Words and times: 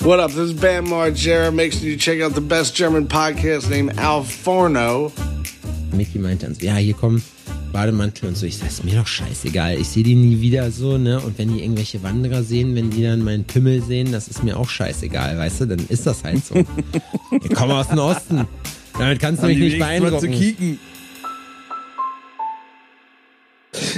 What 0.00 0.20
up? 0.20 0.30
This 0.30 0.50
is 0.50 0.54
Bam 0.54 0.86
Margera. 0.86 1.52
Make 1.52 1.72
sure 1.72 1.88
you 1.88 1.96
check 1.96 2.20
out 2.20 2.32
the 2.32 2.40
best 2.40 2.76
German 2.76 3.08
podcast 3.08 3.68
named 3.68 3.98
Al 3.98 4.22
Forno. 4.22 5.12
Mickey 5.92 6.18
meinte 6.20 6.46
dann 6.46 6.54
so, 6.54 6.64
ja, 6.64 6.76
hier 6.76 6.94
kommen 6.94 7.20
Bademantel 7.72 8.28
und 8.28 8.36
so. 8.36 8.46
Ich 8.46 8.58
sag, 8.58 8.68
ist 8.68 8.84
mir 8.84 8.94
doch 8.94 9.08
scheißegal. 9.08 9.76
Ich 9.78 9.88
sehe 9.88 10.04
die 10.04 10.14
nie 10.14 10.40
wieder 10.40 10.70
so, 10.70 10.98
ne? 10.98 11.20
Und 11.20 11.36
wenn 11.36 11.52
die 11.52 11.62
irgendwelche 11.62 12.00
Wanderer 12.04 12.44
sehen, 12.44 12.76
wenn 12.76 12.90
die 12.90 13.02
dann 13.02 13.24
meinen 13.24 13.44
Pimmel 13.44 13.82
sehen, 13.82 14.12
das 14.12 14.28
ist 14.28 14.44
mir 14.44 14.56
auch 14.56 14.68
scheißegal, 14.68 15.36
weißt 15.36 15.62
du? 15.62 15.66
Dann 15.66 15.84
ist 15.88 16.06
das 16.06 16.22
halt 16.22 16.44
so. 16.44 16.54
ich 17.42 17.54
komme 17.54 17.74
aus 17.74 17.88
dem 17.88 17.98
Osten. 17.98 18.46
Damit 18.96 19.18
kannst 19.18 19.42
du 19.42 19.48
mich 19.48 19.58
nicht 19.58 19.78
beeindrucken. 19.78 20.78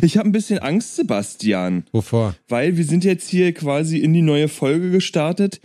Ich 0.02 0.16
habe 0.16 0.28
ein 0.28 0.32
bisschen 0.32 0.58
Angst, 0.58 0.96
Sebastian. 0.96 1.84
Wovor? 1.92 2.34
Weil 2.48 2.76
wir 2.76 2.84
sind 2.84 3.04
jetzt 3.04 3.28
hier 3.28 3.52
quasi 3.52 3.98
in 3.98 4.12
die 4.12 4.22
neue 4.22 4.48
Folge 4.48 4.90
gestartet 4.90 5.60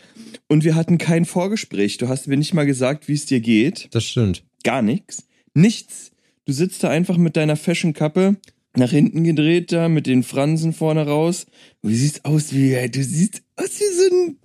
und 0.47 0.63
wir 0.63 0.75
hatten 0.75 0.97
kein 0.97 1.25
Vorgespräch. 1.25 1.97
Du 1.97 2.07
hast 2.09 2.27
mir 2.27 2.37
nicht 2.37 2.53
mal 2.53 2.65
gesagt, 2.65 3.07
wie 3.07 3.13
es 3.13 3.25
dir 3.25 3.39
geht. 3.39 3.87
Das 3.91 4.03
stimmt. 4.03 4.43
Gar 4.63 4.81
nichts. 4.81 5.27
Nichts. 5.53 6.11
Du 6.45 6.53
sitzt 6.53 6.83
da 6.83 6.89
einfach 6.89 7.17
mit 7.17 7.37
deiner 7.37 7.55
Fashion-Kappe 7.55 8.35
nach 8.75 8.91
hinten 8.91 9.23
gedreht 9.23 9.71
da, 9.71 9.87
mit 9.87 10.05
den 10.05 10.23
Fransen 10.23 10.73
vorne 10.73 11.05
raus. 11.07 11.45
Du 11.81 11.89
siehst 11.89 12.25
aus 12.25 12.53
wie, 12.53 12.71
du 12.89 13.03
siehst 13.03 13.41
aus 13.55 13.79
wie 13.79 13.95
so 13.95 14.15
ein, 14.15 14.37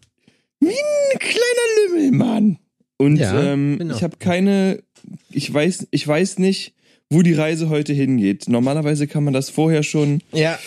wie 0.61 0.69
ein 0.69 1.19
kleiner 1.19 1.89
Lümmel, 1.89 2.13
Mann. 2.13 2.59
Und 2.97 3.17
Ja, 3.17 3.53
ähm, 3.53 3.79
genau. 3.79 3.97
ich 3.97 4.03
habe 4.05 4.19
keine, 4.19 4.83
ich 5.33 5.53
weiß, 5.53 5.89
ich 5.91 6.07
weiß 6.07 6.39
nicht, 6.39 6.75
wo 7.11 7.23
die 7.23 7.35
Reise 7.35 7.69
heute 7.69 7.93
hingeht. 7.93 8.49
Normalerweise 8.49 9.07
kann 9.07 9.25
man 9.25 9.35
das 9.35 9.51
vorher 9.51 9.83
schon 9.83 10.23
Ja. 10.33 10.59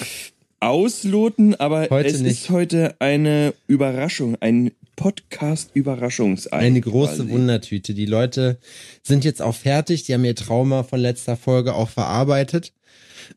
ausloten, 0.59 1.55
aber 1.55 1.88
Heute 1.89 2.09
es 2.09 2.19
nicht. 2.21 2.31
ist 2.43 2.49
heute 2.49 2.95
eine 2.99 3.53
Überraschung, 3.67 4.35
ein 4.41 4.71
Podcast-Überraschungsei. 4.95 6.52
Eine 6.57 6.81
große 6.81 7.16
quasi. 7.23 7.29
Wundertüte. 7.29 7.93
Die 7.93 8.05
Leute 8.05 8.57
sind 9.02 9.23
jetzt 9.25 9.41
auch 9.41 9.55
fertig. 9.55 10.03
Die 10.03 10.13
haben 10.13 10.23
ihr 10.25 10.35
Trauma 10.35 10.83
von 10.83 11.00
letzter 11.00 11.35
Folge 11.38 11.73
auch 11.73 11.89
verarbeitet. 11.89 12.73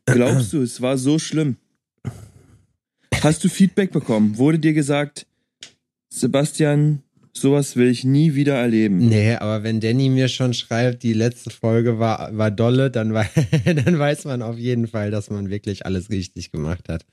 Glaubst 0.05 0.53
du, 0.53 0.61
es 0.61 0.81
war 0.81 0.97
so 0.97 1.17
schlimm? 1.17 1.55
Hast 3.21 3.43
du 3.43 3.49
Feedback 3.49 3.91
bekommen? 3.91 4.37
Wurde 4.37 4.59
dir 4.59 4.73
gesagt, 4.73 5.25
Sebastian, 6.09 7.01
sowas 7.41 7.75
will 7.75 7.87
ich 7.89 8.03
nie 8.03 8.33
wieder 8.35 8.55
erleben? 8.55 8.97
Nee, 9.07 9.35
aber 9.35 9.63
wenn 9.63 9.79
Danny 9.79 10.09
mir 10.09 10.27
schon 10.27 10.53
schreibt, 10.53 11.03
die 11.03 11.13
letzte 11.13 11.49
Folge 11.49 11.99
war, 11.99 12.35
war 12.37 12.51
dolle, 12.51 12.89
dann, 12.91 13.13
wei 13.13 13.29
dann 13.65 13.97
weiß 13.99 14.25
man 14.25 14.41
auf 14.41 14.57
jeden 14.57 14.87
Fall, 14.87 15.11
dass 15.11 15.29
man 15.29 15.49
wirklich 15.49 15.85
alles 15.85 16.09
richtig 16.09 16.51
gemacht 16.51 16.89
hat. 16.89 17.05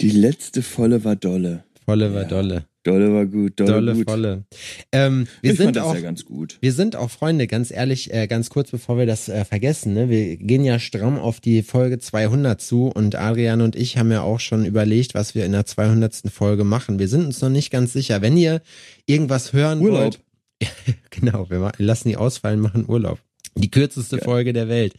Die 0.00 0.10
letzte 0.10 0.62
Volle 0.62 1.04
war 1.04 1.16
dolle. 1.16 1.64
Volle 1.84 2.12
war 2.14 2.22
Ja. 2.22 2.28
dolle. 2.28 2.64
Dolle 2.84 3.14
war 3.14 3.24
gut, 3.24 3.58
dolle, 3.58 3.72
Dolle, 3.72 3.94
gut. 3.94 4.10
volle. 4.10 4.44
Ähm, 4.92 5.26
wir 5.40 5.52
ich 5.52 5.56
sind 5.56 5.78
auch, 5.78 5.94
ja 5.94 6.02
ganz 6.02 6.26
gut. 6.26 6.58
wir 6.60 6.72
sind 6.72 6.96
auch 6.96 7.10
Freunde, 7.10 7.46
ganz 7.46 7.70
ehrlich, 7.70 8.12
äh, 8.12 8.26
ganz 8.26 8.50
kurz 8.50 8.70
bevor 8.70 8.98
wir 8.98 9.06
das 9.06 9.30
äh, 9.30 9.46
vergessen, 9.46 9.94
ne? 9.94 10.10
wir 10.10 10.36
gehen 10.36 10.64
ja 10.64 10.78
stramm 10.78 11.18
auf 11.18 11.40
die 11.40 11.62
Folge 11.62 11.98
200 11.98 12.60
zu 12.60 12.88
und 12.88 13.14
Adrian 13.14 13.62
und 13.62 13.74
ich 13.74 13.96
haben 13.96 14.12
ja 14.12 14.20
auch 14.20 14.38
schon 14.38 14.66
überlegt, 14.66 15.14
was 15.14 15.34
wir 15.34 15.46
in 15.46 15.52
der 15.52 15.64
200. 15.64 16.24
Folge 16.30 16.64
machen. 16.64 16.98
Wir 16.98 17.08
sind 17.08 17.24
uns 17.24 17.40
noch 17.40 17.48
nicht 17.48 17.70
ganz 17.70 17.94
sicher. 17.94 18.20
Wenn 18.20 18.36
ihr 18.36 18.60
irgendwas 19.06 19.54
hören 19.54 19.80
Urlaub. 19.80 20.00
wollt, 20.02 20.20
genau, 21.10 21.48
wir 21.48 21.72
lassen 21.78 22.10
die 22.10 22.18
ausfallen, 22.18 22.60
machen 22.60 22.84
Urlaub. 22.86 23.18
Die 23.56 23.70
kürzeste 23.70 24.18
Folge 24.18 24.52
der 24.52 24.68
Welt. 24.68 24.94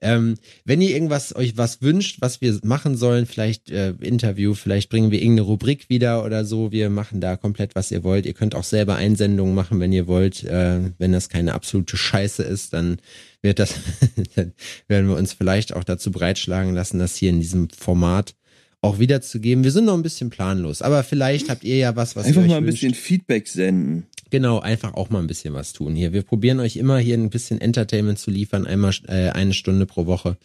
Ähm, 0.00 0.36
wenn 0.64 0.80
ihr 0.80 0.90
irgendwas 0.90 1.34
euch 1.36 1.56
was 1.56 1.82
wünscht, 1.82 2.18
was 2.20 2.40
wir 2.40 2.58
machen 2.62 2.96
sollen, 2.96 3.26
vielleicht 3.26 3.70
äh, 3.70 3.90
Interview, 4.00 4.54
vielleicht 4.54 4.88
bringen 4.88 5.10
wir 5.10 5.20
irgendeine 5.20 5.46
Rubrik 5.46 5.90
wieder 5.90 6.24
oder 6.24 6.44
so. 6.44 6.72
Wir 6.72 6.88
machen 6.88 7.20
da 7.20 7.36
komplett, 7.36 7.74
was 7.74 7.90
ihr 7.90 8.02
wollt. 8.02 8.24
Ihr 8.24 8.32
könnt 8.32 8.54
auch 8.54 8.64
selber 8.64 8.96
Einsendungen 8.96 9.54
machen, 9.54 9.80
wenn 9.80 9.92
ihr 9.92 10.06
wollt. 10.06 10.44
Äh, 10.44 10.80
wenn 10.98 11.12
das 11.12 11.28
keine 11.28 11.52
absolute 11.52 11.96
Scheiße 11.96 12.42
ist, 12.42 12.72
dann 12.72 12.98
wird 13.42 13.58
das, 13.58 13.74
dann 14.34 14.52
werden 14.88 15.08
wir 15.08 15.16
uns 15.16 15.32
vielleicht 15.32 15.74
auch 15.74 15.84
dazu 15.84 16.10
breitschlagen 16.10 16.74
lassen, 16.74 16.98
das 16.98 17.16
hier 17.16 17.30
in 17.30 17.40
diesem 17.40 17.68
Format 17.70 18.34
auch 18.82 18.98
wiederzugeben. 18.98 19.62
Wir 19.64 19.72
sind 19.72 19.84
noch 19.84 19.94
ein 19.94 20.02
bisschen 20.02 20.30
planlos, 20.30 20.80
aber 20.82 21.04
vielleicht 21.04 21.48
habt 21.50 21.64
ihr 21.64 21.76
ja 21.76 21.96
was, 21.96 22.16
was 22.16 22.26
Einfach 22.26 22.46
mal 22.46 22.56
ein 22.58 22.64
wünscht. 22.66 22.80
bisschen 22.82 22.94
Feedback 22.94 23.46
senden. 23.48 24.06
Genau, 24.30 24.60
einfach 24.60 24.94
auch 24.94 25.10
mal 25.10 25.18
ein 25.18 25.26
bisschen 25.26 25.54
was 25.54 25.72
tun 25.72 25.94
hier. 25.96 26.12
Wir 26.12 26.22
probieren 26.22 26.60
euch 26.60 26.76
immer 26.76 26.98
hier 26.98 27.16
ein 27.18 27.30
bisschen 27.30 27.60
Entertainment 27.60 28.18
zu 28.18 28.30
liefern, 28.30 28.66
einmal 28.66 28.94
äh, 29.08 29.30
eine 29.30 29.52
Stunde 29.54 29.86
pro 29.86 30.06
Woche. 30.06 30.36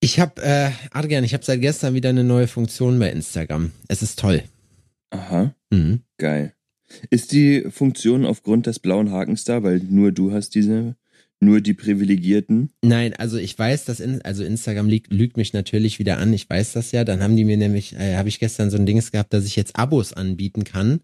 Ich 0.00 0.18
habe, 0.18 0.40
äh, 0.42 0.70
Adrian, 0.92 1.24
ich 1.24 1.34
habe 1.34 1.44
seit 1.44 1.60
gestern 1.60 1.92
wieder 1.94 2.08
eine 2.08 2.24
neue 2.24 2.46
Funktion 2.46 2.98
bei 2.98 3.10
Instagram. 3.10 3.72
Es 3.88 4.02
ist 4.02 4.18
toll. 4.18 4.42
Aha, 5.10 5.54
Mhm. 5.70 6.00
geil. 6.18 6.54
Ist 7.10 7.32
die 7.32 7.66
Funktion 7.70 8.24
aufgrund 8.24 8.66
des 8.66 8.78
blauen 8.78 9.10
Hakens 9.12 9.44
da, 9.44 9.62
weil 9.62 9.78
nur 9.80 10.10
du 10.12 10.32
hast 10.32 10.54
diese, 10.54 10.96
nur 11.40 11.60
die 11.60 11.74
Privilegierten? 11.74 12.70
Nein, 12.82 13.14
also 13.14 13.38
ich 13.38 13.58
weiß, 13.58 13.86
dass 13.86 13.98
in, 13.98 14.22
also 14.22 14.44
Instagram 14.44 14.88
lügt, 14.88 15.12
lügt 15.12 15.36
mich 15.36 15.52
natürlich 15.52 15.98
wieder 15.98 16.18
an. 16.18 16.32
Ich 16.32 16.48
weiß 16.48 16.74
das 16.74 16.92
ja. 16.92 17.04
Dann 17.04 17.22
haben 17.22 17.36
die 17.36 17.44
mir 17.44 17.56
nämlich, 17.56 17.94
äh, 17.94 18.16
habe 18.16 18.28
ich 18.28 18.38
gestern 18.38 18.70
so 18.70 18.76
ein 18.76 18.86
Dings 18.86 19.10
gehabt, 19.10 19.32
dass 19.32 19.46
ich 19.46 19.56
jetzt 19.56 19.76
Abos 19.76 20.12
anbieten 20.12 20.64
kann. 20.64 21.00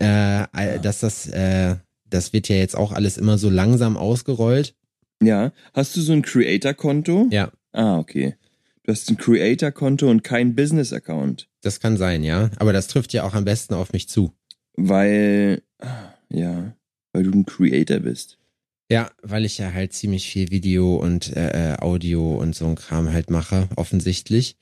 Äh, 0.00 0.42
äh, 0.42 0.80
dass 0.80 1.00
das, 1.00 1.26
äh, 1.26 1.76
das 2.08 2.32
wird 2.32 2.48
ja 2.48 2.56
jetzt 2.56 2.76
auch 2.76 2.92
alles 2.92 3.18
immer 3.18 3.36
so 3.36 3.50
langsam 3.50 3.96
ausgerollt. 3.96 4.74
Ja. 5.22 5.52
Hast 5.72 5.96
du 5.96 6.00
so 6.00 6.12
ein 6.12 6.22
Creator-Konto? 6.22 7.28
Ja. 7.30 7.50
Ah, 7.72 7.98
okay. 7.98 8.36
Du 8.84 8.92
hast 8.92 9.10
ein 9.10 9.16
Creator-Konto 9.16 10.08
und 10.08 10.22
kein 10.22 10.54
Business-Account. 10.54 11.48
Das 11.62 11.80
kann 11.80 11.96
sein, 11.96 12.22
ja. 12.22 12.50
Aber 12.58 12.72
das 12.72 12.86
trifft 12.86 13.12
ja 13.12 13.24
auch 13.24 13.34
am 13.34 13.44
besten 13.44 13.74
auf 13.74 13.92
mich 13.92 14.08
zu. 14.08 14.32
Weil, 14.76 15.62
ah, 15.78 16.12
ja, 16.28 16.76
weil 17.12 17.24
du 17.24 17.30
ein 17.32 17.46
Creator 17.46 18.00
bist. 18.00 18.38
Ja, 18.90 19.10
weil 19.22 19.44
ich 19.44 19.58
ja 19.58 19.72
halt 19.72 19.92
ziemlich 19.94 20.28
viel 20.28 20.50
Video 20.50 20.96
und 20.96 21.34
äh, 21.34 21.72
äh, 21.74 21.78
Audio 21.80 22.34
und 22.36 22.54
so 22.54 22.66
ein 22.66 22.74
Kram 22.74 23.12
halt 23.12 23.30
mache, 23.30 23.68
offensichtlich. 23.76 24.56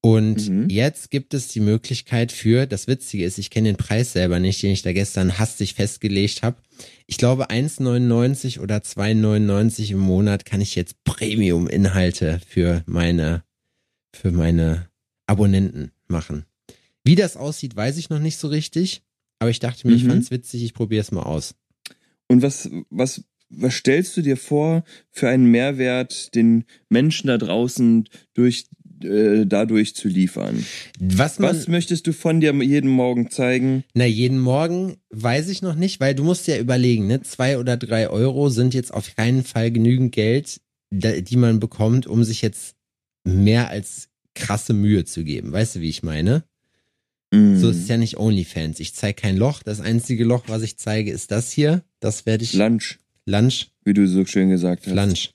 Und 0.00 0.48
Mhm. 0.48 0.68
jetzt 0.68 1.10
gibt 1.10 1.32
es 1.34 1.48
die 1.48 1.60
Möglichkeit 1.60 2.30
für, 2.30 2.66
das 2.66 2.86
Witzige 2.86 3.24
ist, 3.24 3.38
ich 3.38 3.50
kenne 3.50 3.70
den 3.70 3.76
Preis 3.76 4.12
selber 4.12 4.38
nicht, 4.38 4.62
den 4.62 4.70
ich 4.70 4.82
da 4.82 4.92
gestern 4.92 5.38
hastig 5.38 5.74
festgelegt 5.74 6.42
habe. 6.42 6.56
Ich 7.06 7.16
glaube 7.16 7.48
1,99 7.50 8.60
oder 8.60 8.76
2,99 8.82 9.90
im 9.92 9.98
Monat 9.98 10.44
kann 10.44 10.60
ich 10.60 10.74
jetzt 10.74 11.02
Premium-Inhalte 11.04 12.40
für 12.46 12.82
meine, 12.86 13.44
für 14.12 14.30
meine 14.30 14.88
Abonnenten 15.26 15.90
machen. 16.06 16.44
Wie 17.02 17.14
das 17.16 17.36
aussieht, 17.36 17.74
weiß 17.74 17.96
ich 17.96 18.10
noch 18.10 18.20
nicht 18.20 18.36
so 18.38 18.48
richtig. 18.48 19.02
Aber 19.38 19.50
ich 19.50 19.58
dachte 19.58 19.86
mir, 19.86 19.94
ich 19.94 20.04
Mhm. 20.04 20.08
fand's 20.10 20.30
witzig, 20.30 20.62
ich 20.62 20.74
probiere 20.74 21.00
es 21.02 21.12
mal 21.12 21.22
aus. 21.22 21.54
Und 22.28 22.42
was, 22.42 22.70
was, 22.90 23.24
was 23.56 23.74
stellst 23.74 24.16
du 24.16 24.22
dir 24.22 24.36
vor 24.36 24.84
für 25.10 25.28
einen 25.28 25.46
Mehrwert, 25.46 26.34
den 26.34 26.64
Menschen 26.88 27.28
da 27.28 27.38
draußen 27.38 28.08
durch, 28.34 28.66
äh, 29.02 29.44
dadurch 29.46 29.94
zu 29.94 30.08
liefern? 30.08 30.64
Was 30.98 31.38
man, 31.38 31.50
Was 31.50 31.68
möchtest 31.68 32.06
du 32.06 32.12
von 32.12 32.40
dir 32.40 32.52
jeden 32.62 32.90
Morgen 32.90 33.30
zeigen? 33.30 33.84
Na, 33.94 34.06
jeden 34.06 34.38
Morgen 34.38 34.96
weiß 35.10 35.48
ich 35.48 35.62
noch 35.62 35.74
nicht, 35.74 36.00
weil 36.00 36.14
du 36.14 36.24
musst 36.24 36.46
ja 36.46 36.58
überlegen, 36.58 37.06
ne? 37.06 37.22
Zwei 37.22 37.58
oder 37.58 37.76
drei 37.76 38.08
Euro 38.08 38.48
sind 38.48 38.74
jetzt 38.74 38.92
auf 38.92 39.14
keinen 39.16 39.44
Fall 39.44 39.70
genügend 39.70 40.12
Geld, 40.12 40.60
die 40.90 41.36
man 41.36 41.60
bekommt, 41.60 42.06
um 42.06 42.24
sich 42.24 42.42
jetzt 42.42 42.76
mehr 43.24 43.70
als 43.70 44.08
krasse 44.34 44.74
Mühe 44.74 45.04
zu 45.04 45.24
geben. 45.24 45.52
Weißt 45.52 45.76
du, 45.76 45.80
wie 45.80 45.88
ich 45.88 46.02
meine? 46.02 46.44
Mm. 47.30 47.56
So 47.56 47.70
ist 47.70 47.78
es 47.78 47.88
ja 47.88 47.96
nicht 47.96 48.18
OnlyFans. 48.18 48.80
Ich 48.80 48.94
zeige 48.94 49.20
kein 49.20 49.36
Loch. 49.36 49.62
Das 49.62 49.80
einzige 49.80 50.24
Loch, 50.24 50.44
was 50.46 50.62
ich 50.62 50.76
zeige, 50.76 51.10
ist 51.10 51.30
das 51.30 51.50
hier. 51.50 51.84
Das 52.00 52.26
werde 52.26 52.44
ich 52.44 52.52
Lunch, 52.52 52.98
Lunch, 53.26 53.68
wie 53.84 53.94
du 53.94 54.06
so 54.06 54.24
schön 54.24 54.50
gesagt 54.50 54.86
hast. 54.86 54.94
Lunch. 54.94 55.30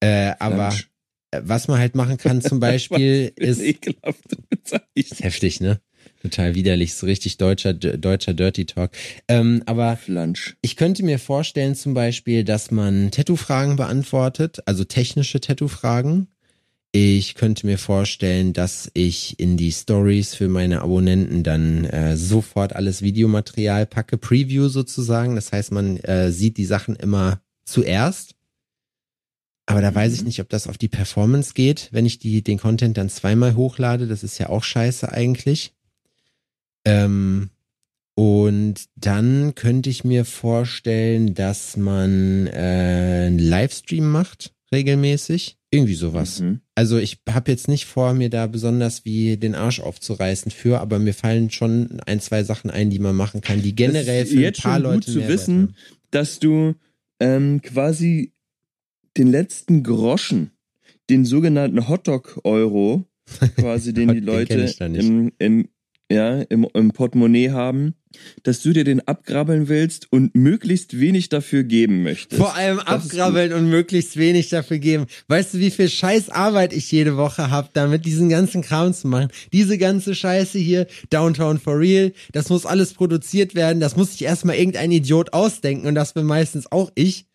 Äh, 0.00 0.32
aber 0.38 0.68
Lunch. 0.68 0.88
äh, 1.30 1.40
was 1.44 1.68
man 1.68 1.78
halt 1.78 1.94
machen 1.94 2.16
kann 2.16 2.42
zum 2.42 2.60
Beispiel 2.60 3.32
ist 3.36 3.60
ekelhafte 3.60 4.36
Bezeichnung. 4.48 5.18
heftig, 5.20 5.60
ne? 5.60 5.80
Total 6.22 6.54
widerlich, 6.54 6.94
so 6.94 7.06
richtig 7.06 7.36
deutscher, 7.36 7.74
deutscher 7.74 8.32
Dirty 8.32 8.64
Talk. 8.64 8.92
Ähm, 9.28 9.62
aber 9.66 9.98
Lunch. 10.06 10.56
Ich 10.62 10.76
könnte 10.76 11.02
mir 11.02 11.18
vorstellen 11.18 11.74
zum 11.74 11.92
Beispiel, 11.92 12.44
dass 12.44 12.70
man 12.70 13.10
Tattoo-Fragen 13.10 13.76
beantwortet, 13.76 14.62
also 14.66 14.84
technische 14.84 15.40
Tattoo-Fragen. 15.40 16.28
Ich 16.96 17.34
könnte 17.34 17.66
mir 17.66 17.76
vorstellen, 17.76 18.52
dass 18.52 18.88
ich 18.94 19.40
in 19.40 19.56
die 19.56 19.72
Stories 19.72 20.36
für 20.36 20.46
meine 20.46 20.82
Abonnenten 20.82 21.42
dann 21.42 21.86
äh, 21.86 22.16
sofort 22.16 22.76
alles 22.76 23.02
Videomaterial 23.02 23.84
packe, 23.84 24.16
Preview 24.16 24.68
sozusagen. 24.68 25.34
Das 25.34 25.50
heißt, 25.50 25.72
man 25.72 25.96
äh, 25.96 26.30
sieht 26.30 26.56
die 26.56 26.64
Sachen 26.64 26.94
immer 26.94 27.42
zuerst. 27.64 28.36
Aber 29.66 29.80
da 29.80 29.92
weiß 29.92 30.12
ich 30.12 30.20
Mhm. 30.20 30.26
nicht, 30.26 30.40
ob 30.40 30.48
das 30.50 30.68
auf 30.68 30.78
die 30.78 30.86
Performance 30.86 31.54
geht, 31.54 31.88
wenn 31.90 32.06
ich 32.06 32.20
die, 32.20 32.42
den 32.42 32.58
Content 32.58 32.96
dann 32.96 33.08
zweimal 33.08 33.56
hochlade. 33.56 34.06
Das 34.06 34.22
ist 34.22 34.38
ja 34.38 34.48
auch 34.48 34.62
scheiße 34.62 35.10
eigentlich. 35.10 35.74
Ähm, 36.84 37.50
und 38.14 38.84
dann 38.94 39.56
könnte 39.56 39.90
ich 39.90 40.04
mir 40.04 40.24
vorstellen, 40.24 41.34
dass 41.34 41.76
man 41.76 42.46
äh, 42.46 43.24
einen 43.26 43.40
Livestream 43.40 44.08
macht, 44.08 44.53
regelmäßig. 44.74 45.56
Irgendwie 45.70 45.94
sowas. 45.94 46.40
Mhm. 46.40 46.60
Also 46.74 46.98
ich 46.98 47.18
habe 47.28 47.50
jetzt 47.50 47.68
nicht 47.68 47.86
vor, 47.86 48.14
mir 48.14 48.30
da 48.30 48.46
besonders 48.46 49.04
wie 49.04 49.36
den 49.36 49.54
Arsch 49.54 49.80
aufzureißen 49.80 50.52
für, 50.52 50.80
aber 50.80 50.98
mir 50.98 51.14
fallen 51.14 51.50
schon 51.50 52.00
ein, 52.06 52.20
zwei 52.20 52.44
Sachen 52.44 52.70
ein, 52.70 52.90
die 52.90 52.98
man 52.98 53.16
machen 53.16 53.40
kann, 53.40 53.62
die 53.62 53.74
generell 53.74 54.24
ist 54.24 54.32
für 54.32 54.46
ein 54.46 54.52
paar 54.52 54.74
schon 54.74 54.82
Leute 54.82 54.94
gut 54.96 55.04
zu 55.04 55.18
Mehrwert 55.18 55.28
wissen, 55.32 55.58
haben. 55.62 55.74
dass 56.10 56.38
du 56.38 56.74
ähm, 57.20 57.62
quasi 57.62 58.32
den 59.16 59.28
letzten 59.28 59.82
Groschen, 59.82 60.50
den 61.10 61.24
sogenannten 61.24 61.88
Hotdog-Euro, 61.88 63.04
quasi 63.56 63.92
den 63.94 64.08
die 64.14 64.14
Den 64.16 64.24
Leute 64.24 64.58
nicht. 64.58 64.80
im, 64.80 65.32
im, 65.38 65.68
ja, 66.10 66.42
im, 66.42 66.66
im 66.74 66.92
Portemonnaie 66.92 67.50
haben, 67.50 67.94
dass 68.42 68.62
du 68.62 68.72
dir 68.72 68.84
den 68.84 69.06
abgrabbeln 69.06 69.68
willst 69.68 70.12
und 70.12 70.34
möglichst 70.34 71.00
wenig 71.00 71.30
dafür 71.30 71.64
geben 71.64 72.02
möchtest. 72.02 72.40
Vor 72.40 72.54
allem 72.54 72.78
abgrabbeln 72.78 73.52
und 73.52 73.68
möglichst 73.68 74.16
wenig 74.16 74.50
dafür 74.50 74.78
geben. 74.78 75.06
Weißt 75.28 75.54
du, 75.54 75.58
wie 75.58 75.70
viel 75.70 75.88
scheiß 75.88 76.30
Arbeit 76.30 76.72
ich 76.72 76.92
jede 76.92 77.16
Woche 77.16 77.50
hab, 77.50 77.72
damit 77.74 78.04
diesen 78.04 78.28
ganzen 78.28 78.62
Kram 78.62 78.92
zu 78.92 79.08
machen? 79.08 79.28
Diese 79.52 79.78
ganze 79.78 80.14
Scheiße 80.14 80.58
hier, 80.58 80.86
Downtown 81.10 81.58
for 81.58 81.78
Real, 81.78 82.12
das 82.32 82.50
muss 82.50 82.66
alles 82.66 82.92
produziert 82.92 83.54
werden, 83.54 83.80
das 83.80 83.96
muss 83.96 84.12
sich 84.12 84.22
erstmal 84.22 84.56
irgendein 84.56 84.92
Idiot 84.92 85.32
ausdenken 85.32 85.86
und 85.86 85.94
das 85.94 86.12
bin 86.12 86.26
meistens 86.26 86.70
auch 86.70 86.92
ich. 86.94 87.26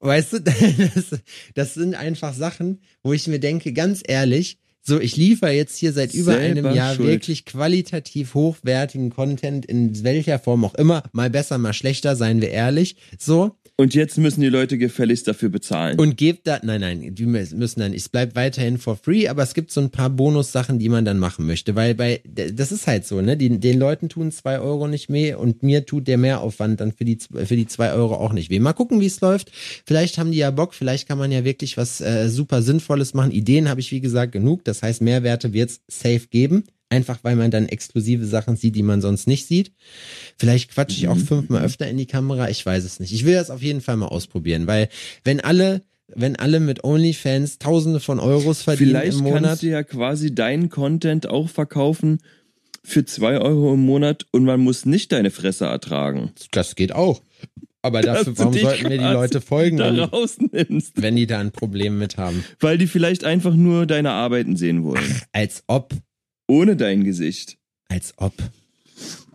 Weißt 0.00 0.34
du, 0.34 0.40
das, 0.40 1.20
das 1.54 1.74
sind 1.74 1.94
einfach 1.94 2.32
Sachen, 2.32 2.80
wo 3.02 3.12
ich 3.12 3.26
mir 3.26 3.40
denke, 3.40 3.72
ganz 3.72 4.02
ehrlich, 4.06 4.58
so, 4.88 4.98
ich 4.98 5.16
liefere 5.16 5.52
jetzt 5.52 5.76
hier 5.76 5.92
seit 5.92 6.14
über 6.14 6.32
Selber 6.32 6.68
einem 6.68 6.74
Jahr 6.74 6.94
schuld. 6.94 7.08
wirklich 7.08 7.44
qualitativ 7.44 8.34
hochwertigen 8.34 9.10
Content 9.10 9.66
in 9.66 10.02
welcher 10.02 10.38
Form 10.38 10.64
auch 10.64 10.74
immer, 10.74 11.04
mal 11.12 11.30
besser, 11.30 11.58
mal 11.58 11.72
schlechter, 11.74 12.16
seien 12.16 12.40
wir 12.40 12.50
ehrlich, 12.50 12.96
so. 13.18 13.56
Und 13.80 13.94
jetzt 13.94 14.18
müssen 14.18 14.40
die 14.40 14.48
Leute 14.48 14.76
gefälligst 14.76 15.28
dafür 15.28 15.50
bezahlen. 15.50 16.00
Und 16.00 16.16
gebt 16.16 16.48
da, 16.48 16.58
nein, 16.64 16.80
nein, 16.80 17.14
die 17.14 17.26
müssen 17.26 17.78
dann, 17.78 17.94
es 17.94 18.08
bleibt 18.08 18.34
weiterhin 18.34 18.76
for 18.76 18.96
free, 18.96 19.28
aber 19.28 19.44
es 19.44 19.54
gibt 19.54 19.70
so 19.70 19.80
ein 19.80 19.90
paar 19.90 20.10
Bonussachen, 20.10 20.80
die 20.80 20.88
man 20.88 21.04
dann 21.04 21.20
machen 21.20 21.46
möchte, 21.46 21.76
weil 21.76 21.94
bei, 21.94 22.20
das 22.24 22.72
ist 22.72 22.88
halt 22.88 23.06
so, 23.06 23.20
ne, 23.20 23.36
die, 23.36 23.60
den 23.60 23.78
Leuten 23.78 24.08
tun 24.08 24.32
zwei 24.32 24.58
Euro 24.58 24.88
nicht 24.88 25.12
weh 25.12 25.32
und 25.34 25.62
mir 25.62 25.86
tut 25.86 26.08
der 26.08 26.18
Mehraufwand 26.18 26.80
dann 26.80 26.90
für 26.90 27.04
die, 27.04 27.18
für 27.20 27.54
die 27.54 27.68
zwei 27.68 27.92
Euro 27.92 28.16
auch 28.16 28.32
nicht 28.32 28.50
weh. 28.50 28.58
Mal 28.58 28.72
gucken, 28.72 29.00
wie 29.00 29.06
es 29.06 29.20
läuft. 29.20 29.52
Vielleicht 29.86 30.18
haben 30.18 30.32
die 30.32 30.38
ja 30.38 30.50
Bock, 30.50 30.74
vielleicht 30.74 31.06
kann 31.06 31.18
man 31.18 31.30
ja 31.30 31.44
wirklich 31.44 31.76
was 31.76 32.00
äh, 32.00 32.28
super 32.28 32.62
Sinnvolles 32.62 33.14
machen. 33.14 33.30
Ideen 33.30 33.68
habe 33.68 33.78
ich, 33.78 33.92
wie 33.92 34.00
gesagt, 34.00 34.32
genug, 34.32 34.64
das 34.64 34.82
heißt, 34.82 35.02
Mehrwerte 35.02 35.52
wird's 35.52 35.82
safe 35.86 36.26
geben. 36.28 36.64
Einfach 36.90 37.18
weil 37.22 37.36
man 37.36 37.50
dann 37.50 37.66
exklusive 37.68 38.24
Sachen 38.24 38.56
sieht, 38.56 38.74
die 38.74 38.82
man 38.82 39.00
sonst 39.02 39.26
nicht 39.26 39.46
sieht. 39.46 39.72
Vielleicht 40.38 40.70
quatsche 40.70 40.96
ich 40.98 41.08
auch 41.08 41.16
Mhm. 41.16 41.26
fünfmal 41.26 41.62
öfter 41.64 41.86
in 41.88 41.96
die 41.98 42.06
Kamera, 42.06 42.48
ich 42.48 42.64
weiß 42.64 42.84
es 42.84 42.98
nicht. 43.00 43.12
Ich 43.12 43.24
will 43.26 43.34
das 43.34 43.50
auf 43.50 43.62
jeden 43.62 43.80
Fall 43.80 43.96
mal 43.96 44.06
ausprobieren, 44.06 44.66
weil 44.66 44.88
wenn 45.24 45.40
alle, 45.40 45.82
wenn 46.14 46.36
alle 46.36 46.60
mit 46.60 46.84
OnlyFans 46.84 47.58
Tausende 47.58 48.00
von 48.00 48.18
Euros 48.18 48.62
verdienen 48.62 48.90
Vielleicht 48.90 49.18
im 49.18 49.24
Monat, 49.24 49.42
kannst 49.42 49.62
du 49.62 49.66
ja 49.68 49.82
quasi 49.82 50.34
deinen 50.34 50.70
Content 50.70 51.26
auch 51.26 51.50
verkaufen 51.50 52.20
für 52.82 53.04
zwei 53.04 53.38
Euro 53.38 53.74
im 53.74 53.80
Monat 53.84 54.24
und 54.30 54.44
man 54.44 54.60
muss 54.60 54.86
nicht 54.86 55.12
deine 55.12 55.30
Fresse 55.30 55.66
ertragen. 55.66 56.32
das 56.52 56.74
geht 56.74 56.92
auch. 56.92 57.20
Aber 57.82 58.00
dafür, 58.00 58.36
warum 58.38 58.54
sollten 58.54 58.88
mir 58.88 58.98
die 58.98 59.04
Leute 59.04 59.40
folgen, 59.40 59.78
wenn, 59.78 60.82
wenn 60.96 61.16
die 61.16 61.26
da 61.26 61.38
ein 61.38 61.52
Problem 61.52 61.98
mit 61.98 62.16
haben? 62.16 62.44
Weil 62.60 62.76
die 62.76 62.86
vielleicht 62.88 63.24
einfach 63.24 63.54
nur 63.54 63.86
deine 63.86 64.10
Arbeiten 64.10 64.56
sehen 64.56 64.82
wollen. 64.84 65.04
Als 65.32 65.62
ob, 65.68 65.94
Ohne 66.48 66.76
dein 66.76 67.04
Gesicht. 67.04 67.56
als 67.88 68.12
ob. 68.16 68.32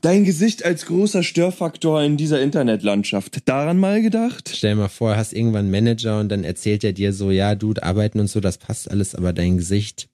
Dein 0.01 0.25
Gesicht 0.25 0.65
als 0.65 0.86
großer 0.88 1.24
Störfaktor 1.24 2.04
in 2.04 2.18
dieser 2.18 2.42
Internetlandschaft. 2.42 3.48
Daran 3.48 3.77
mal 3.77 4.01
gedacht? 4.01 4.51
Stell 4.54 4.71
dir 4.71 4.81
mal 4.81 4.88
vor, 4.89 5.15
hast 5.15 5.31
irgendwann 5.31 5.62
einen 5.65 5.71
Manager 5.71 6.19
und 6.19 6.27
dann 6.30 6.44
erzählt 6.44 6.83
er 6.83 6.92
dir 6.92 7.13
so, 7.13 7.31
ja, 7.31 7.56
du, 7.56 7.74
arbeiten 7.81 8.19
und 8.19 8.27
so, 8.27 8.42
das 8.42 8.57
passt 8.57 8.92
alles, 8.92 9.15
aber 9.15 9.31
dein 9.31 9.57
Gesicht. 9.57 10.10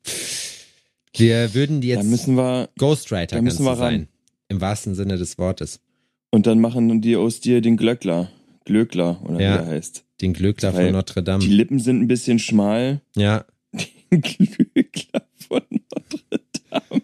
Wir 1.15 1.55
würden 1.55 1.81
Da 1.81 1.87
jetzt 1.87 2.03
müssen 2.05 2.35
wir, 2.35 2.69
Ghostwriter 2.77 3.37
da 3.37 3.41
müssen 3.41 3.63
wir 3.65 3.71
ran. 3.71 3.77
sein. 3.79 4.07
Im 4.49 4.61
wahrsten 4.61 4.93
Sinne 4.93 5.17
des 5.17 5.37
Wortes. 5.39 5.79
und 6.31 6.45
dann 6.45 6.59
machen 6.59 7.01
die 7.01 7.15
aus 7.15 7.39
dir 7.39 7.61
den 7.61 7.75
Glöckler. 7.75 8.29
Glöckler, 8.65 9.19
oder 9.23 9.39
Ja. 9.41 9.53
wie 9.55 9.63
er 9.63 9.65
heißt. 9.65 10.03
Den 10.21 10.33
Glöckler 10.33 10.73
Weil 10.75 10.85
von 10.85 10.93
Notre 10.93 11.21
Die 11.21 11.25
Dame. 11.25 11.45
Lippen 11.45 11.79
sind 11.79 12.01
ein 12.01 12.07
bisschen 12.07 12.37
schmal. 12.37 13.01
Ja, 13.15 13.45
Glöckler 14.11 15.23
von 15.47 15.61
Notre 15.71 16.41
Dame. 16.69 17.01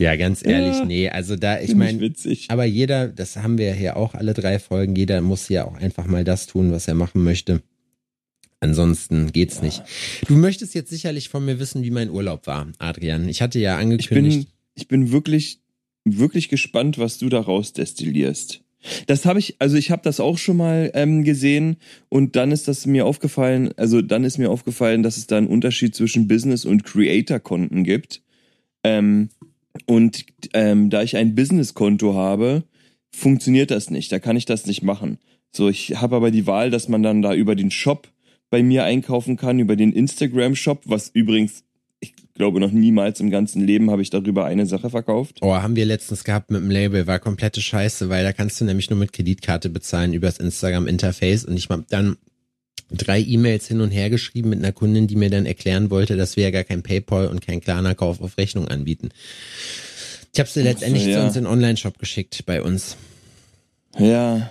Ja, 0.00 0.16
ganz 0.16 0.44
ehrlich, 0.44 0.76
Ja. 0.78 0.84
nee, 0.84 1.08
also 1.10 1.36
da, 1.36 1.60
ich 1.60 1.74
meine, 1.74 2.00
witzig. 2.00 2.46
aber 2.48 2.64
jeder, 2.64 3.08
das 3.08 3.36
haben 3.36 3.58
wir 3.58 3.72
hier 3.74 3.96
auch 3.96 4.14
alle 4.14 4.34
drei 4.34 4.58
Folgen, 4.58 4.96
jeder 4.96 5.20
muss 5.20 5.48
ja 5.48 5.64
auch 5.66 5.76
einfach 5.76 6.06
mal 6.06 6.24
das 6.24 6.46
tun, 6.46 6.72
was 6.72 6.88
er 6.88 6.94
machen 6.94 7.22
möchte. 7.22 7.62
Ansonsten 8.62 9.32
geht's 9.32 9.62
nicht. 9.62 9.82
Du 10.26 10.36
möchtest 10.36 10.74
jetzt 10.74 10.90
sicherlich 10.90 11.28
von 11.30 11.44
mir 11.44 11.58
wissen, 11.58 11.82
wie 11.82 11.90
mein 11.90 12.10
Urlaub 12.10 12.46
war, 12.46 12.68
Adrian. 12.78 13.28
Ich 13.28 13.40
hatte 13.40 13.58
ja 13.58 13.76
Ich 13.76 13.82
angekündigt. 13.82 14.38
bin, 14.38 14.46
ich 14.74 14.88
bin 14.88 15.12
wirklich, 15.12 15.60
wirklich 16.04 16.48
gespannt, 16.50 16.98
was 16.98 17.16
du 17.18 17.28
daraus 17.30 17.72
destillierst. 17.72 18.60
Das 19.06 19.24
habe 19.26 19.38
ich, 19.38 19.56
also 19.60 19.76
ich 19.76 19.90
habe 19.90 20.02
das 20.02 20.20
auch 20.20 20.38
schon 20.38 20.56
mal 20.56 20.90
ähm, 20.94 21.22
gesehen 21.24 21.76
und 22.08 22.36
dann 22.36 22.50
ist 22.50 22.66
das 22.68 22.86
mir 22.86 23.04
aufgefallen, 23.06 23.72
also 23.76 24.00
dann 24.00 24.24
ist 24.24 24.38
mir 24.38 24.50
aufgefallen, 24.50 25.02
dass 25.02 25.16
es 25.18 25.26
da 25.26 25.36
einen 25.38 25.48
Unterschied 25.48 25.94
zwischen 25.94 26.28
Business 26.28 26.64
und 26.64 26.84
Creator-Konten 26.84 27.84
gibt. 27.84 28.22
Ähm, 28.82 29.28
und 29.86 30.24
ähm, 30.52 30.90
da 30.90 31.02
ich 31.02 31.16
ein 31.16 31.34
Business-Konto 31.34 32.14
habe, 32.14 32.64
funktioniert 33.10 33.70
das 33.70 33.90
nicht. 33.90 34.10
Da 34.12 34.18
kann 34.18 34.36
ich 34.36 34.44
das 34.44 34.66
nicht 34.66 34.82
machen. 34.82 35.18
So, 35.52 35.68
ich 35.68 36.00
habe 36.00 36.16
aber 36.16 36.30
die 36.30 36.46
Wahl, 36.46 36.70
dass 36.70 36.88
man 36.88 37.02
dann 37.02 37.22
da 37.22 37.34
über 37.34 37.54
den 37.54 37.70
Shop 37.70 38.08
bei 38.50 38.62
mir 38.62 38.84
einkaufen 38.84 39.36
kann, 39.36 39.58
über 39.58 39.76
den 39.76 39.92
Instagram-Shop, 39.92 40.82
was 40.86 41.08
übrigens, 41.08 41.64
ich 42.00 42.14
glaube, 42.34 42.60
noch 42.60 42.72
niemals 42.72 43.20
im 43.20 43.30
ganzen 43.30 43.64
Leben 43.64 43.90
habe 43.90 44.02
ich 44.02 44.10
darüber 44.10 44.44
eine 44.44 44.66
Sache 44.66 44.90
verkauft. 44.90 45.38
Oh, 45.40 45.54
haben 45.54 45.76
wir 45.76 45.86
letztens 45.86 46.24
gehabt 46.24 46.50
mit 46.50 46.60
dem 46.60 46.70
Label, 46.70 47.06
war 47.06 47.18
komplette 47.18 47.60
Scheiße, 47.60 48.08
weil 48.08 48.24
da 48.24 48.32
kannst 48.32 48.60
du 48.60 48.64
nämlich 48.64 48.90
nur 48.90 48.98
mit 48.98 49.12
Kreditkarte 49.12 49.68
bezahlen 49.68 50.14
übers 50.14 50.38
Instagram-Interface 50.38 51.44
und 51.44 51.56
ich 51.56 51.68
habe 51.68 51.84
dann 51.88 52.16
drei 52.90 53.20
E-Mails 53.20 53.66
hin 53.66 53.80
und 53.80 53.90
her 53.90 54.10
geschrieben 54.10 54.50
mit 54.50 54.58
einer 54.58 54.72
Kundin, 54.72 55.06
die 55.06 55.16
mir 55.16 55.30
dann 55.30 55.46
erklären 55.46 55.90
wollte, 55.90 56.16
dass 56.16 56.36
wir 56.36 56.44
ja 56.44 56.50
gar 56.50 56.64
kein 56.64 56.82
PayPal 56.82 57.28
und 57.28 57.40
kein 57.40 57.60
Klarna-Kauf 57.60 58.20
auf 58.20 58.38
Rechnung 58.38 58.68
anbieten. 58.68 59.10
Ich 60.32 60.40
habe 60.40 60.48
sie 60.48 60.62
letztendlich 60.62 61.06
ja. 61.06 61.18
zu 61.18 61.26
uns 61.26 61.36
in 61.36 61.44
den 61.44 61.52
Online-Shop 61.52 61.98
geschickt 61.98 62.44
bei 62.46 62.62
uns. 62.62 62.96
Ja, 63.98 64.50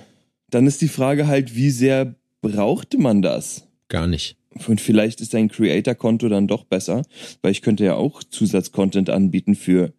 dann 0.49 0.67
ist 0.67 0.81
die 0.81 0.87
Frage 0.87 1.27
halt, 1.27 1.55
wie 1.55 1.69
sehr 1.69 2.15
brauchte 2.41 2.97
man 2.97 3.21
das? 3.21 3.63
Gar 3.87 4.07
nicht. 4.07 4.35
Und 4.67 4.81
vielleicht 4.81 5.21
ist 5.21 5.33
dein 5.33 5.49
Creator-Konto 5.49 6.27
dann 6.27 6.47
doch 6.47 6.65
besser, 6.65 7.03
weil 7.41 7.51
ich 7.51 7.61
könnte 7.61 7.85
ja 7.85 7.95
auch 7.95 8.23
Zusatzcontent 8.23 9.09
anbieten 9.09 9.55
für 9.55 9.93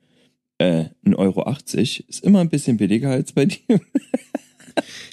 äh, 0.58 0.86
1,80 1.04 1.16
Euro. 1.16 1.50
Ist 2.08 2.24
immer 2.24 2.40
ein 2.40 2.50
bisschen 2.50 2.76
billiger 2.76 3.10
als 3.10 3.32
bei 3.32 3.44
dir. 3.46 3.80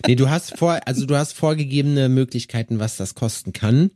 Nee, 0.05 0.15
du 0.15 0.29
hast 0.29 0.57
vor, 0.57 0.79
also 0.85 1.05
du 1.05 1.15
hast 1.15 1.33
vorgegebene 1.33 2.09
Möglichkeiten, 2.09 2.79
was 2.79 2.97
das 2.97 3.15
kosten 3.15 3.53
kann. 3.53 3.91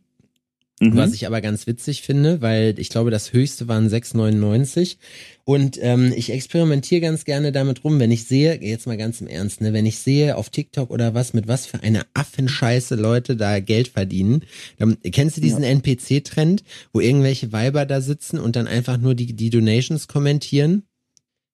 Mhm. 0.81 0.95
Was 0.95 1.13
ich 1.13 1.27
aber 1.27 1.41
ganz 1.41 1.67
witzig 1.67 2.01
finde, 2.01 2.41
weil 2.41 2.73
ich 2.79 2.89
glaube, 2.89 3.11
das 3.11 3.33
höchste 3.33 3.67
waren 3.67 3.87
6,99. 3.87 4.97
Und 5.43 5.77
ähm, 5.79 6.11
ich 6.15 6.31
experimentiere 6.31 7.01
ganz 7.01 7.23
gerne 7.23 7.51
damit 7.51 7.83
rum, 7.83 7.99
wenn 7.99 8.09
ich 8.09 8.25
sehe, 8.25 8.59
jetzt 8.59 8.87
mal 8.87 8.97
ganz 8.97 9.21
im 9.21 9.27
Ernst, 9.27 9.61
ne, 9.61 9.73
wenn 9.73 9.85
ich 9.85 9.99
sehe 9.99 10.35
auf 10.35 10.49
TikTok 10.49 10.89
oder 10.89 11.13
was, 11.13 11.33
mit 11.33 11.47
was 11.47 11.67
für 11.67 11.83
einer 11.83 12.07
Affenscheiße 12.15 12.95
Leute 12.95 13.35
da 13.35 13.59
Geld 13.59 13.89
verdienen. 13.89 14.41
Dann, 14.79 14.97
kennst 15.03 15.37
du 15.37 15.41
diesen 15.41 15.63
NPC-Trend, 15.63 16.63
wo 16.93 16.99
irgendwelche 16.99 17.51
Weiber 17.51 17.85
da 17.85 18.01
sitzen 18.01 18.39
und 18.39 18.55
dann 18.55 18.65
einfach 18.65 18.97
nur 18.97 19.13
die, 19.13 19.33
die 19.33 19.51
Donations 19.51 20.07
kommentieren? 20.07 20.81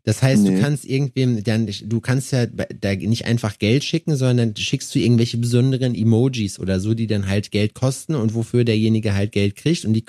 Das 0.08 0.22
heißt, 0.22 0.48
du 0.48 0.52
Nee. 0.54 0.62
kannst 0.62 0.86
irgendwem, 0.86 1.44
dann, 1.44 1.70
du 1.84 2.00
kannst 2.00 2.32
ja 2.32 2.46
da 2.46 2.96
nicht 2.96 3.26
einfach 3.26 3.60
Geld 3.60 3.84
schicken, 3.84 4.16
sondern 4.16 4.38
dann 4.38 4.56
schickst 4.56 4.96
du 4.96 5.00
irgendwelche 5.00 5.38
besonderen 5.38 5.94
Emojis 5.96 6.60
oder 6.62 6.80
so, 6.80 6.94
die 6.94 7.08
dann 7.08 7.28
halt 7.28 7.52
Geld 7.52 7.74
kosten 7.74 8.16
und 8.16 8.34
wofür 8.34 8.64
derjenige 8.64 9.14
halt 9.14 9.34
Geld 9.34 9.58
kriegt 9.58 9.84
und 9.84 9.94
die, 9.94 10.06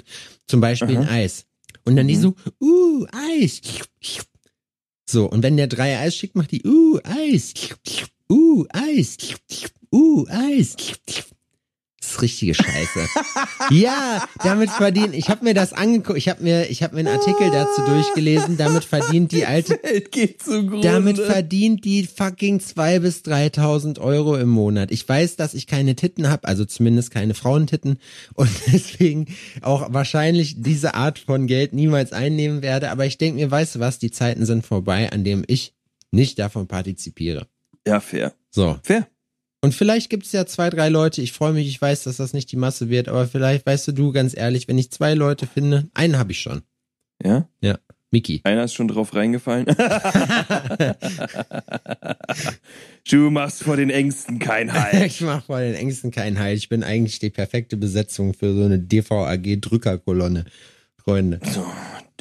zum 0.47 0.61
Beispiel 0.61 0.97
ein 0.99 1.03
Aha. 1.09 1.15
Eis. 1.15 1.47
Und 1.85 1.97
dann 1.97 2.07
die 2.07 2.15
Mhm. 2.15 2.21
so, 2.21 2.35
uh, 2.61 3.07
Eis. 3.41 3.61
So, 5.11 5.29
und 5.29 5.43
wenn 5.43 5.57
der 5.57 5.67
drei 5.67 5.99
Eis 5.99 6.15
schickt, 6.15 6.37
macht 6.37 6.53
die, 6.53 6.63
uh, 6.65 7.01
Eis. 7.03 7.55
Uh, 8.31 8.67
Eis. 8.71 9.17
Uh, 9.93 10.27
Eis. 10.29 10.77
Ist 12.19 12.23
richtige 12.23 12.55
Scheiße. 12.55 13.07
ja, 13.71 14.27
damit 14.43 14.71
verdient, 14.71 15.15
ich 15.15 15.29
habe 15.29 15.45
mir 15.45 15.55
das 15.55 15.73
angeguckt, 15.73 16.19
ich 16.19 16.29
habe 16.29 16.43
mir, 16.43 16.69
ich 16.71 16.83
habe 16.83 16.95
mir 16.95 17.01
einen 17.01 17.19
Artikel 17.19 17.51
dazu 17.51 17.83
durchgelesen, 17.83 18.57
damit 18.57 18.85
verdient 18.85 19.33
die 19.33 19.47
alte 19.47 19.79
damit 20.83 21.19
verdient 21.19 21.85
die 21.85 22.07
fucking 22.07 22.61
zwei 22.61 22.99
bis 22.99 23.23
3.000 23.23 24.01
Euro 24.01 24.37
im 24.37 24.49
Monat. 24.49 24.91
Ich 24.91 25.09
weiß, 25.09 25.37
dass 25.37 25.55
ich 25.55 25.67
keine 25.67 25.95
Titten 25.97 26.29
habe, 26.29 26.47
also 26.49 26.65
zumindest 26.65 27.11
keine 27.11 27.35
Frauentitten 27.35 27.99
und 28.35 28.51
deswegen 28.73 29.27
auch 29.63 29.93
wahrscheinlich 29.93 30.63
diese 30.63 30.95
Art 30.95 31.19
von 31.19 31.47
Geld 31.47 31.73
niemals 31.73 32.13
einnehmen 32.13 32.63
werde. 32.63 32.91
Aber 32.91 33.07
ich 33.07 33.19
denke 33.19 33.41
mir, 33.41 33.51
weißt 33.51 33.77
du 33.77 33.81
was, 33.81 33.99
die 33.99 34.11
Zeiten 34.11 34.47
sind 34.47 34.67
vorbei, 34.67 35.11
an 35.13 35.25
dem 35.25 35.45
ich 35.47 35.75
nicht 36.11 36.39
davon 36.39 36.67
partizipiere. 36.67 37.47
Ja, 37.87 38.01
fair. 38.01 38.35
So, 38.51 38.79
Fair. 38.83 39.07
Und 39.61 39.75
vielleicht 39.75 40.09
gibt 40.09 40.25
es 40.25 40.33
ja 40.33 40.47
zwei, 40.47 40.71
drei 40.71 40.89
Leute, 40.89 41.21
ich 41.21 41.33
freue 41.33 41.53
mich, 41.53 41.67
ich 41.67 41.81
weiß, 41.81 42.05
dass 42.05 42.19
das 42.19 42.33
nicht 42.33 42.53
die 42.53 42.57
Masse 42.57 42.89
wird, 42.91 43.09
aber 43.09 43.27
vielleicht, 43.27 43.67
weißt 43.67 43.89
du, 43.89 43.93
du 43.93 44.13
ganz 44.13 44.37
ehrlich, 44.37 44.69
wenn 44.69 44.79
ich 44.79 44.93
zwei 44.93 45.15
Leute 45.15 45.47
finde, 45.47 45.89
einen 45.95 46.17
habe 46.17 46.33
ich 46.33 46.41
schon. 46.41 46.63
Ja? 47.23 47.49
Ja. 47.61 47.79
Miki. 48.11 48.41
Einer 48.45 48.65
ist 48.65 48.73
schon 48.73 48.89
drauf 48.89 49.15
reingefallen. 49.15 49.67
du 53.11 53.31
machst 53.31 53.63
vor 53.63 53.77
den 53.77 53.91
Ängsten 53.91 54.39
keinen 54.39 54.73
Halt. 54.73 54.95
Ich 55.07 55.21
mache 55.21 55.45
vor 55.45 55.61
den 55.61 55.75
Ängsten 55.75 56.11
keinen 56.11 56.39
Halt. 56.39 56.57
Ich 56.57 56.71
bin 56.71 56.83
eigentlich 56.83 57.19
die 57.19 57.29
perfekte 57.29 57.77
Besetzung 57.77 58.33
für 58.33 58.55
so 58.55 58.65
eine 58.65 58.79
DVAG-Drückerkolonne. 58.79 60.47
Freunde. 60.97 61.41
So, 61.53 61.67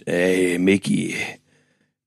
ey, 0.05 0.59
Mickey. 0.59 1.15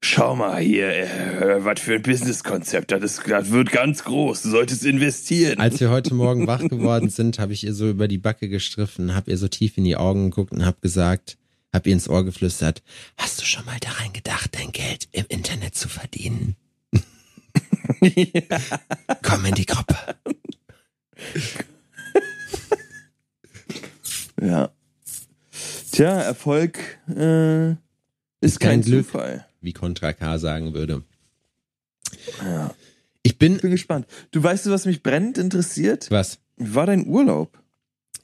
Schau 0.02 0.35
mal 0.35 0.61
hier, 0.62 0.88
äh, 0.88 1.62
was 1.62 1.80
für 1.80 1.97
ein 1.97 2.02
Businesskonzept. 2.02 2.90
Das, 2.90 3.02
ist, 3.02 3.23
das 3.26 3.50
wird 3.50 3.71
ganz 3.71 4.02
groß. 4.02 4.42
Du 4.42 4.50
solltest 4.50 4.85
investieren. 4.87 5.59
Als 5.59 5.78
wir 5.78 5.90
heute 5.90 6.14
Morgen 6.14 6.47
wach 6.47 6.66
geworden 6.66 7.11
sind, 7.11 7.38
habe 7.38 7.52
ich 7.52 7.64
ihr 7.64 7.75
so 7.75 7.90
über 7.90 8.09
die 8.09 8.16
Backe 8.16 8.49
gestriffen, 8.49 9.14
habe 9.14 9.30
ihr 9.30 9.37
so 9.37 9.47
tief 9.49 9.76
in 9.76 9.85
die 9.85 9.97
Augen 9.97 10.30
geguckt 10.30 10.52
und 10.52 10.64
habe 10.64 10.78
gesagt, 10.80 11.37
hab 11.71 11.87
ihr 11.87 11.92
ins 11.92 12.09
Ohr 12.09 12.25
geflüstert, 12.25 12.83
hast 13.19 13.42
du 13.42 13.45
schon 13.45 13.66
mal 13.66 13.78
daran 13.78 14.12
gedacht, 14.14 14.57
dein 14.59 14.73
Geld 14.73 15.07
im 15.12 15.26
Internet 15.28 15.75
zu 15.75 15.88
verdienen? 15.88 16.57
Komm 19.23 19.45
in 19.45 19.54
die 19.54 19.66
Gruppe. 19.66 19.97
ja. 24.40 24.71
Tja, 25.92 26.21
Erfolg 26.23 26.78
äh, 27.14 27.73
ist, 27.73 27.78
ist 28.40 28.61
kein, 28.61 28.80
kein 28.80 28.83
Glück, 28.83 29.07
Zufall. 29.07 29.45
Wie 29.60 29.72
Contra 29.72 30.12
K 30.12 30.38
sagen 30.38 30.74
würde. 30.74 31.02
Ja. 32.42 32.74
Ich 33.22 33.38
bin, 33.38 33.56
ich 33.56 33.62
bin 33.62 33.70
gespannt. 33.70 34.06
Du 34.30 34.42
weißt, 34.42 34.70
was 34.70 34.86
mich 34.86 35.02
brennend 35.02 35.38
interessiert? 35.38 36.10
Was? 36.10 36.38
Wie 36.56 36.74
war 36.74 36.86
dein 36.86 37.06
Urlaub? 37.06 37.58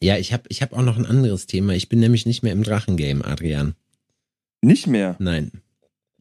Ja, 0.00 0.16
ich 0.16 0.32
habe 0.32 0.44
ich 0.48 0.62
hab 0.62 0.72
auch 0.72 0.82
noch 0.82 0.96
ein 0.96 1.06
anderes 1.06 1.46
Thema. 1.46 1.74
Ich 1.74 1.88
bin 1.88 2.00
nämlich 2.00 2.26
nicht 2.26 2.42
mehr 2.42 2.52
im 2.52 2.62
Drachengame, 2.62 3.24
Adrian. 3.24 3.74
Nicht 4.62 4.86
mehr? 4.86 5.16
Nein. 5.18 5.62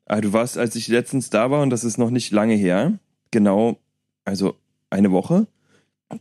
Ah, 0.05 0.21
du 0.21 0.33
warst, 0.33 0.57
als 0.57 0.75
ich 0.75 0.87
letztens 0.87 1.29
da 1.29 1.49
war, 1.49 1.61
und 1.61 1.71
das 1.71 1.83
ist 1.83 1.97
noch 1.97 2.11
nicht 2.11 2.31
lange 2.31 2.55
her, 2.55 2.99
genau, 3.31 3.79
also 4.23 4.55
eine 4.89 5.11
Woche, 5.11 5.47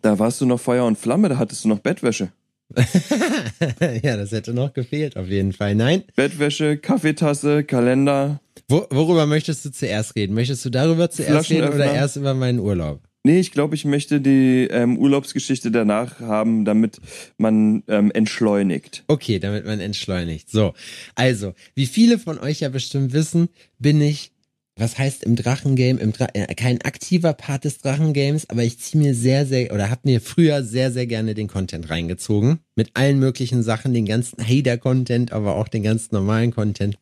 da 0.01 0.19
warst 0.19 0.41
du 0.41 0.47
noch 0.47 0.61
Feuer 0.61 0.87
und 0.87 0.99
Flamme, 0.99 1.29
da 1.29 1.39
hattest 1.39 1.65
du 1.65 1.69
noch 1.69 1.81
Bettwäsche. 1.81 2.33
ja, 4.03 4.17
das 4.17 4.33
hätte 4.33 4.53
noch 4.53 4.73
gefehlt, 4.73 5.17
auf 5.17 5.29
jeden 5.29 5.53
Fall. 5.53 5.75
Nein. 5.75 6.05
Bettwäsche, 6.17 6.77
Kaffeetasse, 6.77 7.65
Kalender. 7.65 8.41
Wo, 8.69 8.87
worüber 8.91 9.27
möchtest 9.27 9.65
du 9.65 9.71
zuerst 9.71 10.17
reden? 10.17 10.35
Möchtest 10.35 10.65
du 10.65 10.71
darüber 10.71 11.11
zuerst 11.11 11.51
reden 11.51 11.69
oder 11.69 11.93
erst 11.93 12.17
über 12.17 12.35
meinen 12.35 12.59
Urlaub? 12.59 13.01
Nee, 13.27 13.41
ich 13.41 13.53
glaube, 13.53 13.75
ich 13.75 13.87
möchte 13.87 14.21
die 14.21 14.69
ähm, 14.71 14.99
Urlaubsgeschichte 14.99 15.71
danach 15.71 16.21
haben, 16.21 16.67
damit 16.67 17.01
man 17.39 17.83
ähm, 17.89 18.11
entschleunigt. 18.13 19.05
Okay, 19.07 19.39
damit 19.39 19.65
man 19.65 19.81
entschleunigt. 19.81 20.51
So, 20.51 20.75
also, 21.15 21.55
wie 21.75 21.87
viele 21.87 22.19
von 22.19 22.39
euch 22.39 22.61
ja 22.61 22.69
bestimmt 22.69 23.15
wissen, 23.15 23.49
bin 23.79 24.03
ich, 24.03 24.34
was 24.77 24.99
heißt 24.99 25.23
im 25.23 25.37
Drachengame, 25.37 26.01
im 26.01 26.13
Dra 26.13 26.27
äh, 26.35 26.53
kein 26.55 26.83
aktiver 26.83 27.33
Part 27.33 27.65
des 27.65 27.79
Drachengames, 27.79 28.51
aber 28.51 28.65
ich 28.65 28.79
ziehe 28.79 29.03
mir 29.03 29.15
sehr, 29.15 29.47
sehr, 29.47 29.73
oder 29.73 29.91
habe 29.91 30.01
mir 30.05 30.21
früher 30.21 30.65
sehr, 30.65 30.91
sehr 30.91 31.07
gerne 31.07 31.35
den 31.35 31.49
Content 31.49 31.91
reingezogen. 31.91 32.59
Mit 32.75 32.91
allen 32.95 33.19
möglichen 33.19 33.63
Sachen, 33.63 33.95
den 33.95 34.07
ganzen 34.07 34.45
Hater-Content, 34.45 35.33
aber 35.33 35.57
auch 35.57 35.69
den 35.69 35.83
ganz 35.83 36.11
normalen 36.11 36.53
Content. 36.53 36.99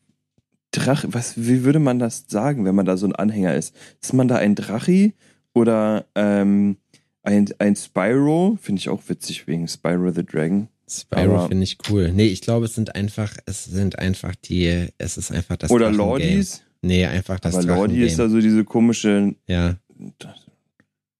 Drache, 0.71 1.13
was, 1.13 1.37
wie 1.37 1.63
würde 1.63 1.79
man 1.79 1.99
das 1.99 2.25
sagen, 2.27 2.65
wenn 2.65 2.75
man 2.75 2.85
da 2.85 2.97
so 2.97 3.05
ein 3.05 3.15
Anhänger 3.15 3.55
ist? 3.55 3.75
Ist 4.01 4.13
man 4.13 4.27
da 4.27 4.37
ein 4.37 4.55
Drachi? 4.55 5.13
Oder 5.53 6.05
ähm, 6.15 6.77
ein, 7.21 7.49
ein 7.59 7.75
Spyro, 7.75 8.57
finde 8.61 8.79
ich 8.79 8.89
auch 8.89 9.01
witzig 9.07 9.47
wegen 9.47 9.67
Spyro 9.67 10.11
the 10.11 10.25
Dragon. 10.25 10.67
Spyro 10.89 11.47
finde 11.47 11.63
ich 11.63 11.77
cool. 11.89 12.11
Nee, 12.11 12.27
ich 12.27 12.41
glaube, 12.41 12.65
es 12.65 12.75
sind 12.75 12.95
einfach, 12.95 13.37
es 13.45 13.65
sind 13.65 13.99
einfach 13.99 14.35
die, 14.35 14.87
es 14.97 15.17
ist 15.17 15.31
einfach 15.31 15.57
das 15.57 15.71
Oder 15.71 15.91
Lordies? 15.91 16.62
Nee, 16.83 17.05
einfach 17.05 17.39
das 17.39 17.55
Aber 17.55 17.63
Lordi 17.63 18.03
ist 18.03 18.19
also 18.19 18.41
diese 18.41 18.65
komische. 18.65 19.33
Ja. 19.47 19.77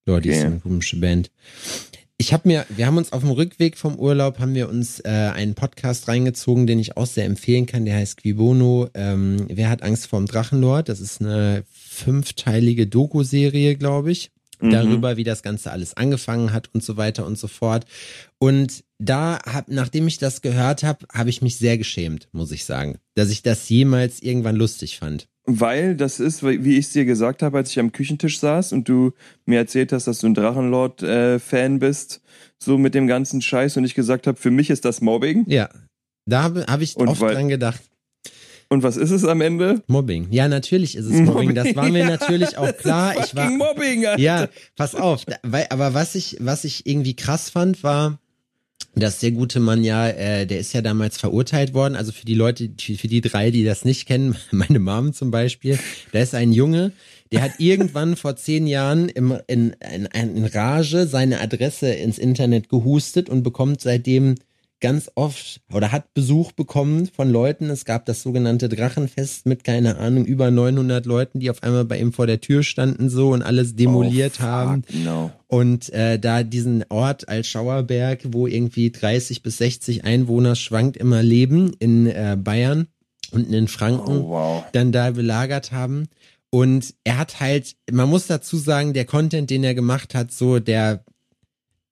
Lordi 0.06 0.30
okay. 0.30 0.38
ist 0.38 0.44
eine 0.46 0.60
komische 0.60 1.00
Band. 1.00 1.32
Ich 2.18 2.34
habe 2.34 2.48
mir, 2.48 2.66
wir 2.70 2.86
haben 2.86 2.98
uns 2.98 3.14
auf 3.14 3.22
dem 3.22 3.32
Rückweg 3.32 3.78
vom 3.78 3.96
Urlaub, 3.96 4.40
haben 4.40 4.54
wir 4.54 4.70
uns 4.70 5.00
äh, 5.00 5.10
einen 5.10 5.56
Podcast 5.56 6.10
reingezogen, 6.10 6.68
den 6.68 6.80
ich 6.80 6.98
auch 6.98 7.06
sehr 7.06 7.26
empfehlen 7.26 7.66
kann, 7.66 7.86
der 7.86 7.96
heißt 7.96 8.18
Quibono. 8.18 8.90
Ähm, 8.94 9.46
Wer 9.48 9.70
hat 9.70 9.84
Angst 9.84 10.08
vorm 10.08 10.26
Drachenlord? 10.26 10.90
Das 10.90 11.00
ist 11.00 11.22
eine 11.22 11.64
fünfteilige 11.72 12.86
Doku-Serie, 12.86 13.76
glaube 13.78 14.12
ich, 14.12 14.32
mhm. 14.64 14.72
darüber, 14.72 15.18
wie 15.18 15.24
das 15.24 15.44
Ganze 15.44 15.72
alles 15.72 15.96
angefangen 15.96 16.54
hat 16.54 16.70
und 16.74 16.84
so 16.84 16.98
weiter 16.98 17.26
und 17.26 17.38
so 17.38 17.48
fort. 17.48 17.86
Und 18.40 18.84
da 19.00 19.40
hab, 19.46 19.70
nachdem 19.70 20.08
ich 20.08 20.18
das 20.18 20.42
gehört 20.42 20.84
habe, 20.84 21.06
habe 21.12 21.30
ich 21.30 21.42
mich 21.42 21.58
sehr 21.58 21.78
geschämt, 21.78 22.28
muss 22.32 22.52
ich 22.52 22.66
sagen, 22.66 22.98
dass 23.16 23.30
ich 23.30 23.44
das 23.44 23.70
jemals 23.70 24.22
irgendwann 24.22 24.56
lustig 24.56 24.98
fand. 24.98 25.28
Weil 25.46 25.96
das 25.96 26.22
ist, 26.22 26.42
wie 26.44 26.78
ich 26.78 26.86
es 26.86 26.94
dir 26.94 27.04
gesagt 27.04 27.44
habe, 27.44 27.58
als 27.58 27.70
ich 27.72 27.80
am 27.80 27.92
Küchentisch 27.92 28.40
saß 28.40 28.72
und 28.72 28.88
du 28.88 29.12
mir 29.46 29.58
erzählt 29.58 29.92
hast, 29.92 30.08
dass 30.08 30.20
du 30.20 30.28
ein 30.28 30.34
Drachenlord-Fan 30.36 31.76
äh, 31.76 31.80
bist, 31.80 32.22
so 32.58 32.78
mit 32.78 32.96
dem 32.96 33.08
ganzen 33.08 33.42
Scheiß 33.42 33.76
und 33.76 33.84
ich 33.84 33.94
gesagt 33.94 34.26
habe, 34.26 34.40
für 34.40 34.52
mich 34.52 34.70
ist 34.70 34.86
das 34.86 35.02
Mobbing. 35.02 35.44
Ja, 35.48 35.70
da 36.26 36.44
habe 36.44 36.66
hab 36.66 36.80
ich 36.80 36.96
und 36.96 37.10
oft 37.10 37.20
weil, 37.20 37.34
dran 37.36 37.50
gedacht. 37.50 37.82
Und 38.70 38.84
was 38.84 38.98
ist 38.98 39.12
es 39.12 39.26
am 39.26 39.42
Ende? 39.42 39.82
Mobbing. 39.88 40.28
Ja, 40.32 40.48
natürlich 40.48 40.96
ist 40.96 41.06
es 41.06 41.12
Mobbing. 41.12 41.50
Mobbing. 41.50 41.56
Das 41.56 41.76
war 41.76 41.90
mir 41.90 42.06
natürlich 42.06 42.58
auch 42.58 42.76
klar. 42.78 43.16
ich 43.24 43.36
war 43.36 43.50
Mobbing. 43.50 44.06
Alter. 44.06 44.22
Ja, 44.22 44.48
pass 44.76 44.96
auf. 44.96 45.26
Weil, 45.44 45.68
aber 45.70 45.94
was 45.94 46.16
ich, 46.16 46.38
was 46.40 46.64
ich 46.64 46.86
irgendwie 46.86 47.16
krass 47.16 47.50
fand, 47.50 47.84
war, 47.84 48.20
dass 48.96 49.20
der 49.20 49.32
gute 49.32 49.60
Mann 49.60 49.84
ja, 49.84 50.08
äh, 50.10 50.46
der 50.46 50.60
ist 50.60 50.74
ja 50.74 50.82
damals 50.82 51.18
verurteilt 51.18 51.74
worden. 51.74 51.96
Also 51.96 52.12
für 52.12 52.26
die 52.26 52.36
Leute, 52.36 52.70
für 52.80 53.08
die 53.08 53.22
drei, 53.22 53.52
die 53.52 53.64
das 53.64 53.86
nicht 53.86 54.06
kennen, 54.08 54.36
meine 54.52 54.80
Mom 54.80 55.14
zum 55.14 55.32
Beispiel, 55.32 55.80
da 56.12 56.20
ist 56.20 56.36
ein 56.36 56.52
Junge, 56.52 56.92
der 57.32 57.42
hat 57.42 57.54
irgendwann 57.58 58.16
vor 58.16 58.36
zehn 58.36 58.68
Jahren 58.68 59.10
im, 59.10 59.36
in, 59.48 59.76
in, 59.94 60.06
in 60.06 60.46
Rage 60.46 61.08
seine 61.08 61.42
Adresse 61.42 61.92
ins 61.92 62.20
Internet 62.20 62.70
gehustet 62.70 63.28
und 63.28 63.42
bekommt 63.42 63.82
seitdem 63.82 64.36
ganz 64.84 65.10
oft 65.16 65.62
oder 65.72 65.94
hat 65.94 66.14
Besuch 66.14 66.52
bekommen 66.52 67.08
von 67.08 67.32
Leuten. 67.32 67.70
Es 67.70 67.86
gab 67.86 68.06
das 68.06 68.22
sogenannte 68.22 68.68
Drachenfest 68.68 69.46
mit, 69.46 69.64
keine 69.64 69.98
Ahnung, 69.98 70.26
über 70.26 70.52
900 70.52 71.06
Leuten, 71.06 71.40
die 71.40 71.50
auf 71.50 71.64
einmal 71.64 71.86
bei 71.86 71.98
ihm 71.98 72.12
vor 72.12 72.28
der 72.28 72.42
Tür 72.42 72.64
standen 72.64 73.10
so 73.10 73.30
und 73.30 73.44
alles 73.44 73.78
demoliert 73.78 74.34
oh, 74.40 74.44
haben. 74.44 74.84
No. 75.06 75.32
Und 75.48 75.90
äh, 75.94 76.20
da 76.20 76.44
diesen 76.44 76.84
Ort 76.90 77.30
als 77.30 77.48
Schauerberg, 77.48 78.20
wo 78.34 78.46
irgendwie 78.46 78.92
30 78.92 79.42
bis 79.42 79.58
60 79.60 80.04
Einwohner 80.04 80.56
schwankt 80.56 80.98
immer 80.98 81.24
leben 81.24 81.72
in 81.80 82.08
äh, 82.08 82.36
Bayern 82.38 82.88
und 83.32 83.54
in 83.54 83.70
Franken, 83.70 84.18
oh, 84.18 84.30
wow. 84.32 84.66
dann 84.74 84.92
da 84.92 85.12
belagert 85.12 85.72
haben. 85.72 86.10
Und 86.50 86.94
er 87.06 87.18
hat 87.18 87.40
halt, 87.40 87.78
man 87.90 88.10
muss 88.10 88.28
dazu 88.28 88.58
sagen, 88.58 88.92
der 88.92 89.06
Content, 89.06 89.50
den 89.50 89.64
er 89.64 89.76
gemacht 89.76 90.14
hat, 90.14 90.34
so, 90.34 90.60
der 90.60 91.06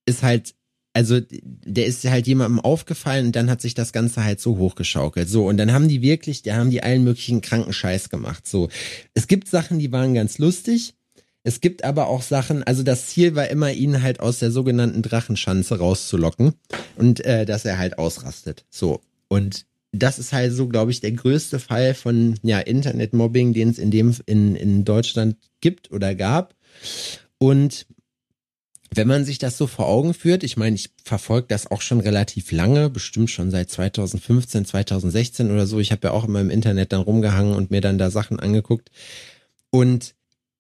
ist 0.05 0.23
halt 0.23 0.55
also 0.93 1.19
der 1.29 1.85
ist 1.85 2.03
halt 2.09 2.27
jemandem 2.27 2.59
aufgefallen 2.59 3.27
und 3.27 3.35
dann 3.35 3.49
hat 3.49 3.61
sich 3.61 3.73
das 3.73 3.93
Ganze 3.93 4.23
halt 4.23 4.41
so 4.41 4.57
hochgeschaukelt. 4.57 5.29
So, 5.29 5.47
und 5.47 5.57
dann 5.57 5.71
haben 5.71 5.87
die 5.87 6.01
wirklich, 6.01 6.41
da 6.43 6.55
haben 6.55 6.69
die 6.69 6.83
allen 6.83 7.03
möglichen 7.03 7.41
kranken 7.41 7.73
Scheiß 7.73 8.09
gemacht. 8.09 8.47
So, 8.47 8.69
es 9.13 9.27
gibt 9.27 9.47
Sachen, 9.47 9.79
die 9.79 9.91
waren 9.91 10.13
ganz 10.13 10.37
lustig. 10.37 10.95
Es 11.43 11.59
gibt 11.59 11.83
aber 11.83 12.07
auch 12.07 12.21
Sachen, 12.21 12.63
also 12.63 12.83
das 12.83 13.07
Ziel 13.07 13.35
war 13.35 13.47
immer, 13.47 13.71
ihn 13.71 14.03
halt 14.03 14.19
aus 14.19 14.39
der 14.39 14.51
sogenannten 14.51 15.01
Drachenschanze 15.01 15.79
rauszulocken 15.79 16.53
und 16.97 17.25
äh, 17.25 17.45
dass 17.45 17.65
er 17.65 17.79
halt 17.79 17.97
ausrastet. 17.97 18.65
So, 18.69 19.01
und 19.27 19.65
das 19.91 20.19
ist 20.19 20.33
halt 20.33 20.53
so, 20.53 20.67
glaube 20.67 20.91
ich, 20.91 21.01
der 21.01 21.11
größte 21.11 21.59
Fall 21.59 21.93
von 21.93 22.37
ja 22.43 22.59
Internetmobbing, 22.59 23.53
den 23.53 23.69
es 23.69 23.79
in 23.79 23.91
dem 23.91 24.15
in, 24.25 24.55
in 24.55 24.85
Deutschland 24.85 25.35
gibt 25.61 25.91
oder 25.91 26.15
gab. 26.15 26.55
Und 27.39 27.87
wenn 28.93 29.07
man 29.07 29.23
sich 29.23 29.37
das 29.37 29.57
so 29.57 29.67
vor 29.67 29.87
Augen 29.87 30.13
führt, 30.13 30.43
ich 30.43 30.57
meine, 30.57 30.75
ich 30.75 30.89
verfolge 31.03 31.47
das 31.47 31.69
auch 31.69 31.81
schon 31.81 32.01
relativ 32.01 32.51
lange, 32.51 32.89
bestimmt 32.89 33.29
schon 33.29 33.49
seit 33.49 33.69
2015, 33.69 34.65
2016 34.65 35.49
oder 35.49 35.65
so. 35.65 35.79
Ich 35.79 35.91
habe 35.91 36.07
ja 36.07 36.13
auch 36.13 36.25
immer 36.25 36.41
im 36.41 36.49
Internet 36.49 36.91
dann 36.91 37.01
rumgehangen 37.01 37.55
und 37.55 37.71
mir 37.71 37.79
dann 37.79 37.97
da 37.97 38.11
Sachen 38.11 38.39
angeguckt. 38.39 38.91
Und 39.69 40.13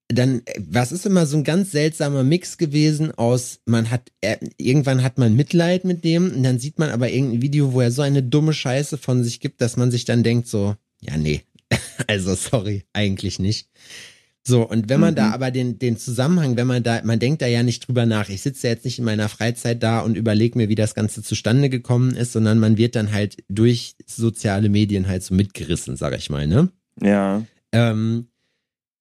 dann, 0.07 0.41
was 0.57 0.91
ist 0.91 1.05
immer 1.05 1.25
so 1.25 1.37
ein 1.37 1.43
ganz 1.43 1.71
seltsamer 1.71 2.23
Mix 2.23 2.57
gewesen 2.57 3.11
aus, 3.11 3.59
man 3.65 3.89
hat, 3.89 4.11
er, 4.21 4.39
irgendwann 4.57 5.03
hat 5.03 5.17
man 5.17 5.35
Mitleid 5.35 5.83
mit 5.83 6.03
dem 6.03 6.31
und 6.33 6.43
dann 6.43 6.59
sieht 6.59 6.79
man 6.79 6.89
aber 6.89 7.09
irgendein 7.09 7.41
Video, 7.41 7.73
wo 7.73 7.81
er 7.81 7.91
so 7.91 8.01
eine 8.01 8.23
dumme 8.23 8.53
Scheiße 8.53 8.97
von 8.97 9.23
sich 9.23 9.39
gibt, 9.39 9.61
dass 9.61 9.77
man 9.77 9.91
sich 9.91 10.05
dann 10.05 10.23
denkt 10.23 10.47
so, 10.47 10.75
ja, 11.01 11.17
nee, 11.17 11.41
also 12.07 12.35
sorry, 12.35 12.85
eigentlich 12.93 13.39
nicht. 13.39 13.69
So, 14.43 14.67
und 14.67 14.89
wenn 14.89 14.99
man 14.99 15.11
mhm. 15.11 15.17
da 15.17 15.31
aber 15.31 15.51
den, 15.51 15.77
den 15.77 15.97
Zusammenhang, 15.97 16.57
wenn 16.57 16.65
man 16.65 16.81
da, 16.81 17.01
man 17.03 17.19
denkt 17.19 17.41
da 17.41 17.47
ja 17.47 17.61
nicht 17.61 17.87
drüber 17.87 18.05
nach. 18.05 18.29
Ich 18.29 18.41
sitze 18.41 18.67
ja 18.67 18.73
jetzt 18.73 18.85
nicht 18.85 18.97
in 18.97 19.05
meiner 19.05 19.29
Freizeit 19.29 19.83
da 19.83 19.99
und 19.99 20.17
überlege 20.17 20.57
mir, 20.57 20.67
wie 20.67 20.75
das 20.75 20.95
Ganze 20.95 21.21
zustande 21.21 21.69
gekommen 21.69 22.15
ist, 22.15 22.31
sondern 22.31 22.57
man 22.57 22.77
wird 22.77 22.95
dann 22.95 23.11
halt 23.11 23.37
durch 23.49 23.95
soziale 24.05 24.69
Medien 24.69 25.07
halt 25.07 25.23
so 25.23 25.35
mitgerissen, 25.35 25.95
sag 25.95 26.17
ich 26.17 26.29
mal, 26.29 26.47
ne? 26.47 26.69
Ja. 26.99 27.43
Ähm, 27.71 28.29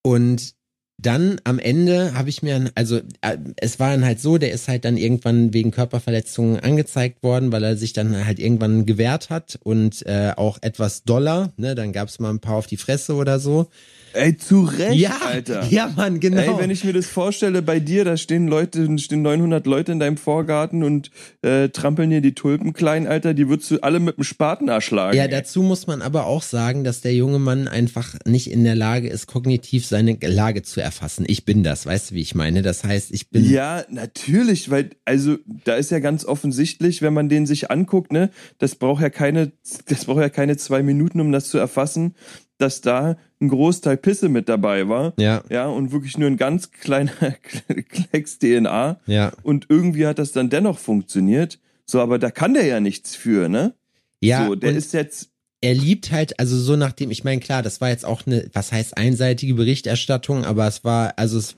und 0.03 0.55
dann 1.03 1.41
am 1.45 1.59
Ende 1.59 2.15
habe 2.15 2.29
ich 2.29 2.43
mir, 2.43 2.71
also 2.75 2.99
äh, 3.21 3.37
es 3.57 3.79
war 3.81 3.91
dann 3.91 4.05
halt 4.05 4.21
so, 4.21 4.39
der 4.39 4.53
ist 4.53 4.69
halt 4.69 4.85
dann 4.85 4.97
irgendwann 4.97 5.53
wegen 5.55 5.71
Körperverletzungen 5.71 6.61
angezeigt 6.61 7.23
worden, 7.23 7.53
weil 7.53 7.65
er 7.65 7.77
sich 7.77 7.93
dann 7.93 8.27
halt 8.27 8.39
irgendwann 8.39 8.87
gewehrt 8.87 9.31
hat 9.31 9.59
und 9.63 10.05
äh, 10.07 10.33
auch 10.37 10.59
etwas 10.63 11.05
doller, 11.05 11.53
ne, 11.57 11.75
dann 11.75 11.93
gab 11.93 12.09
es 12.09 12.19
mal 12.19 12.31
ein 12.31 12.41
paar 12.41 12.57
auf 12.57 12.67
die 12.67 12.77
Fresse 12.77 13.15
oder 13.15 13.39
so. 13.41 13.69
Ey, 14.13 14.37
zu 14.37 14.65
Recht, 14.65 14.97
Ja, 14.99 15.19
Alter. 15.25 15.65
ja, 15.71 15.89
Mann, 15.97 16.19
genau. 16.19 16.41
Ey, 16.41 16.59
wenn 16.59 16.71
ich 16.71 16.83
mir 16.85 16.93
das 16.93 17.07
vorstelle, 17.07 17.63
bei 17.63 17.79
dir, 17.79 18.05
da 18.05 18.17
stehen 18.17 18.49
Leute, 18.49 18.99
stehen 18.99 19.23
900 19.23 19.65
Leute 19.67 19.93
in 19.93 20.01
deinem 20.01 20.17
Vorgarten 20.17 20.83
und 20.83 21.13
äh, 21.43 21.69
trampeln 21.69 22.11
dir 22.11 22.21
die 22.21 22.35
Tulpen 22.35 22.73
klein, 22.73 23.07
Alter, 23.07 23.35
die 23.35 23.49
würdest 23.49 23.71
du 23.71 23.79
alle 23.83 24.01
mit 24.01 24.17
dem 24.17 24.25
Spaten 24.25 24.69
erschlagen. 24.69 25.17
Ja, 25.17 25.25
ey. 25.25 25.31
dazu 25.31 25.63
muss 25.63 25.87
man 25.87 26.03
aber 26.03 26.27
auch 26.27 26.43
sagen, 26.43 26.83
dass 26.83 27.03
der 27.03 27.15
junge 27.15 27.39
Mann 27.39 27.69
einfach 27.69 28.17
nicht 28.27 28.51
in 28.51 28.65
der 28.65 28.75
Lage 28.75 29.09
ist, 29.09 29.29
kognitiv 29.29 29.87
seine 29.87 30.19
Lage 30.21 30.63
zu 30.63 30.81
erfassen. 30.81 30.90
Ich 31.27 31.45
bin 31.45 31.63
das, 31.63 31.87
weißt 31.87 32.11
du, 32.11 32.15
wie 32.15 32.21
ich 32.21 32.35
meine? 32.35 32.63
Das 32.63 32.85
heißt, 32.85 33.11
ich 33.13 33.31
bin. 33.31 33.49
Ja, 33.49 33.85
natürlich, 33.89 34.71
weil, 34.71 34.91
also, 35.05 35.37
da 35.65 35.75
ist 35.75 35.91
ja 35.91 35.99
ganz 35.99 36.25
offensichtlich, 36.25 37.03
wenn 37.03 37.15
man 37.15 37.29
den 37.29 37.47
sich 37.47 37.71
anguckt, 37.71 38.13
ne, 38.13 38.31
das 38.59 38.75
braucht 38.77 39.03
ja 39.03 39.11
keine, 39.11 39.53
das 39.87 40.05
braucht 40.05 40.21
ja 40.21 40.29
keine 40.29 40.57
zwei 40.57 40.83
Minuten, 40.83 41.21
um 41.21 41.33
das 41.33 41.49
zu 41.49 41.59
erfassen, 41.59 42.15
dass 42.59 42.81
da 42.81 43.17
ein 43.41 43.49
Großteil 43.49 43.97
Pisse 43.97 44.29
mit 44.29 44.49
dabei 44.49 44.89
war. 44.89 45.15
Ja, 45.19 45.43
Ja, 45.49 45.67
und 45.67 45.93
wirklich 45.93 46.19
nur 46.19 46.29
ein 46.29 46.37
ganz 46.37 46.71
kleiner 46.71 47.13
Klecks 47.89 48.39
DNA. 48.39 49.01
ja. 49.07 49.33
Und 49.43 49.67
irgendwie 49.69 50.07
hat 50.07 50.19
das 50.19 50.33
dann 50.33 50.51
dennoch 50.51 50.79
funktioniert. 50.79 51.59
So, 51.87 52.01
aber 52.01 52.19
da 52.19 52.31
kann 52.31 52.55
der 52.55 52.67
ja 52.67 52.81
nichts 52.81 53.17
für, 53.17 53.49
ne? 53.49 53.75
Ja, 54.21 54.47
so, 54.47 54.55
der 54.55 54.73
ist 54.73 54.93
jetzt, 54.93 55.31
er 55.61 55.75
liebt 55.75 56.11
halt, 56.11 56.39
also 56.41 56.59
so 56.59 56.77
nachdem, 56.77 57.11
ich 57.11 57.25
meine, 57.25 57.41
klar, 57.41 57.63
das 57.63 57.81
war 57.81 57.91
jetzt 57.91 58.05
auch 58.05 58.27
eine, 58.27 58.49
was 58.53 58.73
heißt 58.73 58.97
einseitige 58.97 59.55
Berichterstattung, 59.55 60.45
aber 60.45 60.67
es 60.67 60.85
war, 60.85 61.15
also 61.19 61.39
es, 61.39 61.57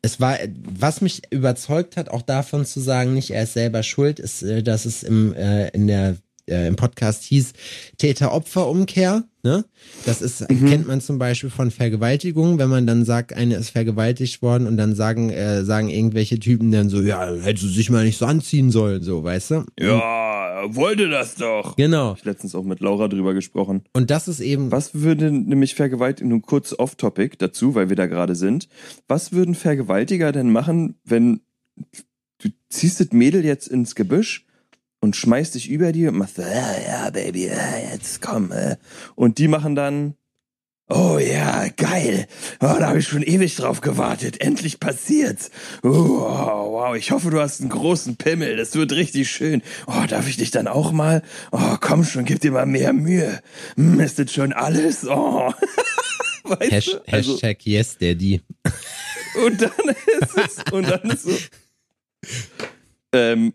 es 0.00 0.20
war, 0.20 0.38
was 0.64 1.00
mich 1.00 1.22
überzeugt 1.30 1.96
hat, 1.96 2.08
auch 2.08 2.22
davon 2.22 2.64
zu 2.64 2.80
sagen, 2.80 3.14
nicht 3.14 3.30
er 3.30 3.42
ist 3.42 3.52
selber 3.52 3.82
schuld, 3.82 4.18
ist, 4.18 4.42
äh, 4.42 4.62
dass 4.62 4.86
es 4.86 5.02
im, 5.02 5.34
äh, 5.34 5.68
in 5.68 5.86
der, 5.86 6.16
äh, 6.48 6.66
im 6.66 6.76
Podcast 6.76 7.24
hieß 7.24 7.52
Täter-Opfer-Umkehr, 7.98 9.24
ne? 9.42 9.64
Das 10.06 10.22
ist, 10.22 10.46
kennt 10.48 10.86
man 10.86 11.00
zum 11.00 11.18
Beispiel 11.18 11.50
von 11.50 11.70
Vergewaltigung, 11.70 12.58
wenn 12.58 12.68
man 12.68 12.86
dann 12.86 13.04
sagt, 13.04 13.32
eine 13.32 13.56
ist 13.56 13.70
vergewaltigt 13.70 14.42
worden 14.42 14.66
und 14.66 14.76
dann 14.76 14.94
sagen, 14.94 15.30
äh, 15.30 15.64
sagen 15.64 15.88
irgendwelche 15.88 16.38
Typen 16.38 16.70
dann 16.70 16.88
so, 16.88 17.00
ja, 17.02 17.26
hättest 17.26 17.64
du 17.64 17.68
sich 17.68 17.90
mal 17.90 18.04
nicht 18.04 18.18
so 18.18 18.26
anziehen 18.26 18.70
sollen, 18.70 19.02
so, 19.02 19.24
weißt 19.24 19.50
du? 19.52 19.64
ja, 19.80 20.62
wollte 20.68 21.08
das 21.08 21.34
doch. 21.34 21.76
Genau. 21.76 22.14
Ich 22.16 22.24
letztens 22.24 22.54
auch 22.54 22.64
mit 22.64 22.80
Laura 22.80 23.08
drüber 23.08 23.34
gesprochen. 23.34 23.84
Und 23.92 24.10
das 24.10 24.28
ist 24.28 24.40
eben, 24.40 24.70
Was 24.70 24.94
würde 24.94 25.30
nämlich 25.30 25.74
Vergewaltiger, 25.74 26.28
nur 26.28 26.42
kurz 26.42 26.74
off-topic 26.76 27.36
dazu, 27.38 27.74
weil 27.74 27.88
wir 27.88 27.96
da 27.96 28.06
gerade 28.06 28.34
sind. 28.34 28.68
Was 29.08 29.32
würden 29.32 29.54
Vergewaltiger 29.54 30.32
denn 30.32 30.50
machen, 30.50 30.98
wenn 31.04 31.40
du 32.38 32.50
ziehst 32.68 33.00
das 33.00 33.12
Mädel 33.12 33.44
jetzt 33.44 33.68
ins 33.68 33.94
Gebüsch 33.94 34.46
und 35.02 35.16
schmeißt 35.16 35.56
dich 35.56 35.68
über 35.68 35.90
die 35.92 36.06
und 36.06 36.16
machst 36.16 36.36
so, 36.36 36.42
ja, 36.42 36.80
ja, 36.86 37.10
Baby, 37.10 37.48
ja, 37.48 37.76
jetzt 37.92 38.22
komm. 38.22 38.52
Äh. 38.52 38.76
Und 39.16 39.38
die 39.38 39.48
machen 39.48 39.74
dann, 39.74 40.14
oh 40.88 41.18
ja, 41.18 41.66
geil. 41.76 42.28
Oh, 42.60 42.76
da 42.78 42.88
habe 42.88 43.00
ich 43.00 43.08
schon 43.08 43.24
ewig 43.24 43.56
drauf 43.56 43.80
gewartet. 43.80 44.40
Endlich 44.40 44.78
passiert's. 44.78 45.50
Oh, 45.82 45.90
wow, 45.90 46.94
ich 46.94 47.10
hoffe, 47.10 47.30
du 47.30 47.40
hast 47.40 47.60
einen 47.60 47.70
großen 47.70 48.14
Pimmel. 48.14 48.56
Das 48.56 48.76
wird 48.76 48.92
richtig 48.92 49.28
schön. 49.28 49.62
Oh, 49.88 50.04
darf 50.08 50.28
ich 50.28 50.36
dich 50.36 50.52
dann 50.52 50.68
auch 50.68 50.92
mal? 50.92 51.22
Oh, 51.50 51.76
komm 51.80 52.04
schon, 52.04 52.24
gib 52.24 52.40
dir 52.40 52.52
mal 52.52 52.66
mehr 52.66 52.92
Mühe. 52.92 53.42
Hm, 53.74 53.98
ist 53.98 54.20
das 54.20 54.32
schon 54.32 54.52
alles? 54.52 55.04
Oh. 55.04 55.52
Weißt 56.44 56.70
Hash, 56.70 56.86
du? 56.92 57.12
Also, 57.12 57.32
Hashtag 57.32 57.66
yes, 57.66 57.98
Daddy. 57.98 58.40
und 59.44 59.62
dann 59.62 59.96
ist 60.20 60.38
es, 60.38 60.72
und 60.72 60.88
dann 60.88 61.10
ist 61.10 61.24
so. 61.24 61.36
Ähm, 63.14 63.52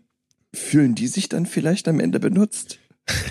fühlen 0.54 0.94
die 0.94 1.08
sich 1.08 1.28
dann 1.28 1.46
vielleicht 1.46 1.88
am 1.88 2.00
Ende 2.00 2.20
benutzt? 2.20 2.78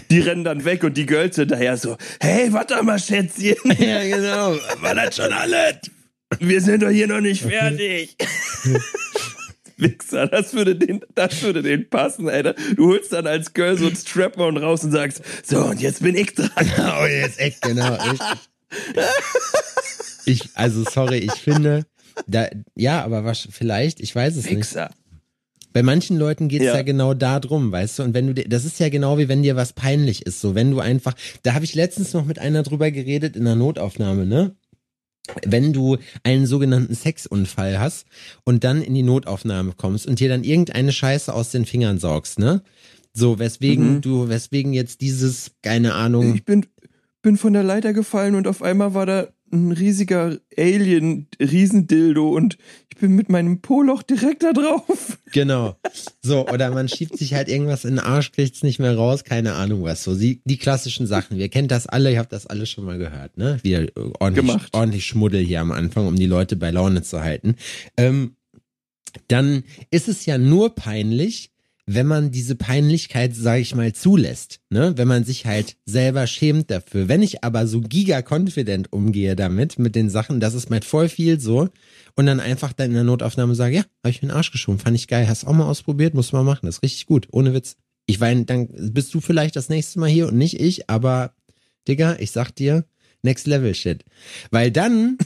Die 0.09 0.19
rennen 0.19 0.43
dann 0.43 0.65
weg 0.65 0.83
und 0.83 0.97
die 0.97 1.05
Girls 1.05 1.35
hinterher 1.35 1.77
so, 1.77 1.97
hey, 2.19 2.51
warte 2.51 2.81
mal, 2.83 2.99
Schätzchen. 2.99 3.55
Ja, 3.79 4.03
genau. 4.03 4.55
War 4.81 4.95
das 4.95 5.15
schon 5.15 5.31
alles? 5.31 5.75
Wir 6.39 6.61
sind 6.61 6.83
doch 6.83 6.89
hier 6.89 7.07
noch 7.07 7.21
nicht 7.21 7.41
fertig. 7.43 8.15
Wichser, 9.77 10.25
das 10.25 10.53
würde 10.53 10.75
den, 10.75 11.01
das 11.13 11.43
würde 11.43 11.61
den 11.61 11.87
passen, 11.87 12.27
Alter. 12.27 12.55
Du 12.75 12.87
holst 12.87 13.13
dann 13.13 13.27
als 13.27 13.53
Girl 13.53 13.77
so 13.77 13.85
ein 13.85 13.95
Strap-on 13.95 14.57
raus 14.57 14.83
und 14.83 14.91
sagst, 14.91 15.21
so, 15.45 15.65
und 15.65 15.79
jetzt 15.79 16.01
bin 16.01 16.15
ich 16.15 16.33
dran. 16.33 16.49
Oh, 16.99 17.05
jetzt 17.05 17.39
echt, 17.39 17.61
genau. 17.61 17.93
Richtig. 17.93 18.27
Ich, 20.25 20.49
also 20.55 20.83
sorry, 20.83 21.17
ich 21.19 21.33
finde, 21.33 21.85
da, 22.25 22.47
ja, 22.73 23.03
aber 23.03 23.23
was, 23.23 23.47
vielleicht, 23.51 23.99
ich 23.99 24.15
weiß 24.15 24.35
es 24.35 24.49
nicht. 24.49 24.75
Bei 25.77 25.83
manchen 25.83 26.17
Leuten 26.17 26.47
geht's 26.47 26.65
ja. 26.65 26.75
Ja. 26.77 26.81
genau 26.81 27.13
da 27.13 27.39
drum, 27.39 27.71
weißt 27.71 27.99
du? 27.99 28.03
Und 28.03 28.15
wenn 28.15 28.25
du, 28.25 28.33
dir- 28.33 28.49
das 28.49 28.65
ist 28.65 28.79
ja 28.79 28.89
genau 28.89 29.19
wie 29.19 29.27
wenn 29.29 29.43
dir 29.43 29.55
was 29.55 29.73
peinlich 29.73 30.25
ist, 30.25 30.41
so 30.41 30.55
wenn 30.55 30.71
du 30.71 30.79
einfach, 30.79 31.13
da 31.43 31.53
habe 31.53 31.65
ich 31.65 31.75
letztens 31.75 32.13
noch 32.13 32.25
mit 32.25 32.39
einer 32.39 32.63
drüber 32.63 32.89
geredet 32.89 33.35
in 33.35 33.45
der 33.45 33.53
Notaufnahme, 33.55 34.25
ne? 34.25 34.55
Wenn 35.45 35.73
du 35.73 35.97
einen 36.23 36.47
sogenannten 36.47 36.95
Sexunfall 36.95 37.77
hast 37.79 38.07
und 38.43 38.63
dann 38.63 38.81
in 38.81 38.95
die 38.95 39.03
Notaufnahme 39.03 39.73
kommst 39.77 40.07
und 40.07 40.19
dir 40.19 40.29
dann 40.29 40.43
irgendeine 40.43 40.91
Scheiße 40.91 41.31
aus 41.31 41.51
den 41.51 41.65
Fingern 41.65 41.99
saugst, 41.99 42.39
ne? 42.39 42.63
So, 43.13 43.37
weswegen 43.37 43.97
Mhm. 43.97 44.01
du, 44.01 44.29
weswegen 44.29 44.73
jetzt 44.73 45.01
dieses, 45.01 45.51
keine 45.61 45.93
Ahnung, 45.93 46.33
Ich 46.33 46.43
bin, 46.43 46.65
bin 47.21 47.37
von 47.37 47.53
der 47.53 47.63
Leiter 47.63 47.93
gefallen 47.93 48.33
und 48.33 48.47
auf 48.47 48.63
einmal 48.63 48.95
war 48.95 49.05
da 49.05 49.27
ein 49.51 49.71
riesiger 49.71 50.37
Alien, 50.57 51.27
Riesendildo 51.39 52.29
und 52.29 52.57
ich 52.89 52.97
bin 52.97 53.15
mit 53.15 53.29
meinem 53.29 53.61
Poloch 53.61 54.03
direkt 54.03 54.43
da 54.43 54.53
drauf. 54.53 55.19
Genau. 55.31 55.75
So, 56.21 56.47
oder 56.47 56.71
man 56.71 56.89
schiebt 56.89 57.17
sich 57.17 57.33
halt 57.33 57.47
irgendwas 57.47 57.85
in 57.85 57.95
den 57.95 57.99
Arsch, 57.99 58.31
kriegt's 58.31 58.63
nicht 58.63 58.79
mehr 58.79 58.95
raus, 58.95 59.23
keine 59.23 59.53
Ahnung 59.53 59.83
was. 59.83 60.03
So, 60.03 60.15
die, 60.15 60.41
die 60.45 60.57
klassischen 60.57 61.05
Sachen. 61.07 61.37
Wir 61.37 61.49
kennen 61.49 61.67
das 61.67 61.87
alle, 61.87 62.11
ihr 62.11 62.19
habt 62.19 62.33
das 62.33 62.47
alle 62.47 62.65
schon 62.65 62.85
mal 62.85 62.97
gehört, 62.97 63.37
ne? 63.37 63.59
Wieder 63.61 63.85
ordentlich, 64.19 64.47
Gemacht. 64.47 64.69
ordentlich 64.73 65.05
Schmuddel 65.05 65.41
hier 65.41 65.61
am 65.61 65.71
Anfang, 65.71 66.07
um 66.07 66.15
die 66.15 66.25
Leute 66.25 66.55
bei 66.55 66.71
Laune 66.71 67.03
zu 67.03 67.21
halten. 67.21 67.55
Ähm, 67.97 68.35
dann 69.27 69.63
ist 69.91 70.07
es 70.07 70.25
ja 70.25 70.37
nur 70.37 70.75
peinlich, 70.75 71.51
wenn 71.89 72.05
man 72.05 72.31
diese 72.31 72.55
Peinlichkeit, 72.55 73.33
sage 73.33 73.61
ich 73.61 73.73
mal, 73.73 73.93
zulässt, 73.93 74.59
ne? 74.69 74.93
Wenn 74.97 75.07
man 75.07 75.23
sich 75.23 75.45
halt 75.45 75.77
selber 75.85 76.27
schämt 76.27 76.69
dafür. 76.69 77.07
Wenn 77.07 77.21
ich 77.21 77.45
aber 77.45 77.65
so 77.65 77.79
giga-confident 77.79 78.91
umgehe 78.91 79.37
damit, 79.37 79.79
mit 79.79 79.95
den 79.95 80.09
Sachen, 80.09 80.41
das 80.41 80.53
ist 80.53 80.69
mit 80.69 80.83
voll 80.83 81.07
viel 81.07 81.39
so, 81.39 81.69
und 82.15 82.25
dann 82.25 82.41
einfach 82.41 82.73
dann 82.73 82.87
in 82.87 82.95
der 82.95 83.05
Notaufnahme 83.05 83.55
sage, 83.55 83.77
ja, 83.77 83.85
habe 84.03 84.09
ich 84.09 84.21
mir 84.21 84.27
den 84.27 84.35
Arsch 84.35 84.51
geschoben, 84.51 84.79
fand 84.79 84.97
ich 84.97 85.07
geil, 85.07 85.29
hast 85.29 85.47
auch 85.47 85.53
mal 85.53 85.65
ausprobiert, 85.65 86.13
muss 86.13 86.33
man 86.33 86.45
machen, 86.45 86.65
das 86.65 86.75
ist 86.75 86.83
richtig 86.83 87.05
gut, 87.05 87.29
ohne 87.31 87.53
Witz. 87.53 87.77
Ich 88.05 88.19
meine, 88.19 88.43
dann 88.43 88.67
bist 88.93 89.13
du 89.13 89.21
vielleicht 89.21 89.55
das 89.55 89.69
nächste 89.69 89.99
Mal 89.99 90.09
hier 90.09 90.27
und 90.27 90.37
nicht 90.37 90.59
ich, 90.59 90.89
aber 90.89 91.33
Digga, 91.87 92.17
ich 92.19 92.31
sag 92.31 92.51
dir, 92.51 92.85
next 93.21 93.47
level 93.47 93.73
shit. 93.73 94.03
Weil 94.51 94.71
dann, 94.71 95.17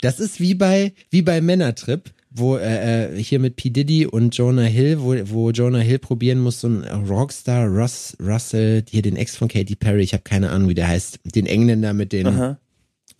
das 0.00 0.20
ist 0.20 0.40
wie 0.40 0.54
bei, 0.54 0.92
wie 1.10 1.22
bei 1.22 1.40
Männertrip, 1.40 2.10
wo 2.30 2.56
äh, 2.56 3.16
äh, 3.16 3.22
hier 3.22 3.38
mit 3.38 3.56
P. 3.56 3.70
Diddy 3.70 4.06
und 4.06 4.36
Jonah 4.36 4.62
Hill, 4.62 5.00
wo, 5.00 5.14
wo 5.24 5.50
Jonah 5.50 5.80
Hill 5.80 5.98
probieren 5.98 6.40
muss, 6.40 6.60
so 6.60 6.68
ein 6.68 6.84
Rockstar, 6.84 7.66
Russ, 7.66 8.16
Russell, 8.20 8.84
hier 8.88 9.02
den 9.02 9.16
Ex 9.16 9.36
von 9.36 9.48
Katy 9.48 9.76
Perry, 9.76 10.02
ich 10.02 10.12
habe 10.12 10.22
keine 10.22 10.50
Ahnung, 10.50 10.68
wie 10.68 10.74
der 10.74 10.88
heißt, 10.88 11.20
den 11.24 11.46
Engländer 11.46 11.92
mit 11.92 12.12
den, 12.12 12.56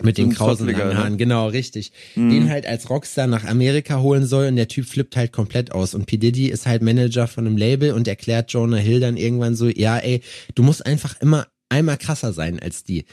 mit 0.03 0.17
So 0.17 0.23
den 0.23 0.33
krausen 0.33 0.67
ne? 0.67 0.97
Haaren, 0.97 1.19
genau, 1.19 1.49
richtig. 1.49 1.93
Mhm. 2.15 2.31
Den 2.31 2.51
halt 2.51 2.67
als 2.67 2.91
Rockstar 2.91 3.27
nach 3.27 3.45
Amerika 3.45 4.01
holen 4.01 4.27
soll 4.27 4.47
und 4.47 4.57
der 4.57 4.69
Typ 4.69 4.87
flippt 4.87 5.17
halt 5.17 5.33
komplett 5.33 5.73
aus. 5.73 5.95
Und 5.95 6.07
P. 6.07 6.17
Diddy 6.17 6.47
ist 6.49 6.67
halt 6.67 6.83
Manager 6.83 7.27
von 7.27 7.47
einem 7.47 7.57
Label 7.57 7.93
und 7.93 8.09
erklärt 8.09 8.53
Jonah 8.53 8.79
Hill 8.79 9.01
dann 9.01 9.17
irgendwann 9.17 9.57
so, 9.57 9.69
ja, 9.69 9.99
ey, 9.99 10.23
du 10.55 10.63
musst 10.63 10.85
einfach 10.87 11.21
immer 11.21 11.47
einmal 11.71 11.97
krasser 11.97 12.33
sein 12.33 12.59
als 12.61 12.85
die. 12.85 13.05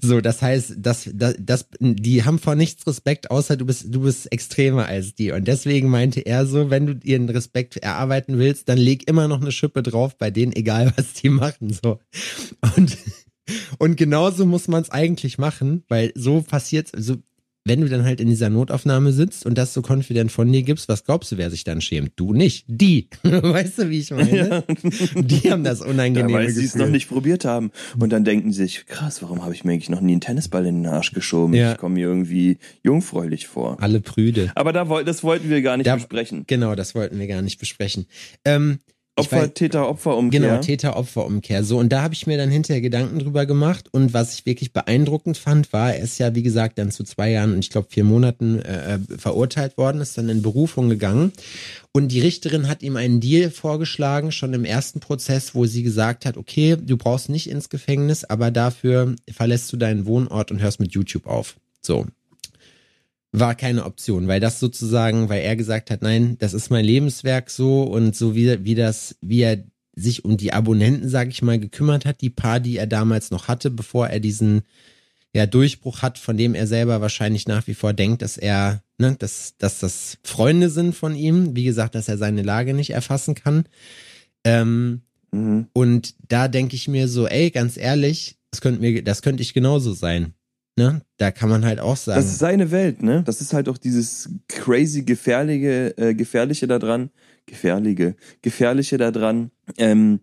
So, 0.00 0.20
das 0.20 0.42
heißt, 0.42 0.74
das, 0.78 1.08
das, 1.12 1.36
das, 1.38 1.66
die 1.78 2.24
haben 2.24 2.38
vor 2.38 2.54
nichts 2.54 2.86
Respekt, 2.86 3.30
außer 3.30 3.56
du 3.56 3.66
bist, 3.66 3.94
du 3.94 4.00
bist 4.00 4.32
extremer 4.32 4.86
als 4.86 5.14
die. 5.14 5.32
Und 5.32 5.46
deswegen 5.46 5.88
meinte 5.88 6.20
er 6.20 6.46
so, 6.46 6.70
wenn 6.70 6.86
du 6.86 6.98
ihren 7.04 7.28
Respekt 7.28 7.76
erarbeiten 7.76 8.38
willst, 8.38 8.68
dann 8.68 8.78
leg 8.78 9.08
immer 9.08 9.28
noch 9.28 9.40
eine 9.40 9.52
Schippe 9.52 9.82
drauf 9.82 10.16
bei 10.16 10.30
denen, 10.30 10.52
egal 10.52 10.92
was 10.96 11.12
die 11.12 11.28
machen, 11.28 11.72
so. 11.72 12.00
Und, 12.76 12.96
und 13.78 13.96
genauso 13.96 14.46
muss 14.46 14.66
man 14.66 14.82
es 14.82 14.90
eigentlich 14.90 15.38
machen, 15.38 15.84
weil 15.88 16.12
so 16.14 16.42
passiert, 16.42 16.90
so, 16.96 17.16
wenn 17.66 17.80
du 17.80 17.88
dann 17.88 18.04
halt 18.04 18.20
in 18.20 18.28
dieser 18.28 18.48
Notaufnahme 18.48 19.12
sitzt 19.12 19.44
und 19.44 19.58
das 19.58 19.74
so 19.74 19.82
confident 19.82 20.30
von 20.30 20.50
dir 20.52 20.62
gibst, 20.62 20.88
was 20.88 21.04
glaubst 21.04 21.32
du, 21.32 21.36
wer 21.36 21.50
sich 21.50 21.64
dann 21.64 21.80
schämt? 21.80 22.12
Du 22.16 22.32
nicht, 22.32 22.64
die. 22.68 23.08
weißt 23.22 23.78
du, 23.78 23.90
wie 23.90 23.98
ich 23.98 24.10
meine? 24.12 24.62
Die 25.14 25.50
haben 25.50 25.64
das 25.64 25.80
Ja, 25.80 25.86
unangenehme 25.86 26.32
weil 26.32 26.50
sie 26.50 26.64
es 26.64 26.76
noch 26.76 26.88
nicht 26.88 27.08
probiert 27.08 27.44
haben. 27.44 27.72
Und 27.98 28.10
dann 28.10 28.24
denken 28.24 28.52
sie 28.52 28.62
sich, 28.62 28.86
krass, 28.86 29.20
warum 29.22 29.42
habe 29.44 29.52
ich 29.54 29.64
mir 29.64 29.72
eigentlich 29.72 29.90
noch 29.90 30.00
nie 30.00 30.12
einen 30.12 30.20
Tennisball 30.20 30.64
in 30.66 30.82
den 30.82 30.86
Arsch 30.92 31.12
geschoben? 31.12 31.54
Ja. 31.54 31.72
Ich 31.72 31.78
komme 31.78 31.94
mir 31.96 32.06
irgendwie 32.06 32.58
jungfräulich 32.84 33.46
vor. 33.48 33.82
Alle 33.82 34.00
Prüde. 34.00 34.52
Aber 34.54 34.72
da, 34.72 34.84
das 35.02 35.24
wollten 35.24 35.50
wir 35.50 35.60
gar 35.62 35.76
nicht 35.76 35.86
Da- 35.88 35.96
besprechen. 35.96 36.44
Genau, 36.46 36.74
das 36.76 36.94
wollten 36.94 37.18
wir 37.18 37.26
gar 37.26 37.42
nicht 37.42 37.58
besprechen. 37.58 38.06
Ähm, 38.44 38.78
Opfer, 39.18 39.54
Täter, 39.54 39.88
Opfer, 39.88 40.14
Umkehr. 40.16 40.40
Genau, 40.40 40.58
Täter-Opfer-Umkehr. 40.60 41.64
So, 41.64 41.78
und 41.78 41.90
da 41.90 42.02
habe 42.02 42.12
ich 42.12 42.26
mir 42.26 42.36
dann 42.36 42.50
hinterher 42.50 42.82
Gedanken 42.82 43.18
drüber 43.18 43.46
gemacht. 43.46 43.88
Und 43.90 44.12
was 44.12 44.34
ich 44.34 44.44
wirklich 44.44 44.74
beeindruckend 44.74 45.38
fand, 45.38 45.72
war, 45.72 45.94
er 45.94 46.02
ist 46.02 46.18
ja, 46.18 46.34
wie 46.34 46.42
gesagt, 46.42 46.78
dann 46.78 46.90
zu 46.90 47.02
zwei 47.02 47.30
Jahren 47.30 47.54
und 47.54 47.60
ich 47.60 47.70
glaube 47.70 47.88
vier 47.90 48.04
Monaten 48.04 48.58
äh, 48.60 48.98
verurteilt 49.16 49.78
worden, 49.78 50.02
ist 50.02 50.18
dann 50.18 50.28
in 50.28 50.42
Berufung 50.42 50.90
gegangen. 50.90 51.32
Und 51.92 52.08
die 52.08 52.20
Richterin 52.20 52.68
hat 52.68 52.82
ihm 52.82 52.96
einen 52.96 53.20
Deal 53.20 53.50
vorgeschlagen, 53.50 54.32
schon 54.32 54.52
im 54.52 54.66
ersten 54.66 55.00
Prozess, 55.00 55.54
wo 55.54 55.64
sie 55.64 55.82
gesagt 55.82 56.26
hat, 56.26 56.36
okay, 56.36 56.76
du 56.78 56.98
brauchst 56.98 57.30
nicht 57.30 57.48
ins 57.48 57.70
Gefängnis, 57.70 58.24
aber 58.24 58.50
dafür 58.50 59.16
verlässt 59.32 59.72
du 59.72 59.78
deinen 59.78 60.04
Wohnort 60.04 60.50
und 60.50 60.60
hörst 60.60 60.78
mit 60.78 60.92
YouTube 60.92 61.26
auf. 61.26 61.56
So. 61.80 62.04
War 63.32 63.54
keine 63.54 63.84
Option, 63.84 64.28
weil 64.28 64.40
das 64.40 64.60
sozusagen, 64.60 65.28
weil 65.28 65.42
er 65.42 65.56
gesagt 65.56 65.90
hat, 65.90 66.02
nein, 66.02 66.36
das 66.38 66.54
ist 66.54 66.70
mein 66.70 66.84
Lebenswerk 66.84 67.50
so 67.50 67.82
und 67.82 68.16
so 68.16 68.34
wie, 68.34 68.64
wie 68.64 68.74
das, 68.74 69.16
wie 69.20 69.42
er 69.42 69.64
sich 69.94 70.24
um 70.24 70.36
die 70.36 70.52
Abonnenten, 70.52 71.08
sag 71.08 71.28
ich 71.28 71.42
mal, 71.42 71.58
gekümmert 71.58 72.04
hat, 72.04 72.20
die 72.20 72.30
paar, 72.30 72.60
die 72.60 72.76
er 72.76 72.86
damals 72.86 73.30
noch 73.30 73.48
hatte, 73.48 73.70
bevor 73.70 74.08
er 74.08 74.20
diesen 74.20 74.62
ja, 75.34 75.46
Durchbruch 75.46 76.02
hat, 76.02 76.18
von 76.18 76.36
dem 76.36 76.54
er 76.54 76.66
selber 76.66 77.00
wahrscheinlich 77.00 77.46
nach 77.46 77.66
wie 77.66 77.74
vor 77.74 77.92
denkt, 77.92 78.22
dass 78.22 78.38
er, 78.38 78.82
ne, 78.98 79.16
dass, 79.18 79.56
dass 79.58 79.80
das 79.80 80.18
Freunde 80.22 80.70
sind 80.70 80.94
von 80.94 81.14
ihm. 81.14 81.54
Wie 81.56 81.64
gesagt, 81.64 81.94
dass 81.94 82.08
er 82.08 82.16
seine 82.18 82.42
Lage 82.42 82.74
nicht 82.74 82.90
erfassen 82.90 83.34
kann. 83.34 83.64
Ähm, 84.44 85.02
Mhm. 85.32 85.66
und 85.72 86.14
da 86.28 86.48
denke 86.48 86.76
ich 86.76 86.88
mir 86.88 87.08
so, 87.08 87.26
ey, 87.26 87.50
ganz 87.50 87.76
ehrlich, 87.76 88.38
das 88.50 88.60
könnte 88.60 88.80
mir, 88.80 89.02
das 89.02 89.22
könnte 89.22 89.42
ich 89.42 89.54
genauso 89.54 89.92
sein. 89.92 90.34
Ne? 90.76 91.00
Da 91.16 91.30
kann 91.30 91.48
man 91.48 91.64
halt 91.64 91.80
auch 91.80 91.96
sagen. 91.96 92.20
Das 92.20 92.30
ist 92.30 92.38
seine 92.38 92.70
Welt, 92.70 93.02
ne? 93.02 93.22
Das 93.24 93.40
ist 93.40 93.54
halt 93.54 93.68
auch 93.68 93.78
dieses 93.78 94.28
crazy 94.48 95.02
gefährliche, 95.02 95.96
äh, 95.96 96.14
gefährliche 96.14 96.66
daran, 96.66 97.10
gefährliche, 97.46 98.14
gefährliche 98.42 98.98
daran, 98.98 99.50
ähm, 99.78 100.20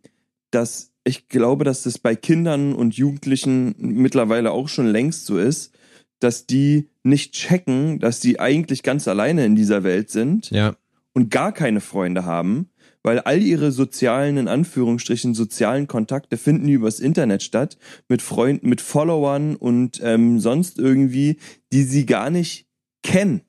dass 0.52 0.92
ich 1.04 1.28
glaube, 1.28 1.64
dass 1.64 1.84
das 1.84 1.98
bei 1.98 2.16
Kindern 2.16 2.74
und 2.74 2.96
Jugendlichen 2.96 3.76
mittlerweile 3.78 4.52
auch 4.52 4.70
schon 4.70 4.88
längst 4.88 5.26
so 5.26 5.38
ist, 5.38 5.74
dass 6.20 6.46
die 6.46 6.90
nicht 7.04 7.34
checken, 7.34 8.00
dass 8.00 8.20
die 8.20 8.40
eigentlich 8.40 8.84
ganz 8.84 9.08
alleine 9.08 9.46
in 9.46 9.56
dieser 9.56 9.84
Welt 9.84 10.10
sind 10.10 10.52
ja, 10.52 10.76
und 11.14 11.30
gar 11.32 11.52
keine 11.52 11.82
Freunde 11.82 12.26
haben, 12.26 12.70
weil 13.04 13.20
all 13.20 13.42
ihre 13.42 13.72
sozialen, 13.72 14.38
in 14.38 14.48
Anführungsstrichen, 14.48 15.34
sozialen 15.34 15.88
Kontakte 15.88 16.38
finden 16.38 16.70
übers 16.70 17.00
Internet 17.00 17.44
statt, 17.44 17.78
mit 18.08 18.22
Freunden, 18.22 18.70
mit 18.70 18.82
Followern 18.82 19.56
und 19.56 20.00
ähm, 20.02 20.40
sonst 20.40 20.80
irgendwie, 20.80 21.38
die 21.72 21.84
sie 21.84 22.06
gar 22.06 22.30
nicht 22.30 22.68
kennen. 23.04 23.42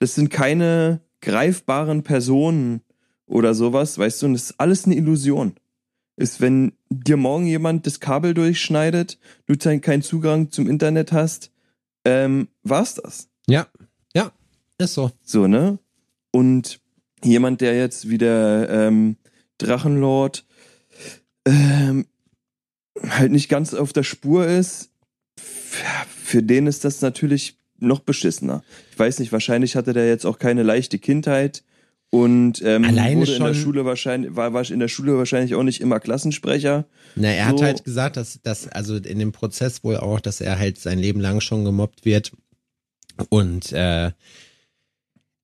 Das 0.00 0.14
sind 0.14 0.28
keine 0.28 1.00
greifbaren 1.20 2.02
Personen 2.02 2.82
oder 3.24 3.54
sowas, 3.54 3.98
weißt 3.98 4.22
du, 4.22 4.26
und 4.26 4.32
das 4.34 4.50
ist 4.50 4.60
alles 4.60 4.84
eine 4.84 4.96
Illusion. 4.96 5.54
Ist, 6.16 6.40
wenn 6.40 6.72
dir 6.88 7.16
morgen 7.16 7.46
jemand 7.46 7.86
das 7.86 8.00
Kabel 8.00 8.32
durchschneidet, 8.34 9.18
du 9.46 9.54
keinen 9.80 10.02
Zugang 10.02 10.50
zum 10.50 10.68
Internet 10.68 11.12
hast, 11.12 11.52
ähm, 12.04 12.48
war's 12.62 12.94
das. 12.94 13.28
ja, 13.46 13.66
ja, 14.14 14.32
ist 14.78 14.94
so. 14.94 15.10
So, 15.22 15.46
ne? 15.46 15.78
Und 16.30 16.80
jemand, 17.24 17.60
der 17.60 17.76
jetzt 17.76 18.08
wie 18.08 18.18
der 18.18 18.68
ähm, 18.70 19.16
Drachenlord 19.58 20.44
ähm, 21.46 22.06
halt 23.08 23.32
nicht 23.32 23.48
ganz 23.48 23.74
auf 23.74 23.92
der 23.92 24.02
Spur 24.02 24.46
ist, 24.46 24.90
für 25.36 26.42
den 26.42 26.66
ist 26.66 26.84
das 26.84 27.00
natürlich 27.02 27.58
noch 27.78 28.00
beschissener. 28.00 28.64
Ich 28.90 28.98
weiß 28.98 29.18
nicht, 29.18 29.32
wahrscheinlich 29.32 29.76
hatte 29.76 29.92
der 29.92 30.08
jetzt 30.08 30.24
auch 30.24 30.38
keine 30.38 30.62
leichte 30.62 30.98
Kindheit 30.98 31.62
und 32.10 32.62
ähm, 32.64 32.84
Alleine 32.84 33.20
wurde 33.20 33.34
in 33.34 33.44
der 33.44 33.54
Schule 33.54 33.84
wahrscheinlich 33.84 34.36
war, 34.36 34.52
war 34.52 34.68
in 34.70 34.78
der 34.78 34.88
Schule 34.88 35.18
wahrscheinlich 35.18 35.54
auch 35.54 35.62
nicht 35.62 35.80
immer 35.80 36.00
Klassensprecher. 36.00 36.86
Na, 37.16 37.28
er 37.28 37.46
hat 37.46 37.58
So. 37.58 37.64
halt 37.64 37.84
gesagt, 37.84 38.16
dass, 38.16 38.40
dass, 38.42 38.68
also 38.68 38.96
in 38.96 39.18
dem 39.18 39.32
Prozess 39.32 39.82
wohl 39.84 39.96
auch, 39.96 40.20
dass 40.20 40.40
er 40.40 40.58
halt 40.58 40.78
sein 40.78 40.98
Leben 40.98 41.20
lang 41.20 41.40
schon 41.40 41.64
gemobbt 41.64 42.04
wird. 42.04 42.32
Und 43.28 43.72
äh, 43.72 44.12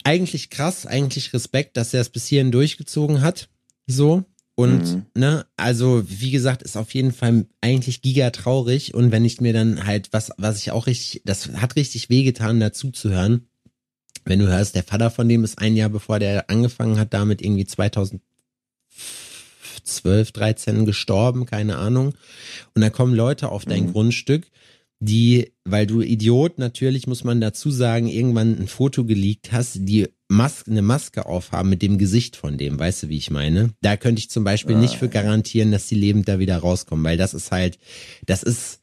eigentlich 0.05 0.51
krass, 0.51 0.87
eigentlich 0.87 1.33
Respekt, 1.33 1.77
dass 1.77 1.95
er 1.95 2.01
es 2.01 2.09
bis 2.11 2.27
hierhin 2.27 2.53
durchgezogen 2.53 3.21
hat. 3.21 3.49
So. 3.87 4.25
Und, 4.55 4.97
Mhm. 4.97 5.07
ne, 5.15 5.47
also, 5.57 6.05
wie 6.07 6.31
gesagt, 6.31 6.63
ist 6.63 6.77
auf 6.77 6.93
jeden 6.95 7.13
Fall 7.13 7.47
eigentlich 7.63 8.03
giga 8.03 8.31
traurig. 8.31 8.93
Und 8.95 9.11
wenn 9.11 9.25
ich 9.25 9.41
mir 9.41 9.53
dann 9.55 9.87
halt, 9.87 10.13
was, 10.13 10.31
was 10.37 10.59
ich 10.59 10.71
auch 10.71 10.87
richtig, 10.87 11.23
das 11.25 11.49
hat 11.55 11.77
richtig 11.77 12.11
wehgetan, 12.11 12.61
dazu 12.61 12.91
zu 12.91 13.11
hören. 13.11 13.47
Wenn 14.25 14.39
du 14.39 14.47
hörst, 14.47 14.75
der 14.75 14.85
Vater 14.85 15.11
von 15.11 15.29
dem 15.29 15.43
ist 15.43 15.59
ein 15.59 15.75
Jahr 15.75 15.89
bevor 15.89 16.19
der 16.19 16.49
angefangen 16.51 16.99
hat, 16.99 17.13
damit 17.15 17.43
irgendwie 17.43 17.65
2012, 17.65 18.21
13 20.33 20.85
gestorben, 20.85 21.47
keine 21.47 21.79
Ahnung. 21.79 22.15
Und 22.75 22.83
dann 22.83 22.93
kommen 22.93 23.15
Leute 23.15 23.49
auf 23.49 23.65
dein 23.65 23.87
Mhm. 23.87 23.93
Grundstück, 23.93 24.47
die, 25.03 25.53
weil 25.65 25.85
du 25.85 26.01
Idiot, 26.01 26.59
natürlich 26.59 27.09
muss 27.09 27.25
man 27.25 27.41
dazu 27.41 27.73
sagen, 27.73 28.07
irgendwann 28.07 28.57
ein 28.57 28.69
Foto 28.69 29.05
geleakt 29.05 29.51
hast, 29.51 29.79
die 29.81 30.07
Mas 30.29 30.65
eine 30.69 30.81
Maske 30.81 31.27
aufhaben 31.27 31.69
mit 31.71 31.83
dem 31.83 31.99
Gesicht 31.99 32.37
von 32.37 32.57
dem, 32.57 32.79
weißt 32.79 33.03
du, 33.03 33.09
wie 33.09 33.17
ich 33.17 33.31
meine? 33.31 33.71
Da 33.81 33.97
könnte 33.97 34.21
ich 34.21 34.31
zum 34.31 34.45
Beispiel 34.45 34.77
Ah, 34.77 34.79
nicht 34.79 34.95
für 34.95 35.09
garantieren, 35.09 35.73
dass 35.73 35.89
die 35.89 35.97
lebend 35.97 36.29
da 36.29 36.39
wieder 36.39 36.57
rauskommen, 36.59 37.05
weil 37.05 37.17
das 37.17 37.35
ist 37.35 37.51
halt, 37.51 37.79
das 38.27 38.45
ist 38.45 38.79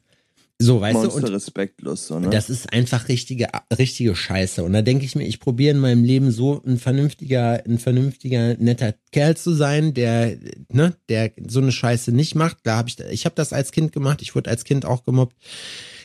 so, 0.62 0.82
weißt 0.82 0.95
du, 0.95 1.03
Monster 1.03 1.27
und 1.27 1.34
respektlos, 1.34 2.08
so, 2.08 2.19
ne? 2.19 2.29
das 2.29 2.49
ist 2.49 2.73
einfach 2.73 3.08
richtige, 3.08 3.47
richtige 3.77 4.13
Scheiße. 4.13 4.62
Und 4.62 4.73
da 4.73 4.82
denke 4.82 5.05
ich 5.05 5.15
mir, 5.15 5.25
ich 5.25 5.39
probiere 5.39 5.73
in 5.73 5.79
meinem 5.79 6.03
Leben 6.03 6.32
so 6.32 6.62
ein 6.67 6.77
vernünftiger, 6.77 7.63
ein 7.65 7.79
vernünftiger, 7.79 8.55
netter 8.55 8.93
Kerl 9.13 9.38
zu 9.38 9.53
sein, 9.53 9.93
der, 9.93 10.36
ne, 10.67 10.97
der 11.08 11.32
so 11.47 11.62
eine 11.62 11.71
Scheiße 11.71 12.12
nicht 12.12 12.36
macht. 12.36 12.58
Da 12.63 12.75
habe 12.75 12.89
ich, 12.89 12.99
ich 12.99 13.23
habe 13.23 13.36
das 13.36 13.53
als 13.53 13.71
Kind 13.71 13.93
gemacht. 13.93 14.21
Ich 14.21 14.36
wurde 14.36 14.49
als 14.49 14.65
Kind 14.65 14.84
auch 14.84 15.05
gemobbt, 15.05 15.38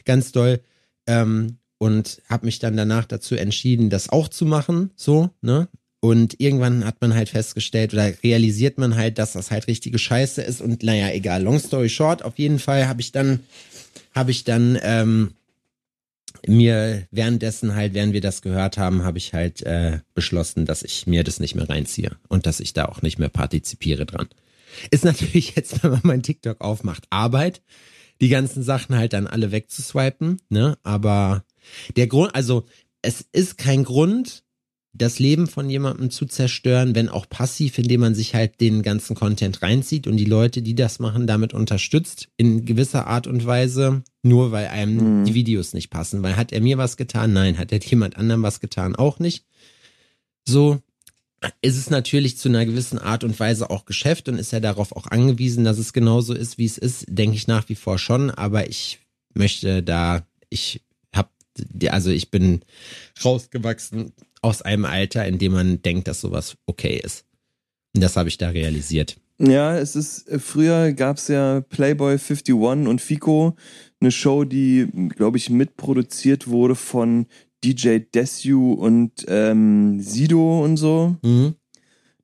ganz 0.04 0.32
doll. 0.32 0.60
Ähm, 1.06 1.58
und 1.78 2.22
habe 2.28 2.46
mich 2.46 2.60
dann 2.60 2.76
danach 2.76 3.04
dazu 3.04 3.34
entschieden, 3.34 3.90
das 3.90 4.08
auch 4.08 4.28
zu 4.28 4.46
machen, 4.46 4.90
so, 4.96 5.30
ne? 5.42 5.68
Und 6.00 6.38
irgendwann 6.38 6.84
hat 6.84 7.00
man 7.00 7.14
halt 7.14 7.30
festgestellt 7.30 7.94
oder 7.94 8.12
realisiert 8.22 8.76
man 8.76 8.94
halt, 8.94 9.18
dass 9.18 9.32
das 9.32 9.50
halt 9.50 9.68
richtige 9.68 9.98
Scheiße 9.98 10.42
ist. 10.42 10.60
Und 10.60 10.82
naja, 10.82 11.08
egal, 11.08 11.42
long 11.42 11.58
story 11.58 11.88
short, 11.88 12.22
auf 12.22 12.38
jeden 12.38 12.58
Fall 12.58 12.88
habe 12.88 13.00
ich 13.00 13.10
dann, 13.10 13.40
habe 14.14 14.30
ich 14.30 14.44
dann 14.44 14.78
ähm, 14.82 15.30
mir 16.46 17.06
währenddessen 17.10 17.74
halt, 17.74 17.94
während 17.94 18.12
wir 18.12 18.20
das 18.20 18.42
gehört 18.42 18.76
haben, 18.76 19.02
habe 19.02 19.16
ich 19.16 19.32
halt 19.32 19.62
äh, 19.62 20.00
beschlossen, 20.14 20.66
dass 20.66 20.82
ich 20.82 21.06
mir 21.06 21.24
das 21.24 21.40
nicht 21.40 21.54
mehr 21.54 21.70
reinziehe 21.70 22.16
und 22.28 22.44
dass 22.44 22.60
ich 22.60 22.74
da 22.74 22.84
auch 22.84 23.00
nicht 23.00 23.18
mehr 23.18 23.30
partizipiere 23.30 24.04
dran. 24.04 24.28
Ist 24.90 25.04
natürlich 25.04 25.56
jetzt, 25.56 25.82
wenn 25.82 25.92
man 25.92 26.00
mein 26.02 26.22
TikTok 26.22 26.60
aufmacht, 26.60 27.04
Arbeit, 27.08 27.62
die 28.20 28.28
ganzen 28.28 28.62
Sachen 28.62 28.96
halt 28.96 29.12
dann 29.12 29.26
alle 29.26 29.52
wegzuswipen, 29.52 30.40
ne? 30.48 30.78
Aber 30.82 31.44
der 31.96 32.06
Grund, 32.06 32.34
also 32.34 32.64
es 33.02 33.24
ist 33.32 33.58
kein 33.58 33.84
Grund, 33.84 34.44
das 34.96 35.18
Leben 35.18 35.48
von 35.48 35.68
jemandem 35.68 36.10
zu 36.10 36.24
zerstören, 36.24 36.94
wenn 36.94 37.08
auch 37.08 37.28
passiv, 37.28 37.78
indem 37.78 38.00
man 38.02 38.14
sich 38.14 38.36
halt 38.36 38.60
den 38.60 38.82
ganzen 38.82 39.16
Content 39.16 39.60
reinzieht 39.60 40.06
und 40.06 40.16
die 40.16 40.24
Leute, 40.24 40.62
die 40.62 40.76
das 40.76 41.00
machen, 41.00 41.26
damit 41.26 41.52
unterstützt, 41.52 42.28
in 42.36 42.64
gewisser 42.64 43.08
Art 43.08 43.26
und 43.26 43.44
Weise, 43.44 44.04
nur 44.22 44.52
weil 44.52 44.68
einem 44.68 45.22
Mhm. 45.22 45.24
die 45.24 45.34
Videos 45.34 45.72
nicht 45.74 45.90
passen. 45.90 46.22
Weil 46.22 46.36
hat 46.36 46.52
er 46.52 46.60
mir 46.60 46.78
was 46.78 46.96
getan? 46.96 47.32
Nein. 47.32 47.58
Hat 47.58 47.72
er 47.72 47.80
jemand 47.80 48.16
anderem 48.16 48.42
was 48.44 48.60
getan? 48.60 48.94
Auch 48.94 49.18
nicht. 49.18 49.44
So 50.46 50.80
ist 51.62 51.76
es 51.76 51.90
natürlich 51.90 52.36
zu 52.38 52.48
einer 52.48 52.64
gewissen 52.66 52.98
Art 52.98 53.24
und 53.24 53.38
Weise 53.38 53.70
auch 53.70 53.84
Geschäft 53.84 54.28
und 54.28 54.38
ist 54.38 54.52
ja 54.52 54.60
darauf 54.60 54.92
auch 54.92 55.06
angewiesen, 55.06 55.64
dass 55.64 55.78
es 55.78 55.92
genauso 55.92 56.34
ist, 56.34 56.58
wie 56.58 56.64
es 56.64 56.78
ist, 56.78 57.06
denke 57.08 57.36
ich 57.36 57.46
nach 57.46 57.68
wie 57.68 57.74
vor 57.74 57.98
schon. 57.98 58.30
Aber 58.30 58.68
ich 58.68 59.00
möchte 59.34 59.82
da, 59.82 60.26
ich 60.48 60.82
hab, 61.14 61.32
also 61.88 62.10
ich 62.10 62.30
bin 62.30 62.62
rausgewachsen 63.24 64.12
aus 64.42 64.62
einem 64.62 64.84
Alter, 64.84 65.26
in 65.26 65.38
dem 65.38 65.52
man 65.52 65.82
denkt, 65.82 66.08
dass 66.08 66.20
sowas 66.20 66.56
okay 66.66 67.00
ist. 67.02 67.24
Und 67.94 68.02
das 68.02 68.16
habe 68.16 68.28
ich 68.28 68.38
da 68.38 68.50
realisiert. 68.50 69.16
Ja, 69.38 69.76
es 69.76 69.96
ist, 69.96 70.26
früher 70.38 70.92
gab's 70.92 71.26
ja 71.28 71.60
Playboy 71.60 72.12
51 72.12 72.54
und 72.54 73.00
Fico, 73.00 73.56
eine 74.00 74.12
Show, 74.12 74.44
die, 74.44 74.86
glaube 75.08 75.38
ich, 75.38 75.50
mitproduziert 75.50 76.46
wurde 76.46 76.76
von 76.76 77.26
DJ 77.64 78.00
Desu 78.14 78.72
und 78.74 79.24
ähm, 79.28 80.00
Sido 80.00 80.62
und 80.62 80.76
so, 80.76 81.16
Mhm. 81.22 81.54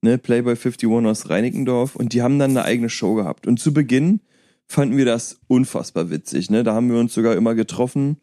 ne, 0.02 0.18
Playboy 0.18 0.54
51 0.54 1.06
aus 1.06 1.30
Reinickendorf 1.30 1.96
und 1.96 2.12
die 2.12 2.22
haben 2.22 2.38
dann 2.38 2.50
eine 2.50 2.64
eigene 2.64 2.90
Show 2.90 3.14
gehabt. 3.14 3.46
Und 3.46 3.58
zu 3.58 3.72
Beginn 3.72 4.20
fanden 4.66 4.96
wir 4.96 5.04
das 5.04 5.40
unfassbar 5.48 6.10
witzig, 6.10 6.48
ne? 6.48 6.62
Da 6.62 6.74
haben 6.74 6.90
wir 6.92 6.98
uns 7.00 7.12
sogar 7.12 7.34
immer 7.34 7.54
getroffen 7.56 8.18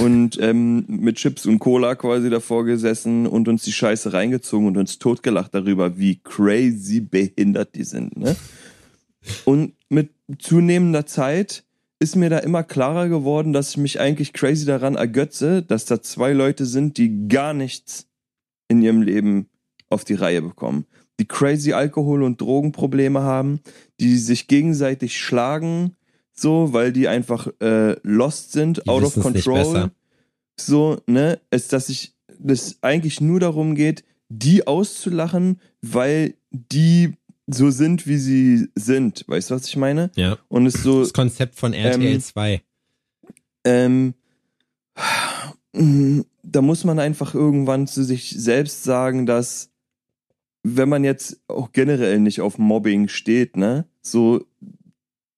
und 0.00 0.38
ähm, 0.40 0.84
mit 0.88 1.16
Chips 1.16 1.44
und 1.44 1.58
Cola 1.58 1.94
quasi 1.94 2.30
davor 2.30 2.64
gesessen 2.64 3.26
und 3.26 3.48
uns 3.48 3.64
die 3.64 3.72
Scheiße 3.72 4.12
reingezogen 4.12 4.66
und 4.68 4.76
uns 4.78 4.98
totgelacht 4.98 5.54
darüber, 5.54 5.98
wie 5.98 6.20
crazy 6.22 7.00
behindert 7.00 7.74
die 7.74 7.84
sind, 7.84 8.16
ne? 8.16 8.36
Und 9.44 9.74
mit 9.90 10.12
zunehmender 10.38 11.04
Zeit 11.04 11.64
ist 12.00 12.16
mir 12.16 12.30
da 12.30 12.38
immer 12.38 12.62
klarer 12.62 13.08
geworden, 13.08 13.52
dass 13.52 13.70
ich 13.70 13.76
mich 13.76 14.00
eigentlich 14.00 14.32
crazy 14.32 14.64
daran 14.64 14.96
ergötze, 14.96 15.62
dass 15.62 15.84
da 15.84 16.02
zwei 16.02 16.32
Leute 16.32 16.64
sind, 16.64 16.96
die 16.96 17.28
gar 17.28 17.52
nichts 17.52 18.06
in 18.68 18.82
ihrem 18.82 19.02
Leben 19.02 19.48
auf 19.90 20.04
die 20.04 20.14
Reihe 20.14 20.42
bekommen. 20.42 20.86
die 21.20 21.26
crazy 21.26 21.74
Alkohol- 21.74 22.22
und 22.22 22.40
Drogenprobleme 22.40 23.20
haben, 23.20 23.60
die 24.00 24.16
sich 24.16 24.48
gegenseitig 24.48 25.18
schlagen, 25.18 25.94
so, 26.32 26.72
weil 26.72 26.92
die 26.92 27.08
einfach 27.08 27.48
äh, 27.60 27.96
lost 28.02 28.52
sind, 28.52 28.78
Die 28.78 28.88
out 28.88 29.02
of 29.02 29.20
control. 29.20 29.90
So, 30.58 30.98
ne, 31.06 31.38
es, 31.50 31.68
dass 31.68 31.88
sich 31.88 32.14
das 32.38 32.78
eigentlich 32.80 33.20
nur 33.20 33.38
darum 33.38 33.74
geht, 33.74 34.02
die 34.30 34.66
auszulachen, 34.66 35.60
weil 35.82 36.34
die 36.50 37.12
so 37.52 37.70
sind, 37.70 38.06
wie 38.06 38.16
sie 38.18 38.68
sind. 38.74 39.24
Weißt 39.26 39.50
du, 39.50 39.54
was 39.54 39.66
ich 39.66 39.76
meine? 39.76 40.10
Ja. 40.16 40.38
Und 40.48 40.66
es 40.66 40.82
so, 40.82 41.00
Das 41.00 41.12
Konzept 41.12 41.56
von 41.56 41.72
RTL 41.72 42.02
Ähm, 42.14 42.20
2. 42.20 42.62
ähm, 43.64 44.14
da 46.42 46.62
muss 46.62 46.84
man 46.84 46.98
einfach 46.98 47.34
irgendwann 47.34 47.86
zu 47.86 48.04
sich 48.04 48.30
selbst 48.30 48.84
sagen, 48.84 49.26
dass 49.26 49.70
wenn 50.62 50.88
man 50.88 51.04
jetzt 51.04 51.40
auch 51.48 51.72
generell 51.72 52.20
nicht 52.20 52.40
auf 52.40 52.58
Mobbing 52.58 53.08
steht, 53.08 53.56
ne, 53.56 53.86
so, 54.02 54.44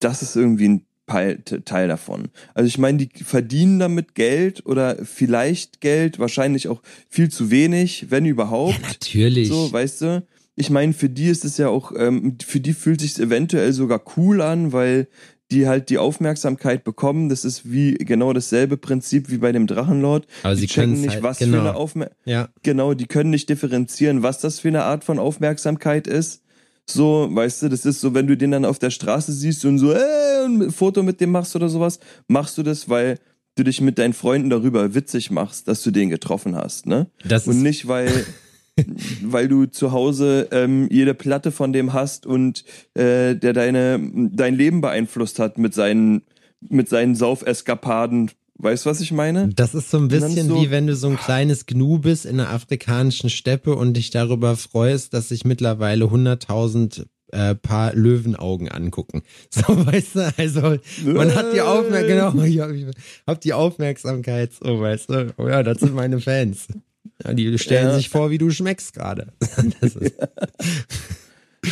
das 0.00 0.22
ist 0.22 0.34
irgendwie 0.36 0.68
ein 0.68 0.86
Teil, 1.06 1.42
Teil 1.42 1.88
davon. 1.88 2.28
Also 2.54 2.66
ich 2.68 2.78
meine, 2.78 2.98
die 3.06 3.22
verdienen 3.22 3.78
damit 3.78 4.14
Geld 4.14 4.64
oder 4.66 5.04
vielleicht 5.04 5.80
Geld, 5.80 6.18
wahrscheinlich 6.18 6.68
auch 6.68 6.80
viel 7.08 7.28
zu 7.30 7.50
wenig, 7.50 8.06
wenn 8.10 8.24
überhaupt. 8.24 8.80
Natürlich. 8.82 9.48
So, 9.48 9.70
weißt 9.72 10.00
du? 10.00 10.26
Ich 10.54 10.70
meine, 10.70 10.92
für 10.92 11.08
die 11.08 11.28
ist 11.28 11.44
es 11.44 11.56
ja 11.58 11.68
auch, 11.68 11.92
ähm, 11.96 12.36
für 12.44 12.60
die 12.60 12.74
fühlt 12.74 13.00
sich 13.00 13.18
eventuell 13.18 13.72
sogar 13.72 14.02
cool 14.16 14.42
an, 14.42 14.72
weil 14.72 15.08
die 15.50 15.66
halt 15.66 15.90
die 15.90 15.98
Aufmerksamkeit 15.98 16.82
bekommen. 16.84 17.28
Das 17.28 17.44
ist 17.44 17.70
wie 17.70 17.94
genau 17.94 18.32
dasselbe 18.32 18.76
Prinzip 18.76 19.30
wie 19.30 19.38
bei 19.38 19.52
dem 19.52 19.66
Drachenlord. 19.66 20.26
Aber 20.42 20.54
die 20.54 20.60
sie 20.62 20.66
checken 20.66 21.00
nicht, 21.00 21.10
halt- 21.14 21.22
was 21.22 21.38
genau. 21.38 21.58
für 21.58 21.60
eine 21.60 21.74
Aufmerksamkeit. 21.76 22.26
ja. 22.26 22.48
Genau, 22.62 22.94
die 22.94 23.06
können 23.06 23.30
nicht 23.30 23.48
differenzieren, 23.48 24.22
was 24.22 24.40
das 24.40 24.60
für 24.60 24.68
eine 24.68 24.84
Art 24.84 25.04
von 25.04 25.18
Aufmerksamkeit 25.18 26.06
ist. 26.06 26.42
So, 26.86 27.28
weißt 27.30 27.62
du, 27.62 27.68
das 27.68 27.84
ist 27.86 28.00
so, 28.00 28.12
wenn 28.12 28.26
du 28.26 28.36
den 28.36 28.50
dann 28.50 28.64
auf 28.64 28.78
der 28.78 28.90
Straße 28.90 29.32
siehst 29.32 29.64
und 29.64 29.78
so, 29.78 29.92
äh, 29.92 30.44
ein 30.46 30.70
Foto 30.70 31.02
mit 31.02 31.20
dem 31.20 31.30
machst 31.30 31.54
oder 31.54 31.68
sowas, 31.68 32.00
machst 32.28 32.58
du 32.58 32.62
das, 32.62 32.88
weil 32.88 33.18
du 33.54 33.62
dich 33.62 33.80
mit 33.80 33.98
deinen 33.98 34.14
Freunden 34.14 34.50
darüber 34.50 34.94
witzig 34.94 35.30
machst, 35.30 35.68
dass 35.68 35.82
du 35.82 35.90
den 35.90 36.08
getroffen 36.08 36.56
hast, 36.56 36.86
ne? 36.86 37.08
Das 37.24 37.46
Und 37.46 37.62
nicht, 37.62 37.86
weil, 37.86 38.08
weil 39.22 39.48
du 39.48 39.66
zu 39.66 39.92
Hause 39.92 40.48
ähm, 40.50 40.88
jede 40.90 41.14
Platte 41.14 41.50
von 41.52 41.72
dem 41.72 41.92
hast 41.92 42.26
und 42.26 42.64
äh, 42.94 43.34
der 43.34 43.52
deine, 43.52 44.00
dein 44.32 44.54
Leben 44.54 44.80
beeinflusst 44.80 45.38
hat 45.38 45.58
mit 45.58 45.74
seinen, 45.74 46.22
mit 46.68 46.88
seinen 46.88 47.14
Saufeskapaden. 47.14 48.30
Weißt 48.58 48.86
du, 48.86 48.90
was 48.90 49.00
ich 49.00 49.12
meine? 49.12 49.48
das 49.54 49.74
ist 49.74 49.90
so 49.90 49.98
ein 49.98 50.08
bisschen 50.08 50.46
so- 50.48 50.56
wie 50.62 50.70
wenn 50.70 50.86
du 50.86 50.94
so 50.94 51.08
ein 51.08 51.16
kleines 51.16 51.66
Gnu 51.66 51.98
bist 51.98 52.24
in 52.26 52.36
der 52.36 52.50
afrikanischen 52.50 53.28
Steppe 53.28 53.74
und 53.74 53.94
dich 53.96 54.10
darüber 54.10 54.56
freust, 54.56 55.14
dass 55.14 55.28
sich 55.30 55.44
mittlerweile 55.44 56.04
100.000 56.04 57.06
äh, 57.32 57.54
Paar 57.56 57.94
Löwenaugen 57.94 58.68
angucken. 58.68 59.22
So, 59.50 59.62
weißt 59.86 60.14
du, 60.16 60.32
also 60.36 60.76
man 61.04 61.34
hat 61.34 61.52
die 61.54 61.60
Aufmerksamkeit, 61.62 62.34
genau, 62.34 62.42
ich 62.44 62.60
hab, 62.60 62.70
ich 62.70 62.86
hab 63.26 63.40
die 63.40 63.52
Aufmerksamkeit, 63.52 64.52
so, 64.52 64.80
weißt 64.80 65.10
du, 65.10 65.34
oh 65.38 65.48
ja, 65.48 65.62
das 65.62 65.80
sind 65.80 65.94
meine 65.94 66.20
Fans. 66.20 66.68
Ja, 67.24 67.34
die 67.34 67.58
stellen 67.58 67.88
Ja. 67.88 67.96
sich 67.96 68.08
vor, 68.08 68.30
wie 68.30 68.38
du 68.38 68.50
schmeckst 68.50 68.94
gerade. 68.94 69.32
Ist, 69.80 69.98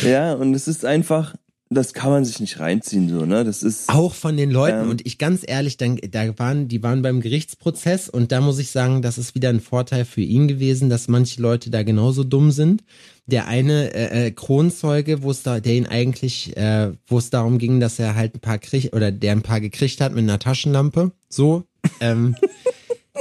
Ja, 0.03 0.33
und 0.33 0.53
es 0.53 0.67
ist 0.67 0.85
einfach, 0.85 1.35
das 1.69 1.93
kann 1.93 2.09
man 2.11 2.23
sich 2.25 2.39
nicht 2.39 2.59
reinziehen, 2.59 3.09
so, 3.09 3.25
ne? 3.25 3.43
Das 3.43 3.61
ist. 3.63 3.89
Auch 3.89 4.13
von 4.13 4.37
den 4.37 4.51
Leuten 4.51 4.83
Ähm. 4.83 4.89
und 4.89 5.05
ich 5.05 5.17
ganz 5.17 5.41
ehrlich, 5.45 5.77
dann, 5.77 5.97
da 6.11 6.37
waren, 6.39 6.67
die 6.69 6.81
waren 6.83 7.01
beim 7.01 7.19
Gerichtsprozess 7.21 8.07
und 8.09 8.31
da 8.31 8.39
muss 8.41 8.59
ich 8.59 8.71
sagen, 8.71 9.01
das 9.01 9.17
ist 9.17 9.35
wieder 9.35 9.49
ein 9.49 9.59
Vorteil 9.59 10.05
für 10.05 10.21
ihn 10.21 10.47
gewesen, 10.47 10.89
dass 10.89 11.07
manche 11.09 11.41
Leute 11.41 11.69
da 11.69 11.83
genauso 11.83 12.23
dumm 12.23 12.51
sind. 12.51 12.83
Der 13.27 13.47
eine 13.47 13.93
äh, 13.93 14.27
äh, 14.27 14.31
Kronzeuge, 14.31 15.23
wo 15.23 15.31
es 15.31 15.43
da, 15.43 15.59
der 15.59 15.73
ihn 15.73 15.85
eigentlich, 15.87 16.55
äh, 16.57 16.91
wo 17.07 17.17
es 17.17 17.29
darum 17.29 17.57
ging, 17.57 17.79
dass 17.79 17.99
er 17.99 18.15
halt 18.15 18.35
ein 18.35 18.39
paar 18.39 18.57
kriegt 18.59 18.93
oder 18.93 19.11
der 19.11 19.33
ein 19.33 19.41
paar 19.41 19.61
gekriegt 19.61 20.01
hat 20.01 20.13
mit 20.13 20.23
einer 20.23 20.39
Taschenlampe, 20.39 21.11
so, 21.29 21.63
ähm, 21.99 22.35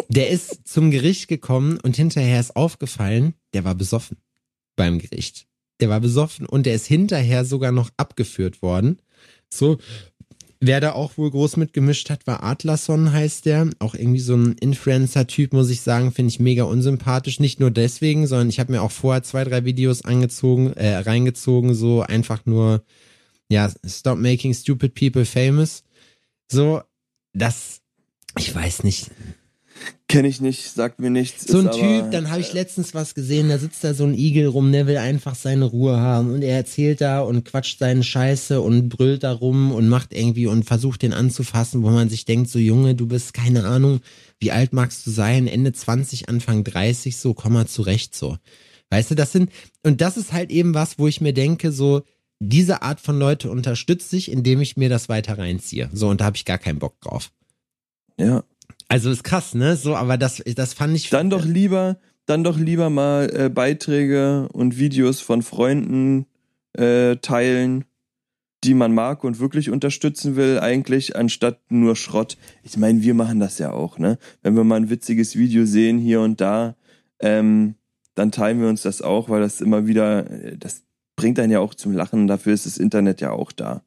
der 0.08 0.30
ist 0.30 0.68
zum 0.68 0.90
Gericht 0.90 1.28
gekommen 1.28 1.78
und 1.82 1.96
hinterher 1.96 2.40
ist 2.40 2.56
aufgefallen, 2.56 3.34
der 3.54 3.64
war 3.64 3.74
besoffen 3.74 4.18
beim 4.76 4.98
Gericht. 4.98 5.46
Der 5.80 5.88
war 5.88 6.00
besoffen 6.00 6.46
und 6.46 6.66
der 6.66 6.74
ist 6.74 6.86
hinterher 6.86 7.44
sogar 7.44 7.72
noch 7.72 7.90
abgeführt 7.96 8.62
worden. 8.62 9.00
So, 9.52 9.78
wer 10.60 10.80
da 10.80 10.92
auch 10.92 11.16
wohl 11.16 11.30
groß 11.30 11.56
mitgemischt 11.56 12.10
hat, 12.10 12.26
war 12.26 12.42
Adlerson 12.42 13.12
heißt 13.12 13.46
der. 13.46 13.70
Auch 13.78 13.94
irgendwie 13.94 14.20
so 14.20 14.36
ein 14.36 14.52
Influencer-Typ, 14.60 15.52
muss 15.52 15.70
ich 15.70 15.80
sagen, 15.80 16.12
finde 16.12 16.30
ich 16.30 16.40
mega 16.40 16.64
unsympathisch. 16.64 17.40
Nicht 17.40 17.60
nur 17.60 17.70
deswegen, 17.70 18.26
sondern 18.26 18.50
ich 18.50 18.60
habe 18.60 18.72
mir 18.72 18.82
auch 18.82 18.92
vorher 18.92 19.22
zwei, 19.22 19.44
drei 19.44 19.64
Videos 19.64 20.04
angezogen, 20.04 20.72
äh, 20.74 20.96
reingezogen, 20.96 21.74
so 21.74 22.02
einfach 22.02 22.46
nur, 22.46 22.84
ja, 23.50 23.70
stop 23.84 24.18
making 24.18 24.54
stupid 24.54 24.94
people 24.94 25.24
famous. 25.24 25.82
So, 26.50 26.82
das, 27.32 27.80
ich 28.38 28.54
weiß 28.54 28.84
nicht, 28.84 29.10
Kenne 30.08 30.26
ich 30.26 30.40
nicht, 30.40 30.72
sagt 30.72 30.98
mir 30.98 31.10
nichts. 31.10 31.44
so 31.46 31.58
ein 31.58 31.70
Typ, 31.70 32.02
aber, 32.02 32.10
dann 32.10 32.30
habe 32.30 32.40
ich 32.40 32.52
letztens 32.52 32.94
was 32.94 33.14
gesehen, 33.14 33.48
da 33.48 33.58
sitzt 33.58 33.84
da 33.84 33.94
so 33.94 34.04
ein 34.04 34.14
Igel 34.14 34.46
rum, 34.48 34.72
der 34.72 34.86
will 34.86 34.96
einfach 34.96 35.36
seine 35.36 35.66
Ruhe 35.66 35.98
haben 35.98 36.32
und 36.32 36.42
er 36.42 36.56
erzählt 36.56 37.00
da 37.00 37.20
und 37.20 37.44
quatscht 37.44 37.78
seine 37.78 38.02
Scheiße 38.02 38.60
und 38.60 38.88
brüllt 38.88 39.22
da 39.22 39.32
rum 39.32 39.70
und 39.70 39.88
macht 39.88 40.12
irgendwie 40.12 40.48
und 40.48 40.64
versucht 40.64 41.02
den 41.02 41.12
anzufassen, 41.12 41.82
wo 41.82 41.90
man 41.90 42.08
sich 42.08 42.24
denkt, 42.24 42.50
so 42.50 42.58
Junge, 42.58 42.96
du 42.96 43.06
bist 43.06 43.34
keine 43.34 43.64
Ahnung, 43.64 44.00
wie 44.40 44.50
alt 44.50 44.72
magst 44.72 45.06
du 45.06 45.10
sein, 45.10 45.46
Ende 45.46 45.72
20, 45.72 46.28
Anfang 46.28 46.64
30, 46.64 47.16
so 47.16 47.32
komm 47.32 47.52
mal 47.52 47.68
zurecht 47.68 48.16
so. 48.16 48.36
Weißt 48.90 49.12
du, 49.12 49.14
das 49.14 49.30
sind 49.30 49.50
und 49.84 50.00
das 50.00 50.16
ist 50.16 50.32
halt 50.32 50.50
eben 50.50 50.74
was, 50.74 50.98
wo 50.98 51.06
ich 51.06 51.20
mir 51.20 51.32
denke, 51.32 51.70
so 51.70 52.02
diese 52.40 52.82
Art 52.82 53.00
von 53.00 53.18
Leute 53.18 53.50
unterstütze 53.50 54.16
ich, 54.16 54.30
indem 54.30 54.60
ich 54.60 54.76
mir 54.76 54.88
das 54.88 55.08
weiter 55.08 55.38
reinziehe. 55.38 55.88
So 55.92 56.08
und 56.08 56.20
da 56.20 56.24
habe 56.24 56.36
ich 56.36 56.44
gar 56.44 56.58
keinen 56.58 56.80
Bock 56.80 57.00
drauf. 57.00 57.30
Ja. 58.18 58.42
Also 58.90 59.08
ist 59.10 59.22
krass, 59.22 59.54
ne? 59.54 59.76
So, 59.76 59.94
aber 59.94 60.18
das 60.18 60.42
das 60.56 60.74
fand 60.74 60.96
ich 60.96 61.10
Dann 61.10 61.30
doch 61.30 61.44
lieber, 61.44 62.00
dann 62.26 62.42
doch 62.42 62.58
lieber 62.58 62.90
mal 62.90 63.30
äh, 63.32 63.48
Beiträge 63.48 64.48
und 64.52 64.78
Videos 64.78 65.20
von 65.20 65.42
Freunden 65.42 66.26
äh, 66.72 67.14
teilen, 67.16 67.84
die 68.64 68.74
man 68.74 68.92
mag 68.92 69.22
und 69.22 69.38
wirklich 69.38 69.70
unterstützen 69.70 70.34
will, 70.34 70.58
eigentlich, 70.58 71.14
anstatt 71.14 71.60
nur 71.70 71.94
Schrott. 71.94 72.36
Ich 72.64 72.76
meine, 72.76 73.00
wir 73.00 73.14
machen 73.14 73.38
das 73.38 73.58
ja 73.58 73.70
auch, 73.70 73.98
ne? 73.98 74.18
Wenn 74.42 74.56
wir 74.56 74.64
mal 74.64 74.80
ein 74.80 74.90
witziges 74.90 75.36
Video 75.36 75.66
sehen 75.66 75.98
hier 75.98 76.20
und 76.20 76.40
da, 76.40 76.74
ähm, 77.20 77.76
dann 78.16 78.32
teilen 78.32 78.60
wir 78.60 78.68
uns 78.68 78.82
das 78.82 79.02
auch, 79.02 79.28
weil 79.28 79.40
das 79.40 79.60
immer 79.60 79.86
wieder, 79.86 80.28
äh, 80.28 80.56
das 80.58 80.82
bringt 81.14 81.38
einen 81.38 81.52
ja 81.52 81.60
auch 81.60 81.74
zum 81.74 81.92
Lachen, 81.92 82.26
dafür 82.26 82.54
ist 82.54 82.66
das 82.66 82.76
Internet 82.76 83.20
ja 83.20 83.30
auch 83.30 83.52
da. 83.52 83.84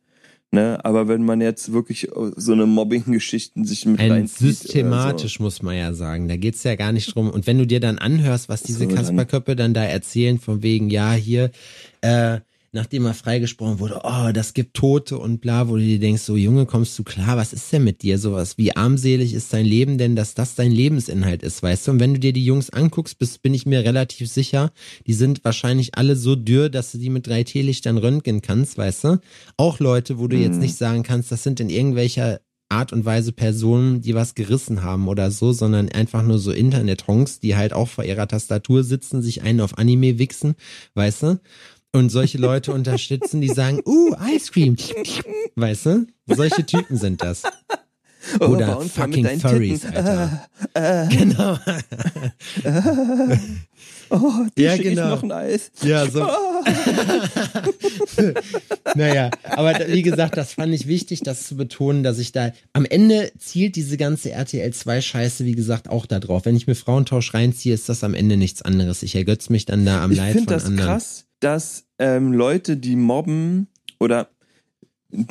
Ne? 0.53 0.77
Aber 0.85 1.07
wenn 1.07 1.25
man 1.25 1.41
jetzt 1.41 1.73
wirklich 1.73 2.09
so 2.35 2.51
eine 2.53 2.67
Mobbing-Geschichten 2.67 3.65
sich 3.65 3.87
mit 3.87 3.99
Ein 3.99 4.27
systematisch, 4.27 5.39
muss 5.39 5.63
man 5.63 5.75
ja 5.75 5.93
sagen. 5.95 6.27
Da 6.27 6.37
geht's 6.37 6.63
ja 6.63 6.75
gar 6.75 6.91
nicht 6.91 7.15
drum. 7.15 7.31
Und 7.31 7.47
wenn 7.47 7.57
du 7.57 7.65
dir 7.65 7.79
dann 7.79 7.97
anhörst, 7.97 8.49
was 8.49 8.61
diese 8.61 8.81
So, 8.81 8.85
dann- 8.85 8.95
Kasperköppe 8.95 9.55
dann 9.55 9.73
da 9.73 9.83
erzählen, 9.83 10.37
von 10.39 10.61
wegen, 10.61 10.91
ja, 10.91 11.13
hier, 11.13 11.49
äh, 12.01 12.39
nachdem 12.73 13.05
er 13.05 13.13
freigesprochen 13.13 13.79
wurde, 13.79 14.01
oh, 14.03 14.31
das 14.33 14.53
gibt 14.53 14.73
Tote 14.75 15.17
und 15.17 15.39
bla, 15.39 15.69
wo 15.69 15.75
du 15.75 15.81
dir 15.81 15.99
denkst, 15.99 16.23
so 16.23 16.35
Junge, 16.35 16.65
kommst 16.65 16.97
du 16.99 17.03
klar, 17.03 17.37
was 17.37 17.53
ist 17.53 17.71
denn 17.71 17.83
mit 17.83 18.01
dir? 18.01 18.17
Sowas, 18.17 18.57
wie 18.57 18.75
armselig 18.75 19.33
ist 19.33 19.53
dein 19.53 19.65
Leben 19.65 19.97
denn, 19.97 20.15
dass 20.15 20.33
das 20.33 20.55
dein 20.55 20.71
Lebensinhalt 20.71 21.43
ist, 21.43 21.63
weißt 21.63 21.87
du? 21.87 21.91
Und 21.91 21.99
wenn 21.99 22.15
du 22.15 22.19
dir 22.19 22.33
die 22.33 22.45
Jungs 22.45 22.71
anguckst, 22.71 23.19
bist, 23.19 23.41
bin 23.41 23.53
ich 23.53 23.65
mir 23.65 23.83
relativ 23.85 24.29
sicher, 24.29 24.71
die 25.07 25.13
sind 25.13 25.45
wahrscheinlich 25.45 25.95
alle 25.97 26.15
so 26.15 26.35
dürr, 26.35 26.69
dass 26.69 26.91
du 26.91 26.97
die 26.97 27.09
mit 27.11 27.27
drei 27.27 27.43
Teelichtern 27.43 27.97
röntgen 27.97 28.41
kannst, 28.41 28.77
weißt 28.77 29.03
du? 29.05 29.19
Auch 29.55 29.79
Leute, 29.79 30.19
wo 30.19 30.27
du 30.27 30.35
jetzt 30.35 30.55
Mhm. 30.55 30.61
nicht 30.61 30.75
sagen 30.75 31.03
kannst, 31.03 31.31
das 31.31 31.43
sind 31.43 31.59
in 31.59 31.69
irgendwelcher 31.69 32.39
Art 32.69 32.91
und 32.91 33.05
Weise 33.05 33.31
Personen, 33.33 34.01
die 34.01 34.15
was 34.15 34.33
gerissen 34.33 34.81
haben 34.81 35.07
oder 35.07 35.29
so, 35.29 35.53
sondern 35.53 35.89
einfach 35.89 36.23
nur 36.23 36.39
so 36.39 36.51
Internet-Honks, 36.51 37.39
die 37.39 37.55
halt 37.55 37.71
auch 37.71 37.87
vor 37.87 38.03
ihrer 38.03 38.27
Tastatur 38.27 38.83
sitzen, 38.83 39.21
sich 39.21 39.43
einen 39.43 39.61
auf 39.61 39.77
Anime 39.77 40.17
wichsen, 40.17 40.55
weißt 40.95 41.21
du? 41.23 41.39
Und 41.95 42.09
solche 42.09 42.39
Leute 42.39 42.73
unterstützen, 42.73 43.39
die 43.39 43.49
sagen, 43.49 43.79
uh, 43.85 44.15
Ice 44.35 44.51
Cream, 44.51 44.75
weißt 45.55 45.85
du? 45.85 46.07
Solche 46.27 46.65
Typen 46.65 46.97
sind 46.97 47.21
das. 47.21 47.43
Oh, 48.39 48.45
Oder 48.47 48.79
mit 48.79 48.89
fucking 48.91 49.39
Furries, 49.39 49.81
Titten. 49.81 49.97
Alter. 49.97 50.47
Äh, 50.73 51.03
äh, 51.03 51.07
Genau. 51.15 51.59
oh, 54.09 54.31
die 54.57 54.61
Ja, 54.63 54.77
genau. 54.77 55.09
noch 55.09 55.23
ein 55.23 55.31
Eis. 55.33 55.71
Ja, 55.83 56.09
so. 56.09 56.23
Oh. 56.23 56.63
naja, 58.95 59.29
aber 59.43 59.73
wie 59.89 60.01
gesagt, 60.03 60.37
das 60.37 60.53
fand 60.53 60.73
ich 60.73 60.87
wichtig, 60.87 61.21
das 61.21 61.47
zu 61.47 61.57
betonen, 61.57 62.03
dass 62.03 62.17
ich 62.17 62.31
da 62.31 62.51
am 62.71 62.85
Ende 62.85 63.31
zielt 63.37 63.75
diese 63.75 63.97
ganze 63.97 64.31
RTL 64.31 64.71
2 64.73 65.01
Scheiße, 65.01 65.43
wie 65.45 65.55
gesagt, 65.55 65.89
auch 65.89 66.05
da 66.05 66.19
drauf. 66.19 66.45
Wenn 66.45 66.55
ich 66.55 66.65
mir 66.65 66.75
Frauentausch 66.75 67.33
reinziehe, 67.33 67.73
ist 67.73 67.89
das 67.89 68.03
am 68.05 68.13
Ende 68.13 68.37
nichts 68.37 68.61
anderes. 68.61 69.03
Ich 69.03 69.15
ergötze 69.15 69.51
mich 69.51 69.65
dann 69.65 69.85
da 69.85 70.03
am 70.03 70.11
Ich 70.11 70.17
Leid 70.17 70.31
von 70.31 70.37
finde 70.39 70.53
das 70.53 70.65
anderen. 70.65 70.89
krass, 70.89 71.25
dass 71.43 71.85
ähm, 71.99 72.33
Leute, 72.33 72.77
die 72.77 72.95
mobben 72.95 73.67
oder 73.99 74.29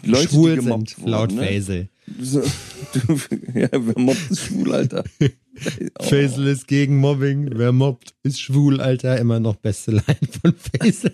Leute, 0.04 0.28
Schwul 0.28 0.50
die 0.50 0.56
gemobbt 0.62 0.90
sind, 0.90 1.08
laut 1.08 1.30
wurden, 1.30 1.40
ne? 1.40 1.46
Faisal. 1.46 1.88
So, 2.20 2.40
du, 2.40 3.20
ja, 3.58 3.68
wer 3.72 3.98
mobbt 3.98 4.30
ist 4.30 4.40
schwul, 4.40 4.74
Alter. 4.74 5.04
Oh. 5.20 6.02
Faisal 6.04 6.46
ist 6.46 6.68
gegen 6.68 6.98
Mobbing. 6.98 7.50
Wer 7.54 7.72
mobbt, 7.72 8.14
ist 8.22 8.40
schwul, 8.40 8.80
Alter. 8.80 9.18
Immer 9.18 9.40
noch 9.40 9.56
beste 9.56 9.92
Line 9.92 10.28
von 10.42 10.54
Faisal. 10.54 11.12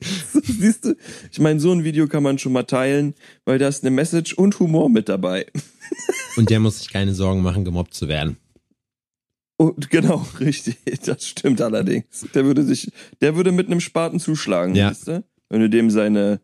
Siehst 0.00 0.84
du? 0.84 0.94
Ich 1.32 1.40
meine, 1.40 1.60
so 1.60 1.72
ein 1.72 1.84
Video 1.84 2.06
kann 2.06 2.22
man 2.22 2.38
schon 2.38 2.52
mal 2.52 2.62
teilen, 2.62 3.14
weil 3.44 3.58
da 3.58 3.68
ist 3.68 3.82
eine 3.82 3.90
Message 3.90 4.32
und 4.34 4.58
Humor 4.60 4.88
mit 4.88 5.08
dabei. 5.08 5.46
Und 6.36 6.50
der 6.50 6.60
muss 6.60 6.78
sich 6.78 6.88
keine 6.88 7.14
Sorgen 7.14 7.42
machen, 7.42 7.64
gemobbt 7.64 7.94
zu 7.94 8.08
werden. 8.08 8.36
Und 9.58 9.90
genau, 9.90 10.24
richtig. 10.40 10.78
Das 11.04 11.26
stimmt 11.26 11.60
allerdings. 11.60 12.26
Der 12.32 12.44
würde 12.46 12.62
sich, 12.62 12.90
der 13.20 13.36
würde 13.36 13.52
mit 13.52 13.66
einem 13.66 13.80
Spaten 13.80 14.20
zuschlagen, 14.20 14.74
Ja. 14.74 14.88
siehst 14.88 15.08
du? 15.08 15.24
Wenn 15.50 15.60
du 15.60 15.68
dem 15.68 15.90
seine 15.90 16.40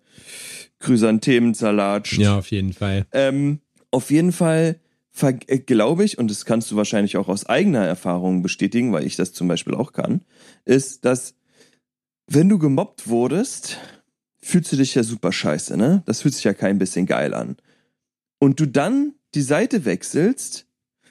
Chrysanthemen 0.81 1.55
zerlatscht. 1.55 2.19
Ja, 2.19 2.37
auf 2.39 2.51
jeden 2.51 2.73
Fall. 2.73 3.07
Ähm, 3.13 3.61
auf 3.91 4.11
jeden 4.11 4.33
Fall 4.33 4.81
äh, 5.23 5.59
glaube 5.59 6.05
ich, 6.05 6.19
und 6.19 6.29
das 6.31 6.45
kannst 6.45 6.71
du 6.71 6.77
wahrscheinlich 6.77 7.17
auch 7.17 7.29
aus 7.29 7.47
eigener 7.47 7.85
Erfahrung 7.87 8.43
bestätigen, 8.43 8.93
weil 8.93 9.07
ich 9.07 9.15
das 9.17 9.33
zum 9.33 9.47
Beispiel 9.47 9.75
auch 9.75 9.93
kann, 9.93 10.23
ist, 10.65 11.05
dass 11.05 11.35
wenn 12.27 12.49
du 12.49 12.59
gemobbt 12.59 13.07
wurdest, 13.07 13.79
fühlst 14.43 14.73
du 14.73 14.77
dich 14.77 14.95
ja 14.97 15.05
super 15.05 15.31
scheiße, 15.31 15.77
ne? 15.77 16.03
Das 16.07 16.23
fühlt 16.23 16.35
sich 16.35 16.45
ja 16.45 16.53
kein 16.55 16.79
bisschen 16.79 17.07
geil 17.07 17.33
an. 17.33 17.57
Und 18.41 18.59
du 18.59 18.67
dann 18.67 19.15
die 19.35 19.43
Seite 19.43 19.85
wechselst, 19.85 20.67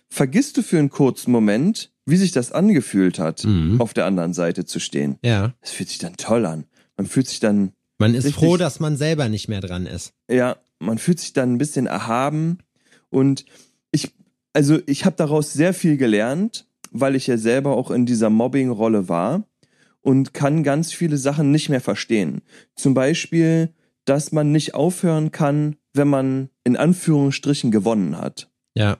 vergisst 0.10 0.58
du 0.58 0.64
für 0.64 0.80
einen 0.80 0.90
kurzen 0.90 1.32
Moment, 1.32 1.93
wie 2.06 2.18
sich 2.18 2.32
das 2.32 2.52
angefühlt 2.52 3.20
hat, 3.20 3.44
Mhm. 3.46 3.80
auf 3.82 3.94
der 3.94 4.06
anderen 4.06 4.34
Seite 4.34 4.66
zu 4.66 4.80
stehen. 4.80 5.18
Ja. 5.24 5.54
Das 5.62 5.72
fühlt 5.72 5.90
sich 5.90 6.00
dann 6.00 6.18
toll 6.18 6.46
an. 6.46 6.66
Man 6.98 7.08
fühlt 7.08 7.28
sich 7.28 7.40
dann 7.40 7.72
Man 8.00 8.16
ist 8.16 8.26
Richtig. 8.26 8.44
froh, 8.44 8.58
dass 8.58 8.80
man 8.80 8.98
selber 8.98 9.30
nicht 9.30 9.48
mehr 9.48 9.62
dran 9.62 9.86
ist. 9.86 10.14
Ja, 10.30 10.58
man 10.80 10.98
fühlt 10.98 11.20
sich 11.20 11.32
dann 11.34 11.54
ein 11.54 11.58
bisschen 11.58 11.86
erhaben 11.88 12.58
und 13.10 13.46
ich, 13.92 14.12
also 14.54 14.80
ich 14.88 15.06
habe 15.06 15.16
daraus 15.16 15.54
sehr 15.54 15.74
viel 15.74 15.96
gelernt, 15.98 16.66
weil 16.92 17.16
ich 17.16 17.28
ja 17.28 17.38
selber 17.38 17.78
auch 17.78 17.92
in 17.92 18.06
dieser 18.06 18.30
Mobbing-Rolle 18.30 19.08
war 19.08 19.44
und 20.02 20.34
kann 20.34 20.64
ganz 20.64 20.92
viele 20.92 21.18
Sachen 21.18 21.52
nicht 21.52 21.70
mehr 21.70 21.80
verstehen. 21.82 22.42
Zum 22.76 22.94
Beispiel, 22.94 23.70
dass 24.06 24.32
man 24.34 24.52
nicht 24.52 24.74
aufhören 24.74 25.32
kann, 25.32 25.78
wenn 25.94 26.10
man 26.10 26.50
in 26.66 26.76
Anführungsstrichen 26.76 27.72
gewonnen 27.72 28.18
hat. 28.18 28.50
Ja. 28.76 28.98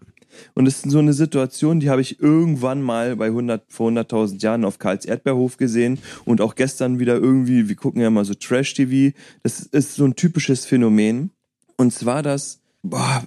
Und 0.54 0.68
es 0.68 0.78
ist 0.78 0.92
so 0.92 1.00
eine 1.00 1.14
Situation, 1.14 1.80
die 1.80 1.90
habe 1.90 2.02
ich 2.02 2.20
irgendwann 2.20 2.82
mal 2.82 3.16
bei 3.16 3.28
100, 3.28 3.64
vor 3.70 3.90
100.000 3.90 4.42
Jahren 4.42 4.66
auf 4.66 4.80
Karls 4.80 5.06
Erdbeerhof 5.06 5.58
gesehen 5.58 6.00
und 6.26 6.42
auch 6.42 6.56
gestern 6.56 7.00
wieder 7.00 7.16
irgendwie, 7.16 7.70
wir 7.70 7.76
gucken 7.76 8.02
ja 8.02 8.10
mal 8.10 8.26
so 8.26 8.34
Trash-TV, 8.34 9.16
das 9.44 9.62
ist 9.62 9.96
so 9.96 10.06
ein 10.06 10.16
typisches 10.16 10.66
Phänomen. 10.66 11.32
Und 11.78 11.94
zwar 11.94 12.24
das, 12.24 12.62
boah, 12.82 13.24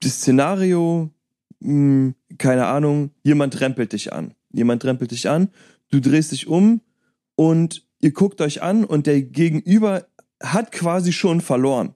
das 0.00 0.12
Szenario, 0.12 1.10
mh, 1.60 2.14
keine 2.38 2.66
Ahnung, 2.66 3.10
jemand 3.22 3.60
rempelt 3.60 3.92
dich 3.92 4.12
an. 4.12 4.34
Jemand 4.52 4.84
rempelt 4.84 5.10
dich 5.10 5.28
an, 5.28 5.48
du 5.90 6.00
drehst 6.00 6.32
dich 6.32 6.46
um 6.46 6.80
und 7.34 7.84
ihr 8.00 8.12
guckt 8.12 8.40
euch 8.40 8.62
an 8.62 8.84
und 8.84 9.06
der 9.06 9.22
Gegenüber 9.22 10.06
hat 10.42 10.72
quasi 10.72 11.12
schon 11.12 11.40
verloren. 11.40 11.94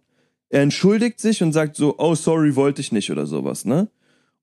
Er 0.50 0.62
entschuldigt 0.62 1.18
sich 1.18 1.42
und 1.42 1.52
sagt 1.52 1.76
so, 1.76 1.98
oh 1.98 2.14
sorry, 2.14 2.57
wollte 2.57 2.81
ich 2.83 2.92
nicht 2.92 3.11
oder 3.11 3.26
sowas, 3.26 3.64
ne? 3.64 3.88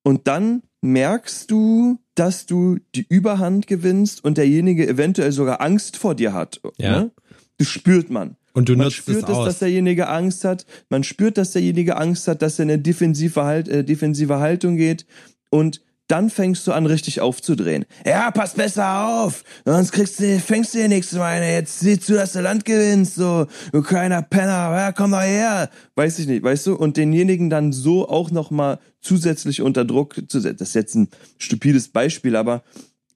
Und 0.03 0.27
dann 0.27 0.63
merkst 0.81 1.51
du, 1.51 1.99
dass 2.15 2.45
du 2.45 2.77
die 2.95 3.05
Überhand 3.07 3.67
gewinnst 3.67 4.23
und 4.23 4.37
derjenige 4.37 4.87
eventuell 4.87 5.31
sogar 5.31 5.61
Angst 5.61 5.97
vor 5.97 6.15
dir 6.15 6.33
hat. 6.33 6.61
Ja. 6.77 7.01
Ne? 7.01 7.11
Das 7.57 7.67
spürt 7.67 8.09
man. 8.09 8.37
Und 8.53 8.69
du 8.69 8.75
man 8.75 8.85
nutzt 8.85 8.97
spürt 8.97 9.23
es 9.23 9.29
es, 9.29 9.29
aus. 9.29 9.45
dass 9.45 9.59
derjenige 9.59 10.07
Angst 10.07 10.43
hat. 10.43 10.65
Man 10.89 11.03
spürt, 11.03 11.37
dass 11.37 11.51
derjenige 11.51 11.97
Angst 11.97 12.27
hat, 12.27 12.41
dass 12.41 12.59
er 12.59 12.63
in 12.63 12.71
eine 12.71 12.81
defensive, 12.81 13.43
halt, 13.43 13.67
äh, 13.67 13.83
defensive 13.83 14.39
Haltung 14.39 14.77
geht. 14.77 15.05
Und 15.49 15.81
dann 16.09 16.29
fängst 16.29 16.65
du 16.67 16.73
an, 16.73 16.85
richtig 16.85 17.21
aufzudrehen. 17.21 17.85
Ja, 18.05 18.31
pass 18.31 18.55
besser 18.55 19.07
auf, 19.07 19.43
sonst 19.63 19.91
kriegst 19.91 20.19
du, 20.19 20.39
fängst 20.39 20.73
du 20.73 20.79
hier 20.79 20.87
nichts 20.89 21.13
meine. 21.13 21.53
Jetzt 21.53 21.79
sieh 21.79 21.99
zu, 21.99 22.15
dass 22.15 22.33
du 22.33 22.41
Land 22.41 22.65
gewinnst, 22.65 23.15
so, 23.15 23.45
du 23.71 23.81
kleiner 23.81 24.21
Penner, 24.21 24.75
ja, 24.75 24.91
komm 24.91 25.11
doch 25.11 25.21
her. 25.21 25.69
Weiß 25.95 26.19
ich 26.19 26.27
nicht, 26.27 26.43
weißt 26.43 26.67
du? 26.67 26.75
Und 26.75 26.97
denjenigen 26.97 27.49
dann 27.49 27.71
so 27.71 28.09
auch 28.09 28.31
nochmal 28.31 28.79
zusätzlich 29.01 29.61
unter 29.61 29.85
Druck 29.85 30.15
zu 30.27 30.39
setzen. 30.39 30.57
Das 30.57 30.69
ist 30.69 30.75
jetzt 30.75 30.95
ein 30.95 31.09
stupides 31.37 31.89
Beispiel, 31.89 32.35
aber 32.35 32.63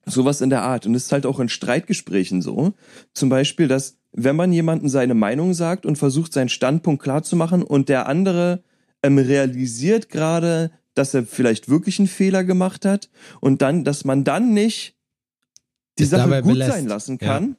sowas 0.05 0.41
in 0.41 0.51
der 0.51 0.61
Art. 0.61 0.85
Und 0.85 0.95
es 0.95 1.05
ist 1.05 1.11
halt 1.11 1.25
auch 1.25 1.39
in 1.39 1.49
Streitgesprächen 1.49 2.41
so. 2.41 2.73
Zum 3.13 3.29
Beispiel, 3.29 3.67
dass 3.67 3.97
wenn 4.11 4.35
man 4.35 4.53
jemandem 4.53 4.89
seine 4.89 5.15
Meinung 5.15 5.55
sagt 5.55 5.85
und 5.87 5.97
versucht, 5.97 6.33
seinen 6.33 6.49
Standpunkt 6.49 7.01
klar 7.01 7.23
zu 7.23 7.35
machen 7.35 7.63
und 7.63 7.89
der 7.89 8.07
andere 8.07 8.63
ähm, 9.01 9.17
realisiert 9.17 10.09
gerade, 10.09 10.71
dass 10.95 11.13
er 11.13 11.25
vielleicht 11.25 11.69
wirklich 11.69 11.99
einen 11.99 12.07
Fehler 12.07 12.43
gemacht 12.43 12.85
hat 12.85 13.09
und 13.41 13.61
dann, 13.61 13.83
dass 13.83 14.05
man 14.05 14.23
dann 14.23 14.53
nicht 14.53 14.95
die 15.99 16.05
Sache 16.05 16.41
gut 16.41 16.53
belässt. 16.53 16.71
sein 16.71 16.87
lassen 16.87 17.17
Ja. 17.21 17.27
kann, 17.27 17.55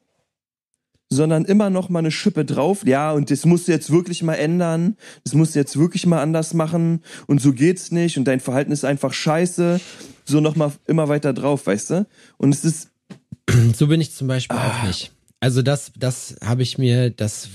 sondern 1.10 1.44
immer 1.44 1.70
noch 1.70 1.88
mal 1.88 2.00
eine 2.00 2.10
Schippe 2.10 2.44
drauf. 2.44 2.84
Ja, 2.86 3.12
und 3.12 3.30
das 3.30 3.44
musst 3.44 3.68
du 3.68 3.72
jetzt 3.72 3.90
wirklich 3.92 4.22
mal 4.22 4.34
ändern. 4.34 4.96
Das 5.22 5.34
musst 5.34 5.54
du 5.54 5.58
jetzt 5.60 5.78
wirklich 5.78 6.06
mal 6.06 6.20
anders 6.20 6.54
machen. 6.54 7.02
Und 7.26 7.40
so 7.40 7.52
geht's 7.52 7.92
nicht. 7.92 8.18
Und 8.18 8.24
dein 8.24 8.40
Verhalten 8.40 8.72
ist 8.72 8.84
einfach 8.84 9.12
scheiße. 9.12 9.80
So 10.24 10.40
noch 10.40 10.56
mal 10.56 10.72
immer 10.86 11.08
weiter 11.08 11.32
drauf, 11.32 11.66
weißt 11.66 11.90
du? 11.90 12.06
Und 12.38 12.52
es 12.54 12.64
ist, 12.64 12.90
So 13.76 13.86
bin 13.86 14.00
ich 14.00 14.12
zum 14.12 14.26
Beispiel 14.26 14.56
Ah. 14.56 14.68
auch 14.82 14.86
nicht. 14.86 15.12
Also 15.40 15.60
das, 15.62 15.92
das 15.96 16.36
habe 16.42 16.62
ich 16.62 16.78
mir, 16.78 17.10
das 17.10 17.46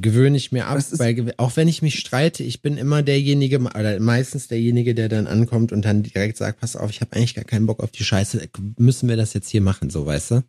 gewöhne 0.00 0.36
ich 0.36 0.52
mir 0.52 0.66
ab, 0.66 0.78
weil 0.92 1.34
auch 1.36 1.56
wenn 1.56 1.68
ich 1.68 1.82
mich 1.82 1.98
streite, 1.98 2.42
ich 2.42 2.62
bin 2.62 2.76
immer 2.76 3.02
derjenige, 3.02 3.58
oder 3.58 3.98
meistens 4.00 4.48
derjenige, 4.48 4.94
der 4.94 5.08
dann 5.08 5.26
ankommt 5.26 5.72
und 5.72 5.84
dann 5.84 6.02
direkt 6.02 6.36
sagt, 6.36 6.60
pass 6.60 6.76
auf, 6.76 6.90
ich 6.90 7.00
habe 7.00 7.14
eigentlich 7.16 7.34
gar 7.34 7.44
keinen 7.44 7.66
Bock 7.66 7.80
auf 7.82 7.90
die 7.90 8.04
Scheiße, 8.04 8.48
müssen 8.78 9.08
wir 9.08 9.16
das 9.16 9.34
jetzt 9.34 9.48
hier 9.50 9.60
machen, 9.60 9.90
so 9.90 10.06
weißt 10.06 10.30
du? 10.32 10.42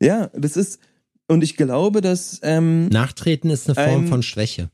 ja, 0.00 0.28
das 0.34 0.56
ist, 0.56 0.80
und 1.28 1.42
ich 1.42 1.56
glaube, 1.56 2.00
dass, 2.00 2.40
ähm, 2.42 2.88
Nachtreten 2.88 3.50
ist 3.50 3.68
eine 3.68 3.74
Form 3.74 4.02
Ähm, 4.02 4.08
von 4.08 4.22
Schwäche. 4.22 4.70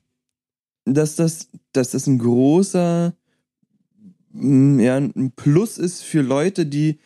dass 0.85 1.17
das, 1.17 1.49
dass 1.73 1.91
das 1.91 2.07
ein 2.07 2.19
großer, 2.19 3.15
mm, 4.33 4.81
ja, 4.81 4.97
ein 4.97 5.33
Plus 5.37 5.79
ist 5.79 6.03
für 6.03 6.23
Leute, 6.23 6.67
die 6.67 6.99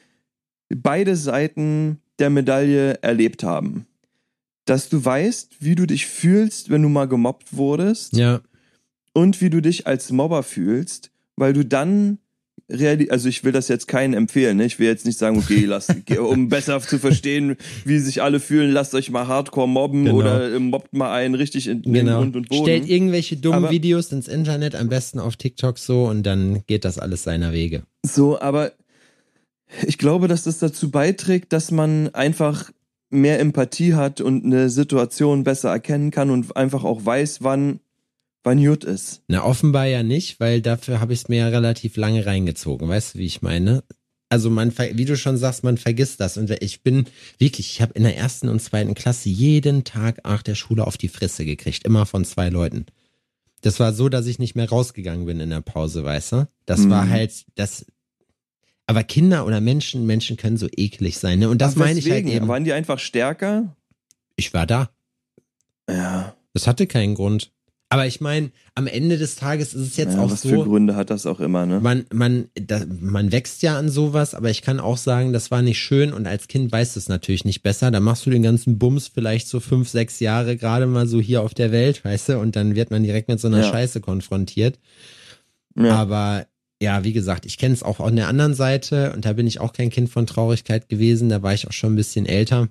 beide 0.69 1.17
Seiten 1.17 1.99
der 2.19 2.31
Medaille 2.31 3.03
erlebt 3.03 3.43
haben. 3.43 3.87
Dass 4.71 4.89
du 4.89 5.05
weißt, 5.05 5.57
wie 5.59 5.75
du 5.75 5.85
dich 5.85 6.07
fühlst, 6.07 6.71
wenn 6.71 6.83
du 6.83 6.89
mal 6.89 7.09
gemobbt 7.09 7.57
wurdest 7.57 8.17
Ja, 8.17 8.41
und 9.13 9.41
wie 9.41 9.51
du 9.51 9.61
dich 9.61 9.89
als 9.89 10.13
Mobber 10.13 10.45
fühlst, 10.45 11.11
weil 11.37 11.53
du 11.53 11.65
dann 11.65 12.19
also 13.09 13.29
ich 13.29 13.43
will 13.43 13.51
das 13.51 13.67
jetzt 13.67 13.89
keinen 13.89 14.15
empfehlen, 14.15 14.59
ne? 14.59 14.65
ich 14.65 14.79
will 14.79 14.87
jetzt 14.87 15.05
nicht 15.05 15.19
sagen, 15.19 15.39
okay, 15.39 15.65
lasst, 15.67 15.93
um 16.21 16.49
besser 16.49 16.81
zu 16.81 17.01
verstehen, 17.01 17.57
wie 17.85 17.99
sich 17.99 18.23
alle 18.23 18.39
fühlen, 18.39 18.71
lasst 18.71 18.95
euch 18.95 19.11
mal 19.11 19.27
Hardcore 19.27 19.67
mobben 19.69 20.05
Genau. 20.05 20.17
oder 20.19 20.55
äh, 20.55 20.59
mobbt 20.61 20.93
mal 20.93 21.13
einen 21.13 21.35
richtig 21.35 21.67
in, 21.67 21.83
genau. 21.83 22.19
Grund 22.19 22.37
und 22.37 22.49
Boden. 22.49 22.63
Stellt 22.63 22.89
irgendwelche 22.89 23.37
dummen 23.39 23.65
Aber- 23.65 23.71
Videos 23.73 24.13
ins 24.13 24.29
Internet, 24.29 24.77
am 24.77 24.89
besten 24.89 25.19
auf 25.19 25.35
TikTok 25.35 25.79
so 25.81 26.05
und 26.05 26.23
dann 26.23 26.63
geht 26.69 26.85
das 26.85 26.97
alles 26.99 27.25
seiner 27.25 27.53
Wege. 27.53 27.83
So, 28.07 28.41
aber 28.41 28.71
ich 29.85 29.99
glaube, 29.99 30.29
dass 30.29 30.45
das 30.45 30.61
dazu 30.61 30.93
beiträgt, 30.93 31.53
dass 31.53 31.73
man 31.73 32.15
einfach 32.15 32.71
mehr 33.11 33.41
Empathie 33.41 33.95
hat 33.95 34.21
und 34.21 34.45
eine 34.45 34.71
Situation 34.71 35.45
besser 35.45 35.71
erkennen 35.71 36.11
kann 36.11 36.31
und 36.31 36.57
einfach 36.57 36.85
auch 36.85 37.05
weiß, 37.05 37.43
wann, 37.43 37.81
wann 38.45 38.65
gut 38.65 38.85
ist. 38.85 39.23
Na, 39.29 39.45
offenbar 39.45 39.87
ja 39.87 40.03
nicht, 40.03 40.41
weil 40.41 40.63
dafür 40.63 41.01
habe 41.01 41.13
ich 41.13 41.21
es 41.21 41.29
mir 41.29 41.39
ja 41.39 41.49
relativ 41.49 41.97
lange 41.97 42.25
reingezogen. 42.25 42.89
Weißt 42.89 43.15
du, 43.15 43.19
wie 43.19 43.27
ich 43.27 43.43
meine? 43.43 43.83
Also 44.33 44.49
man, 44.49 44.73
wie 44.79 45.05
du 45.05 45.17
schon 45.17 45.37
sagst, 45.37 45.65
man 45.65 45.77
vergisst 45.77 46.21
das. 46.21 46.37
Und 46.39 46.51
ich 46.63 46.83
bin 46.85 47.07
wirklich, 47.39 47.69
ich 47.73 47.83
habe 47.83 47.95
in 47.95 48.05
der 48.05 48.17
ersten 48.17 48.49
und 48.49 48.63
zweiten 48.63 48.95
Klasse 48.95 49.29
jeden 49.29 49.83
Tag 49.83 50.21
nach 50.25 50.43
der 50.45 50.55
Schule 50.55 50.87
auf 50.87 50.97
die 50.97 51.09
Fresse 51.09 51.45
gekriegt. 51.45 51.85
Immer 51.85 52.07
von 52.07 52.25
zwei 52.25 52.49
Leuten. 52.49 52.87
Das 53.63 53.81
war 53.81 53.93
so, 53.93 54.09
dass 54.09 54.27
ich 54.27 54.39
nicht 54.39 54.55
mehr 54.55 54.69
rausgegangen 54.69 55.27
bin 55.27 55.41
in 55.41 55.51
der 55.51 55.61
Pause, 55.63 56.05
weißt 56.05 56.33
du? 56.33 56.49
Das 56.65 56.89
war 56.89 57.07
Mhm. 57.07 57.11
halt, 57.11 57.45
das. 57.57 57.87
Aber 58.91 59.05
Kinder 59.05 59.47
oder 59.47 59.61
Menschen, 59.61 60.05
Menschen 60.05 60.37
können 60.37 60.57
so 60.57 60.67
eklig 60.77 61.17
sein, 61.17 61.39
ne? 61.39 61.49
Und 61.49 61.63
das 61.63 61.77
meine 61.77 62.01
ich 62.01 62.11
halt 62.11 62.27
eben. 62.27 62.49
Waren 62.49 62.65
die 62.65 62.73
einfach 62.73 62.99
stärker? 62.99 63.77
Ich 64.35 64.53
war 64.53 64.67
da. 64.67 64.91
Ja. 65.89 66.35
Das 66.55 66.67
hatte 66.67 66.89
keinen 66.89 67.15
Grund. 67.15 67.53
Aber 67.89 68.09
ich 68.09 68.21
meine, 68.21 68.51
am 68.75 68.89
Ende 68.89 69.17
des 69.17 69.37
Tages 69.37 69.75
ist 69.75 69.87
es 69.87 69.97
jetzt 69.97 70.15
ja 70.15 70.21
auch 70.21 70.33
was 70.33 70.43
so. 70.43 70.49
für 70.49 70.65
Gründe 70.65 70.97
hat 70.97 71.11
das 71.11 71.25
auch 71.25 71.39
immer, 71.39 71.67
ne? 71.67 71.79
man, 71.79 72.05
man, 72.13 72.49
da, 72.55 72.83
man 72.89 73.31
wächst 73.31 73.63
ja 73.63 73.79
an 73.79 73.89
sowas, 73.89 74.35
aber 74.35 74.51
ich 74.51 74.63
kann 74.63 74.81
auch 74.81 74.97
sagen, 74.97 75.33
das 75.33 75.53
war 75.53 75.63
nicht 75.63 75.79
schön 75.79 76.13
und 76.13 76.27
als 76.27 76.49
Kind 76.49 76.73
weißt 76.73 76.97
du 76.97 76.99
es 76.99 77.09
natürlich 77.09 77.45
nicht 77.45 77.63
besser. 77.63 77.93
Da 77.93 78.01
machst 78.01 78.27
du 78.27 78.31
den 78.31 78.43
ganzen 78.43 78.77
Bums 78.77 79.07
vielleicht 79.07 79.47
so 79.47 79.61
fünf, 79.61 79.89
sechs 79.89 80.19
Jahre 80.19 80.57
gerade 80.57 80.87
mal 80.87 81.07
so 81.07 81.21
hier 81.21 81.43
auf 81.43 81.55
der 81.55 81.71
Welt, 81.71 82.05
weißt 82.05 82.31
du, 82.31 82.39
und 82.41 82.57
dann 82.57 82.75
wird 82.75 82.91
man 82.91 83.05
direkt 83.05 83.29
mit 83.29 83.39
so 83.39 83.47
einer 83.47 83.61
Ja. 83.61 83.71
Scheiße 83.71 84.01
konfrontiert. 84.01 84.81
Ja. 85.77 85.95
Aber 85.95 86.47
ja, 86.81 87.05
wie 87.05 87.13
gesagt, 87.13 87.47
ich 87.47 87.59
kenne 87.59 87.75
es 87.75 87.83
auch 87.83 88.01
an 88.01 88.17
der 88.17 88.29
anderen 88.29 88.55
Seite 88.55 89.13
und 89.13 89.25
da 89.25 89.35
bin 89.35 89.47
ich 89.47 89.61
auch 89.61 89.73
kein 89.73 89.91
Kind 89.91 90.09
von 90.09 90.27
Traurigkeit 90.27 90.89
gewesen, 90.89 91.29
da 91.29 91.43
war 91.43 91.53
ich 91.53 91.69
auch 91.69 91.73
schon 91.73 91.93
ein 91.93 91.97
bisschen 91.97 92.27
älter. 92.27 92.69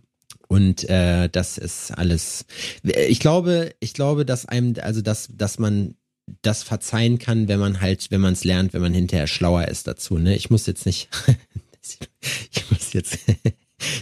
Und 0.48 0.90
äh, 0.90 1.30
das 1.30 1.60
ist 1.60 1.92
alles. 1.92 2.46
Ich 2.84 3.20
glaube, 3.20 3.72
ich 3.80 3.94
glaube, 3.94 4.26
dass 4.26 4.48
einem, 4.48 4.74
also 4.82 5.02
dass, 5.02 5.30
dass 5.32 5.60
man 5.60 5.96
das 6.42 6.64
verzeihen 6.64 7.20
kann, 7.20 7.48
wenn 7.48 7.60
man 7.60 7.82
halt, 7.82 8.10
wenn 8.10 8.22
man 8.22 8.34
es 8.34 8.44
lernt, 8.44 8.74
wenn 8.74 8.82
man 8.82 8.94
hinterher 8.94 9.28
schlauer 9.28 9.68
ist 9.68 9.88
dazu. 9.88 10.18
Ne? 10.18 10.36
Ich 10.36 10.50
muss 10.50 10.66
jetzt 10.66 10.88
nicht, 10.88 11.10
ich 12.52 12.72
muss 12.72 12.94
jetzt, 12.94 13.20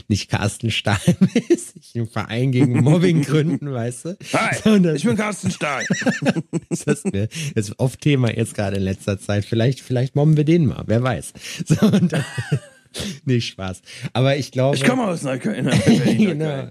nicht 0.07 0.30
Carsten 0.30 0.71
Stahl-mäßig 0.71 1.93
einen 1.95 2.07
Verein 2.07 2.51
gegen 2.51 2.82
Mobbing 2.84 3.21
gründen, 3.23 3.71
weißt 3.71 4.05
du? 4.05 4.17
Hi, 4.34 4.55
Sondern- 4.63 4.95
ich 4.95 5.03
bin 5.03 5.15
Carsten 5.17 5.51
Stahl. 5.51 5.86
das 6.69 6.84
ist, 6.84 7.05
mir, 7.11 7.28
das 7.55 7.69
ist 7.69 7.80
oft 7.80 8.01
Thema 8.01 8.32
jetzt 8.36 8.55
gerade 8.55 8.78
in 8.78 8.84
letzter 8.84 9.19
Zeit. 9.19 9.45
Vielleicht, 9.45 9.80
vielleicht 9.82 10.15
mobben 10.15 10.38
wir 10.38 10.43
den 10.45 10.65
mal, 10.65 10.84
wer 10.88 11.03
weiß. 11.03 11.34
So, 11.67 11.86
und 11.88 12.13
dann, 12.13 12.25
nicht 13.25 13.47
Spaß. 13.49 13.82
Aber 14.13 14.38
ich 14.38 14.51
glaube. 14.51 14.78
Ich 14.78 14.84
komme 14.84 15.05
aus 15.07 15.23
Neukölln. 15.23 15.67
Genau. 16.17 16.69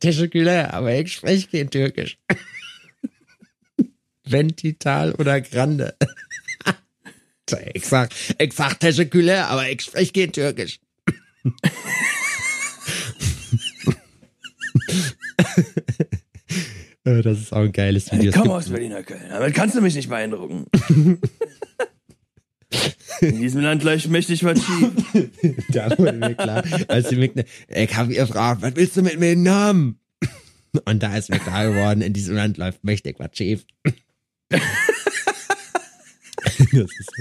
Teşekkürler, 0.00 0.72
aber 0.72 0.94
ich 0.94 1.12
spreche 1.12 1.48
kein 1.48 1.68
Türkisch. 1.70 2.16
Ventital 4.24 5.12
oder 5.12 5.40
Grande. 5.42 5.94
ich 7.74 7.84
sag, 7.86 8.10
ich 8.38 8.52
sag 8.54 8.80
Teşekkürler, 8.80 9.48
aber 9.48 9.68
ich 9.70 9.82
spreche 9.82 10.12
kein 10.12 10.32
Türkisch. 10.32 10.80
Äh, 17.04 17.22
Das 17.22 17.38
ist 17.40 17.52
auch 17.52 17.58
ein 17.62 17.70
geiles 17.72 18.10
Video. 18.10 18.30
Ich 18.30 18.36
komme 18.36 18.54
aus 18.54 18.68
Berlin, 18.68 18.90
Neukölln. 18.92 19.22
Damit 19.30 19.54
kannst 19.54 19.76
du 19.76 19.80
mich 19.80 19.94
nicht 19.94 20.08
beeindrucken. 20.08 20.66
In 23.20 23.40
diesem 23.40 23.60
Land 23.62 23.80
gleich 23.82 24.08
mächtig 24.08 24.42
was 24.44 24.58
schief. 24.64 24.90
Da 25.72 25.96
wurde 25.96 26.12
mir 26.14 26.34
klar, 26.34 26.64
als 26.88 27.08
sie 27.08 27.16
mich, 27.16 27.34
ne- 27.36 27.44
ich 27.68 27.94
habe 27.96 28.12
ihr 28.12 28.22
gefragt, 28.26 28.60
was 28.62 28.74
willst 28.76 28.96
du 28.96 29.02
mit 29.02 29.18
mir 29.20 29.36
Namen? 29.36 30.00
Und 30.84 31.02
da 31.02 31.16
ist 31.16 31.30
mir 31.30 31.38
klar 31.38 31.68
geworden, 31.70 32.02
in 32.02 32.12
diesem 32.12 32.34
Land 32.34 32.58
läuft 32.58 32.82
mächtig 32.84 33.18
was 33.18 33.30
schief. 33.36 33.64
das, 34.50 34.60
ist, 36.98 37.12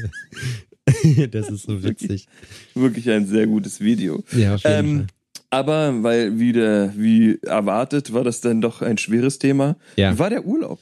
das 1.33 1.49
ist 1.49 1.63
so 1.63 1.83
witzig. 1.83 2.27
Wirklich 2.73 3.09
ein 3.09 3.27
sehr 3.27 3.47
gutes 3.47 3.79
Video. 3.79 4.23
Ja, 4.31 4.55
auf 4.55 4.63
jeden 4.63 4.75
Ähm, 4.99 5.07
aber 5.49 6.03
weil 6.03 6.39
wieder, 6.39 6.93
wie 6.97 7.39
erwartet, 7.41 8.13
war 8.13 8.23
das 8.23 8.41
dann 8.41 8.61
doch 8.61 8.81
ein 8.81 8.97
schweres 8.97 9.39
Thema. 9.39 9.75
Ja. 9.95 10.13
Wie 10.13 10.19
war 10.19 10.29
der 10.29 10.45
Urlaub? 10.45 10.79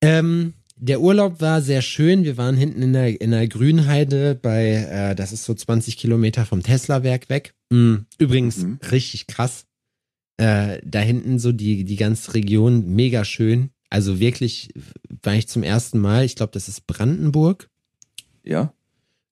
Ähm, 0.00 0.54
der 0.76 1.00
Urlaub 1.00 1.40
war 1.40 1.62
sehr 1.62 1.82
schön. 1.82 2.24
Wir 2.24 2.36
waren 2.36 2.56
hinten 2.56 2.82
in 2.82 2.92
der, 2.92 3.20
in 3.20 3.30
der 3.30 3.48
Grünheide 3.48 4.34
bei, 4.34 4.74
äh, 4.90 5.14
das 5.14 5.32
ist 5.32 5.44
so 5.44 5.54
20 5.54 5.96
Kilometer 5.96 6.44
vom 6.44 6.62
Tesla-Werk 6.62 7.28
weg. 7.30 7.54
Mhm. 7.70 8.06
Übrigens 8.18 8.58
Mhm. 8.58 8.78
richtig 8.90 9.26
krass. 9.26 9.64
Äh, 10.38 10.80
da 10.84 11.00
hinten 11.00 11.38
so 11.38 11.52
die, 11.52 11.84
die 11.84 11.96
ganze 11.96 12.34
Region 12.34 12.94
mega 12.94 13.24
schön. 13.24 13.70
Also 13.88 14.20
wirklich 14.20 14.68
war 15.22 15.34
ich 15.34 15.48
zum 15.48 15.62
ersten 15.62 15.98
Mal. 15.98 16.24
Ich 16.24 16.36
glaube, 16.36 16.52
das 16.52 16.68
ist 16.68 16.86
Brandenburg. 16.86 17.70
Ja. 18.44 18.74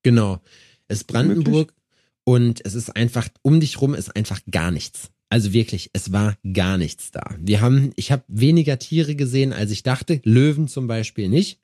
Genau. 0.03 0.41
Es 0.89 0.99
ist 0.99 1.05
Brandenburg 1.05 1.47
Möglich? 1.47 1.77
Und 2.25 2.65
es 2.65 2.75
ist 2.75 2.95
einfach, 2.97 3.29
um 3.43 3.61
dich 3.61 3.81
rum 3.81 3.95
ist 3.95 4.15
einfach 4.17 4.41
gar 4.51 4.71
nichts. 4.71 5.11
Also 5.31 5.53
wirklich, 5.53 5.91
es 5.93 6.13
war 6.13 6.37
gar 6.53 6.79
nichts 6.79 7.11
da. 7.11 7.35
Wir 7.39 7.61
haben, 7.61 7.91
ich 7.97 8.13
habe 8.13 8.23
weniger 8.29 8.79
Tiere 8.79 9.15
gesehen, 9.17 9.53
als 9.53 9.71
ich 9.71 9.83
dachte. 9.83 10.21
Löwen 10.25 10.69
zum 10.69 10.87
Beispiel 10.87 11.29
nicht. 11.29 11.61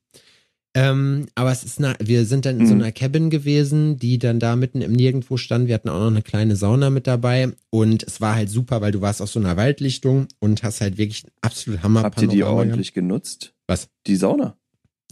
Ähm, 0.75 1.27
aber 1.35 1.51
es 1.51 1.65
ist 1.65 1.79
eine, 1.79 1.97
wir 2.01 2.25
sind 2.25 2.47
dann 2.47 2.61
in 2.61 2.67
so 2.67 2.75
Mhm. 2.75 2.81
einer 2.83 2.93
Cabin 2.93 3.29
gewesen, 3.29 3.97
die 3.99 4.19
dann 4.21 4.39
da 4.39 4.55
mitten 4.55 4.83
im 4.83 4.93
Nirgendwo 4.93 5.37
stand. 5.37 5.67
Wir 5.67 5.75
hatten 5.75 5.89
auch 5.89 5.99
noch 5.99 6.07
eine 6.07 6.23
kleine 6.23 6.55
Sauna 6.55 6.91
mit 6.91 7.09
dabei 7.09 7.53
und 7.71 8.05
es 8.05 8.21
war 8.21 8.37
halt 8.37 8.51
super, 8.51 8.81
weil 8.81 8.93
du 8.93 9.01
warst 9.01 9.21
auf 9.21 9.31
so 9.31 9.41
einer 9.41 9.57
Waldlichtung 9.57 10.29
und 10.39 10.63
hast 10.63 10.81
halt 10.81 10.97
wirklich 10.97 11.25
absolut 11.41 11.83
Hammer. 11.83 12.03
Habt 12.05 12.23
ihr 12.23 12.29
die 12.29 12.45
ordentlich 12.45 12.93
genutzt? 12.95 13.53
Was? 13.67 13.89
Die 14.07 14.17
Sauna. 14.17 14.57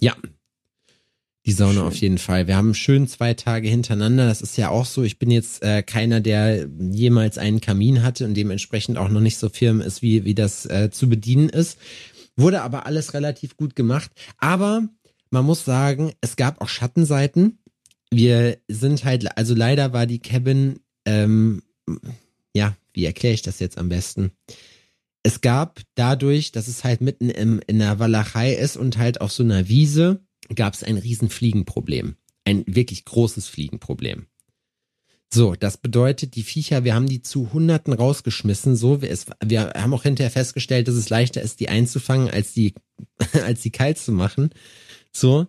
ja. 0.01 0.15
Die 1.49 1.55
Sauna 1.55 1.73
Schön. 1.73 1.83
auf 1.83 1.95
jeden 1.97 2.19
Fall. 2.19 2.47
Wir 2.47 2.57
haben 2.57 2.75
schön 2.75 3.09
zwei 3.09 3.33
Tage 3.33 3.71
hintereinander. 3.71 4.27
Das 4.27 4.43
ist 4.43 4.59
ja 4.59 4.69
auch 4.69 4.85
so. 4.85 5.03
Ich 5.03 5.19
bin 5.19 5.31
jetzt 5.31 5.63
äh, 5.63 5.83
keiner, 5.83 6.21
der 6.21 6.69
jemals 6.93 7.39
einen 7.39 7.63
Kamin 7.63 8.03
hatte 8.03 8.27
und 8.27 8.35
dementsprechend 8.35 8.99
auch 8.99 9.09
noch 9.09 9.23
nicht 9.23 9.39
so 9.39 9.49
firm 9.49 9.81
ist, 9.81 10.03
wie, 10.03 10.27
wie 10.27 10.35
das 10.35 10.67
äh, 10.67 10.91
zu 10.91 11.09
bedienen 11.09 11.49
ist. 11.49 11.79
Wurde 12.37 12.61
aber 12.61 12.85
alles 12.85 13.15
relativ 13.15 13.57
gut 13.57 13.77
gemacht. 13.77 14.11
Aber 14.37 14.87
man 15.31 15.47
muss 15.47 15.65
sagen, 15.65 16.13
es 16.21 16.37
gab 16.37 16.61
auch 16.61 16.69
Schattenseiten. 16.69 17.61
Wir 18.11 18.59
sind 18.69 19.07
halt, 19.07 19.39
also 19.39 19.55
leider 19.55 19.95
war 19.95 20.05
die 20.05 20.19
Cabin, 20.19 20.81
ähm, 21.07 21.63
ja, 22.55 22.77
wie 22.93 23.07
erkläre 23.07 23.33
ich 23.33 23.41
das 23.41 23.59
jetzt 23.59 23.79
am 23.79 23.89
besten? 23.89 24.33
Es 25.23 25.41
gab 25.41 25.81
dadurch, 25.95 26.53
dass 26.53 26.69
es 26.69 26.85
halt 26.85 27.01
mitten 27.01 27.31
im, 27.31 27.63
in 27.67 27.79
der 27.79 27.99
Walachei 27.99 28.53
ist 28.53 28.77
und 28.77 28.99
halt 28.99 29.23
auf 29.23 29.33
so 29.33 29.43
einer 29.43 29.71
Wiese, 29.71 30.21
gab 30.55 30.75
es 30.75 30.83
ein 30.83 30.97
riesen 30.97 31.29
Fliegenproblem. 31.31 32.17
Ein 32.45 32.65
wirklich 32.67 33.05
großes 33.05 33.49
Fliegenproblem. 33.49 34.27
So, 35.33 35.55
das 35.55 35.77
bedeutet, 35.77 36.37
die 36.37 36.43
Viecher, 36.43 36.85
wir 36.85 36.95
haben 36.95 37.07
die 37.07 37.21
zu 37.21 37.53
Hunderten 37.53 37.93
rausgeschmissen. 37.93 38.77
So, 38.77 39.03
wir, 39.03 39.11
es, 39.11 39.27
wir 39.45 39.73
haben 39.75 39.93
auch 39.93 40.05
hinterher 40.05 40.31
festgestellt, 40.31 40.89
dass 40.89 40.95
es 40.95 41.11
leichter 41.11 41.43
ist, 41.43 41.61
die 41.61 41.69
einzufangen, 41.69 42.31
als 42.31 42.55
die, 42.55 42.75
als 43.45 43.61
die 43.61 43.71
kalt 43.71 43.99
zu 43.99 44.13
machen. 44.13 44.51
So. 45.13 45.47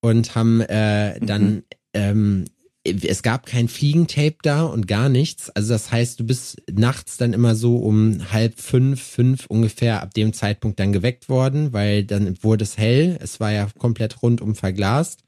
Und 0.00 0.34
haben 0.34 0.60
äh, 0.62 1.20
dann, 1.20 1.54
Mhm. 1.54 1.64
ähm, 1.92 2.44
es 2.84 3.22
gab 3.22 3.46
kein 3.46 3.68
Fliegentape 3.68 4.36
da 4.42 4.64
und 4.64 4.88
gar 4.88 5.08
nichts. 5.08 5.50
Also 5.50 5.72
das 5.72 5.92
heißt, 5.92 6.18
du 6.18 6.24
bist 6.24 6.60
nachts 6.70 7.16
dann 7.16 7.32
immer 7.32 7.54
so 7.54 7.76
um 7.76 8.32
halb 8.32 8.58
fünf, 8.58 9.00
fünf 9.00 9.46
ungefähr 9.46 10.02
ab 10.02 10.14
dem 10.14 10.32
Zeitpunkt 10.32 10.80
dann 10.80 10.92
geweckt 10.92 11.28
worden, 11.28 11.72
weil 11.72 12.04
dann 12.04 12.36
wurde 12.42 12.64
es 12.64 12.76
hell. 12.78 13.16
Es 13.20 13.38
war 13.38 13.52
ja 13.52 13.68
komplett 13.78 14.22
rundum 14.22 14.54
verglast. 14.56 15.20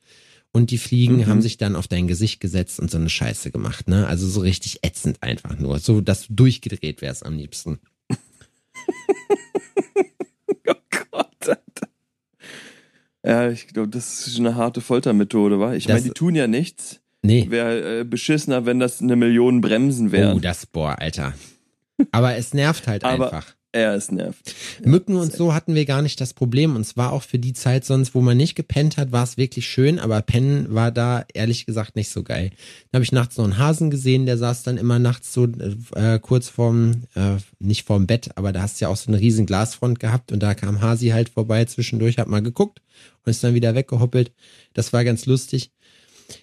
Und 0.53 0.71
die 0.71 0.79
Fliegen 0.79 1.17
Mhm. 1.19 1.27
haben 1.27 1.43
sich 1.43 1.57
dann 1.57 1.75
auf 1.77 1.89
dein 1.89 2.07
Gesicht 2.07 2.41
gesetzt 2.41 2.79
und 2.81 2.91
so 2.91 2.97
eine 2.99 3.11
Scheiße 3.11 3.51
gemacht, 3.51 3.89
ne? 3.89 4.07
Also 4.07 4.29
so 4.29 4.41
richtig 4.41 4.79
ätzend 4.83 5.21
einfach 5.23 5.59
nur. 5.59 5.81
So, 5.81 6.01
dass 6.01 6.29
du 6.29 6.35
durchgedreht 6.35 7.03
wärst 7.03 7.25
am 7.27 7.37
liebsten. 7.37 7.79
Oh 10.57 10.85
Gott. 11.11 11.27
Alter. 11.49 11.89
Ja, 13.25 13.51
ich 13.51 13.67
glaube, 13.69 13.89
das 13.89 14.27
ist 14.27 14.39
eine 14.39 14.55
harte 14.55 14.81
Foltermethode, 14.81 15.59
war. 15.59 15.75
Ich 15.75 15.89
meine, 15.89 16.03
die 16.03 16.11
tun 16.11 16.35
ja 16.35 16.47
nichts. 16.47 17.01
Nee. 17.25 17.47
Wäre 17.49 18.01
äh, 18.01 18.05
beschissener, 18.05 18.66
wenn 18.66 18.79
das 18.79 19.01
eine 19.01 19.16
Million 19.16 19.61
Bremsen 19.61 20.12
wären. 20.12 20.37
Oh, 20.37 20.41
das, 20.41 20.66
boah, 20.66 20.97
Alter. 20.99 21.33
Aber 22.12 22.37
es 22.37 22.53
nervt 22.55 22.87
halt 22.87 23.03
Aber- 23.05 23.33
einfach. 23.33 23.55
Ja, 23.77 23.93
es 23.97 24.12
nervt. 24.12 24.55
Mücken 24.85 25.16
und 25.16 25.33
so 25.33 25.53
hatten 25.53 25.75
wir 25.75 25.85
gar 25.85 26.01
nicht 26.01 26.20
das 26.20 26.33
Problem. 26.33 26.77
Und 26.77 26.83
es 26.83 26.97
war 26.97 27.12
auch 27.12 27.25
für 27.25 27.41
die 27.41 27.55
Zeit 27.55 27.85
sonst, 27.85 28.14
wo 28.14 28.20
man 28.20 28.37
nicht 28.37 28.55
gepennt 28.55 28.97
hat, 28.99 29.11
war 29.11 29.25
es 29.25 29.37
wirklich 29.37 29.66
schön, 29.66 29.99
aber 29.99 30.22
Pennen 30.22 30.72
war 30.72 30.93
da 30.93 31.25
ehrlich 31.35 31.66
gesagt 31.66 31.97
nicht 31.97 32.09
so 32.11 32.22
geil. 32.22 32.51
Dann 32.93 32.99
habe 32.99 33.05
ich 33.05 33.11
nachts 33.11 33.37
noch 33.37 33.43
einen 33.45 33.59
Hasen 33.59 33.91
gesehen, 33.91 34.27
der 34.27 34.39
saß 34.39 34.62
dann 34.62 34.77
immer 34.77 35.01
nachts 35.01 35.33
so 35.33 35.49
äh, 35.97 36.20
kurz 36.20 36.49
vorm, 36.49 37.03
äh, 37.16 37.39
nicht 37.59 37.85
vorm 37.85 38.07
Bett, 38.07 38.31
aber 38.37 38.53
da 38.53 38.62
hast 38.62 38.81
du 38.81 38.85
ja 38.85 38.91
auch 38.91 38.97
so 38.97 39.11
eine 39.11 39.18
riesen 39.18 39.45
Glasfront 39.45 39.99
gehabt 39.99 40.31
und 40.31 40.41
da 40.41 40.55
kam 40.55 40.81
Hasi 40.81 41.09
halt 41.09 41.31
vorbei 41.31 41.64
zwischendurch, 41.64 42.18
hat 42.18 42.29
mal 42.29 42.43
geguckt 42.43 42.81
und 43.25 43.31
ist 43.31 43.43
dann 43.43 43.55
wieder 43.55 43.75
weggehoppelt. 43.75 44.31
Das 44.75 44.93
war 44.93 45.03
ganz 45.03 45.27
lustig. 45.27 45.72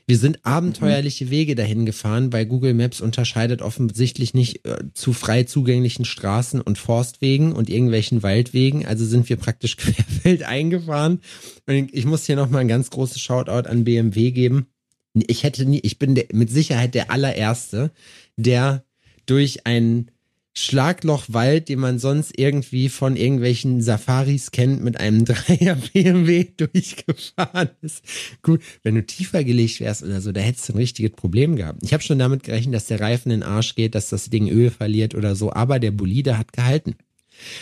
Wir 0.05 0.17
sind 0.17 0.45
abenteuerliche 0.45 1.29
Wege 1.29 1.55
dahin 1.55 1.85
gefahren, 1.85 2.33
weil 2.33 2.45
Google 2.45 2.73
Maps 2.73 3.01
unterscheidet 3.01 3.61
offensichtlich 3.61 4.33
nicht 4.33 4.65
äh, 4.65 4.83
zu 4.93 5.13
frei 5.13 5.43
zugänglichen 5.43 6.05
Straßen 6.05 6.61
und 6.61 6.77
Forstwegen 6.77 7.53
und 7.53 7.69
irgendwelchen 7.69 8.23
Waldwegen. 8.23 8.85
Also 8.85 9.05
sind 9.05 9.29
wir 9.29 9.37
praktisch 9.37 9.77
querfeld 9.77 10.43
eingefahren. 10.43 11.21
Und 11.65 11.93
ich 11.93 12.05
muss 12.05 12.25
hier 12.25 12.35
nochmal 12.35 12.61
ein 12.61 12.67
ganz 12.67 12.89
großes 12.89 13.21
Shoutout 13.21 13.69
an 13.69 13.83
BMW 13.83 14.31
geben. 14.31 14.67
Ich 15.13 15.43
hätte 15.43 15.65
nie, 15.65 15.79
ich 15.79 15.99
bin 15.99 16.15
der, 16.15 16.25
mit 16.31 16.49
Sicherheit 16.49 16.95
der 16.95 17.11
allererste, 17.11 17.91
der 18.37 18.83
durch 19.25 19.65
ein 19.65 20.11
Schlaglochwald, 20.53 21.69
den 21.69 21.79
man 21.79 21.97
sonst 21.97 22.37
irgendwie 22.37 22.89
von 22.89 23.15
irgendwelchen 23.15 23.81
Safaris 23.81 24.51
kennt, 24.51 24.83
mit 24.83 24.99
einem 24.99 25.23
Dreier 25.25 25.75
BMW 25.75 26.47
durchgefahren 26.57 27.69
ist. 27.81 28.03
Gut, 28.41 28.61
wenn 28.83 28.95
du 28.95 29.05
tiefer 29.05 29.43
gelegt 29.43 29.79
wärst 29.79 30.03
oder 30.03 30.19
so, 30.19 30.31
da 30.31 30.41
hättest 30.41 30.67
du 30.69 30.73
ein 30.73 30.77
richtiges 30.77 31.11
Problem 31.11 31.55
gehabt. 31.55 31.79
Ich 31.83 31.93
habe 31.93 32.03
schon 32.03 32.19
damit 32.19 32.43
gerechnet, 32.43 32.75
dass 32.75 32.87
der 32.87 32.99
Reifen 32.99 33.31
in 33.31 33.39
den 33.41 33.49
Arsch 33.49 33.75
geht, 33.75 33.95
dass 33.95 34.09
das 34.09 34.29
Ding 34.29 34.49
Öl 34.49 34.69
verliert 34.69 35.15
oder 35.15 35.35
so, 35.35 35.53
aber 35.53 35.79
der 35.79 35.91
Bolide 35.91 36.37
hat 36.37 36.51
gehalten. 36.51 36.95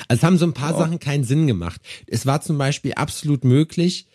Also 0.07 0.19
es 0.19 0.23
haben 0.23 0.37
so 0.37 0.45
ein 0.45 0.53
paar 0.53 0.71
Ja. 0.71 0.79
Sachen 0.79 0.99
keinen 0.99 1.23
Sinn 1.23 1.47
gemacht. 1.47 1.81
Es 2.07 2.25
war 2.25 2.41
zum 2.41 2.57
Beispiel 2.57 2.93
absolut 2.93 3.43
möglich, 3.43 4.07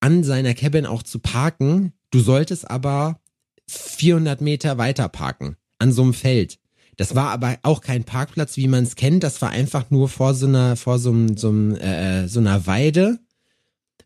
an 0.00 0.24
seiner 0.24 0.54
Cabin 0.54 0.86
auch 0.86 1.02
zu 1.02 1.18
parken. 1.20 1.92
Du 2.10 2.20
solltest 2.20 2.68
aber 2.70 3.20
400 3.68 4.40
Meter 4.40 4.78
weiter 4.78 5.08
parken, 5.08 5.56
an 5.78 5.92
so 5.92 6.02
einem 6.02 6.14
Feld. 6.14 6.58
Das 6.98 7.14
war 7.14 7.30
aber 7.30 7.58
auch 7.62 7.80
kein 7.80 8.04
Parkplatz, 8.04 8.56
wie 8.56 8.66
man 8.68 8.82
es 8.84 8.96
kennt. 8.96 9.22
Das 9.22 9.40
war 9.40 9.50
einfach 9.50 9.90
nur 9.90 10.08
vor 10.08 10.34
so 10.34 10.46
einer, 10.46 10.76
vor 10.76 10.98
so, 10.98 11.10
einem, 11.10 11.36
so, 11.36 11.48
einem, 11.48 11.76
äh, 11.76 12.28
so 12.28 12.40
einer 12.40 12.66
Weide. 12.66 13.20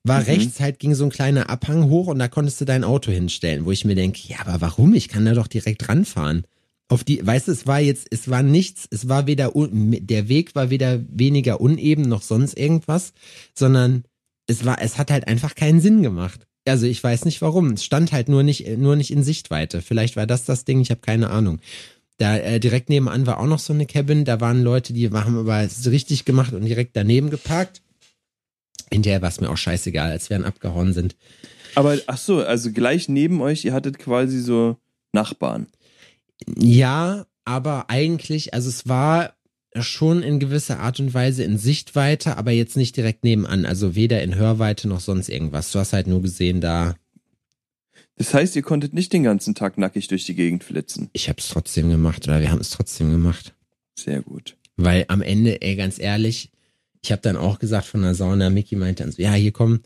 War 0.04 0.20
Mhm. 0.20 0.26
rechts 0.26 0.60
halt 0.60 0.78
ging 0.78 0.94
so 0.94 1.04
ein 1.04 1.10
kleiner 1.10 1.48
Abhang 1.48 1.88
hoch 1.88 2.08
und 2.08 2.18
da 2.18 2.28
konntest 2.28 2.60
du 2.60 2.64
dein 2.64 2.84
Auto 2.84 3.10
hinstellen, 3.10 3.64
wo 3.64 3.70
ich 3.72 3.84
mir 3.84 3.94
denke, 3.94 4.20
ja, 4.28 4.36
aber 4.40 4.60
warum? 4.60 4.94
Ich 4.94 5.08
kann 5.08 5.24
da 5.24 5.32
doch 5.32 5.46
direkt 5.46 5.88
ranfahren. 5.88 6.44
Auf 6.88 7.02
die, 7.02 7.26
weißt 7.26 7.48
du, 7.48 7.52
es 7.52 7.66
war 7.66 7.80
jetzt, 7.80 8.08
es 8.10 8.28
war 8.28 8.42
nichts, 8.42 8.86
es 8.90 9.08
war 9.08 9.26
weder, 9.26 9.52
der 9.54 10.28
Weg 10.28 10.54
war 10.54 10.68
weder 10.68 11.00
weniger 11.08 11.60
uneben 11.62 12.02
noch 12.02 12.20
sonst 12.20 12.58
irgendwas, 12.58 13.14
sondern 13.54 14.04
es 14.46 14.66
war, 14.66 14.82
es 14.82 14.98
hat 14.98 15.10
halt 15.10 15.28
einfach 15.28 15.54
keinen 15.54 15.80
Sinn 15.80 16.02
gemacht. 16.02 16.46
Also 16.66 16.84
ich 16.86 17.02
weiß 17.02 17.24
nicht 17.24 17.40
warum. 17.40 17.70
Es 17.72 17.84
stand 17.84 18.12
halt 18.12 18.28
nur 18.28 18.42
nicht, 18.42 18.68
nur 18.76 18.96
nicht 18.96 19.10
in 19.10 19.22
Sichtweite. 19.22 19.80
Vielleicht 19.80 20.16
war 20.16 20.26
das 20.26 20.44
das 20.44 20.64
Ding, 20.66 20.80
ich 20.80 20.90
habe 20.90 21.00
keine 21.00 21.30
Ahnung. 21.30 21.60
Da 22.22 22.36
äh, 22.36 22.60
direkt 22.60 22.88
nebenan 22.88 23.26
war 23.26 23.40
auch 23.40 23.48
noch 23.48 23.58
so 23.58 23.72
eine 23.72 23.84
Cabin. 23.84 24.24
Da 24.24 24.40
waren 24.40 24.62
Leute, 24.62 24.92
die 24.92 25.10
haben 25.10 25.36
aber 25.36 25.62
es 25.62 25.90
richtig 25.90 26.24
gemacht 26.24 26.52
und 26.52 26.64
direkt 26.64 26.94
daneben 26.94 27.30
geparkt. 27.30 27.82
Hinterher 28.92 29.20
war 29.22 29.28
es 29.28 29.40
mir 29.40 29.50
auch 29.50 29.56
scheißegal, 29.56 30.12
als 30.12 30.30
wir 30.30 30.36
dann 30.36 30.46
abgehauen 30.46 30.92
sind. 30.92 31.16
Aber 31.74 31.98
ach 32.06 32.18
so, 32.18 32.38
also 32.38 32.70
gleich 32.70 33.08
neben 33.08 33.40
euch, 33.42 33.64
ihr 33.64 33.72
hattet 33.72 33.98
quasi 33.98 34.38
so 34.38 34.76
Nachbarn. 35.12 35.66
Ja, 36.46 37.26
aber 37.44 37.90
eigentlich, 37.90 38.54
also 38.54 38.68
es 38.68 38.86
war 38.86 39.34
schon 39.80 40.22
in 40.22 40.38
gewisser 40.38 40.78
Art 40.78 41.00
und 41.00 41.12
Weise 41.14 41.42
in 41.42 41.58
Sichtweite, 41.58 42.36
aber 42.36 42.52
jetzt 42.52 42.76
nicht 42.76 42.96
direkt 42.96 43.24
nebenan. 43.24 43.66
Also 43.66 43.96
weder 43.96 44.22
in 44.22 44.36
Hörweite 44.36 44.86
noch 44.86 45.00
sonst 45.00 45.28
irgendwas. 45.28 45.72
Du 45.72 45.80
hast 45.80 45.92
halt 45.92 46.06
nur 46.06 46.22
gesehen, 46.22 46.60
da. 46.60 46.94
Das 48.16 48.34
heißt, 48.34 48.54
ihr 48.56 48.62
konntet 48.62 48.92
nicht 48.92 49.12
den 49.12 49.22
ganzen 49.22 49.54
Tag 49.54 49.78
nackig 49.78 50.08
durch 50.08 50.24
die 50.24 50.34
Gegend 50.34 50.64
flitzen. 50.64 51.08
Ich 51.12 51.28
habe 51.28 51.38
es 51.40 51.48
trotzdem 51.48 51.88
gemacht 51.88 52.26
oder 52.28 52.40
wir 52.40 52.50
haben 52.50 52.60
es 52.60 52.70
trotzdem 52.70 53.10
gemacht. 53.10 53.54
Sehr 53.98 54.22
gut. 54.22 54.56
Weil 54.76 55.04
am 55.08 55.22
Ende, 55.22 55.62
ey, 55.62 55.76
ganz 55.76 55.98
ehrlich, 55.98 56.50
ich 57.02 57.10
habe 57.10 57.22
dann 57.22 57.36
auch 57.36 57.58
gesagt 57.58 57.86
von 57.86 58.02
der 58.02 58.14
Sauna, 58.14 58.50
Mickey 58.50 58.76
meinte 58.76 59.02
dann 59.02 59.12
so, 59.12 59.22
ja, 59.22 59.32
hier 59.32 59.52
komm, 59.52 59.80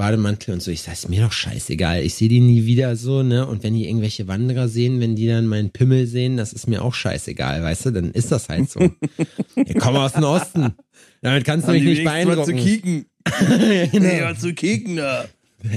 Bademantel 0.00 0.54
und 0.54 0.62
so. 0.62 0.70
Ich 0.70 0.80
sag, 0.80 0.94
ist 0.94 1.10
mir 1.10 1.20
doch 1.20 1.32
scheißegal. 1.32 2.02
Ich 2.02 2.14
sehe 2.14 2.30
die 2.30 2.40
nie 2.40 2.64
wieder 2.64 2.96
so, 2.96 3.22
ne? 3.22 3.46
Und 3.46 3.62
wenn 3.62 3.74
die 3.74 3.86
irgendwelche 3.86 4.28
Wanderer 4.28 4.66
sehen, 4.66 4.98
wenn 4.98 5.14
die 5.14 5.26
dann 5.26 5.46
meinen 5.46 5.72
Pimmel 5.72 6.06
sehen, 6.06 6.38
das 6.38 6.54
ist 6.54 6.68
mir 6.68 6.82
auch 6.82 6.94
scheißegal, 6.94 7.62
weißt 7.62 7.84
du? 7.84 7.90
Dann 7.90 8.10
ist 8.12 8.32
das 8.32 8.48
halt 8.48 8.70
so. 8.70 8.80
ich 9.56 9.78
komme 9.78 10.00
aus 10.00 10.14
dem 10.14 10.24
Osten. 10.24 10.74
Damit 11.20 11.44
kannst 11.44 11.68
du 11.68 11.72
mich 11.72 11.82
nicht 11.82 12.02
beeindrucken. 12.02 12.38
Mal 12.38 12.46
zu 12.46 12.54
kicken. 12.54 13.06
genau. 13.92 14.06
Hey, 14.06 14.22
mal 14.22 14.38
zu 14.38 14.54
kicken 14.54 14.96
da. 14.96 15.26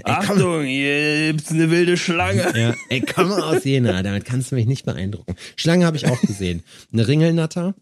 Achtung, 0.03 0.63
hier 0.63 1.31
gibt's 1.31 1.51
eine 1.51 1.69
wilde 1.69 1.97
Schlange. 1.97 2.45
Ja, 2.55 2.73
ey, 2.89 3.01
komm 3.01 3.31
aus 3.31 3.63
Jena, 3.63 4.03
damit 4.03 4.25
kannst 4.25 4.51
du 4.51 4.55
mich 4.55 4.65
nicht 4.65 4.86
beeindrucken. 4.86 5.36
Schlange 5.55 5.86
habe 5.86 5.97
ich 5.97 6.07
auch 6.07 6.21
gesehen. 6.21 6.63
Eine 6.91 7.07
Ringelnatter. 7.07 7.75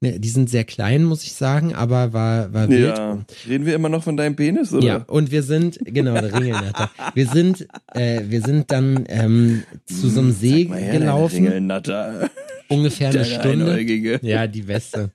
Ne, 0.00 0.20
die 0.20 0.28
sind 0.28 0.50
sehr 0.50 0.64
klein, 0.64 1.04
muss 1.04 1.22
ich 1.22 1.32
sagen, 1.32 1.74
aber 1.74 2.12
war, 2.12 2.52
war 2.52 2.68
wild. 2.68 2.98
Ja. 2.98 3.18
Reden 3.48 3.64
wir 3.64 3.74
immer 3.74 3.88
noch 3.88 4.02
von 4.02 4.18
deinem 4.18 4.36
Penis, 4.36 4.70
oder? 4.74 4.86
Ja, 4.86 4.96
und 5.06 5.30
wir 5.30 5.42
sind, 5.42 5.78
genau, 5.82 6.12
der 6.12 6.34
Ringelnatter. 6.34 6.90
Wir 7.14 7.26
sind, 7.26 7.66
äh, 7.94 8.20
wir 8.26 8.42
sind 8.42 8.70
dann 8.70 9.06
ähm, 9.08 9.62
zu 9.86 10.10
so 10.10 10.20
einem 10.20 10.32
See 10.32 10.68
her, 10.70 10.98
gelaufen, 10.98 11.46
Ringelnatter. 11.46 12.28
Ungefähr 12.68 13.10
eine 13.10 13.24
Stunde. 13.24 13.66
Einäugige. 13.66 14.20
Ja, 14.22 14.46
die 14.46 14.62
beste. 14.62 15.10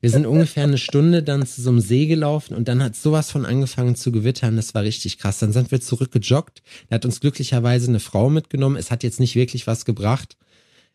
Wir 0.00 0.10
sind 0.10 0.26
ungefähr 0.26 0.64
eine 0.64 0.78
Stunde 0.78 1.22
dann 1.22 1.46
zu 1.46 1.62
so 1.62 1.70
einem 1.70 1.80
See 1.80 2.06
gelaufen 2.06 2.54
und 2.54 2.68
dann 2.68 2.82
hat 2.82 2.96
sowas 2.96 3.30
von 3.30 3.44
angefangen 3.44 3.96
zu 3.96 4.12
gewittern. 4.12 4.56
Das 4.56 4.74
war 4.74 4.82
richtig 4.82 5.18
krass. 5.18 5.38
Dann 5.38 5.52
sind 5.52 5.70
wir 5.70 5.80
zurückgejoggt. 5.80 6.62
Da 6.88 6.96
hat 6.96 7.04
uns 7.04 7.20
glücklicherweise 7.20 7.88
eine 7.88 8.00
Frau 8.00 8.30
mitgenommen. 8.30 8.76
Es 8.76 8.90
hat 8.90 9.02
jetzt 9.02 9.20
nicht 9.20 9.34
wirklich 9.34 9.66
was 9.66 9.84
gebracht. 9.84 10.36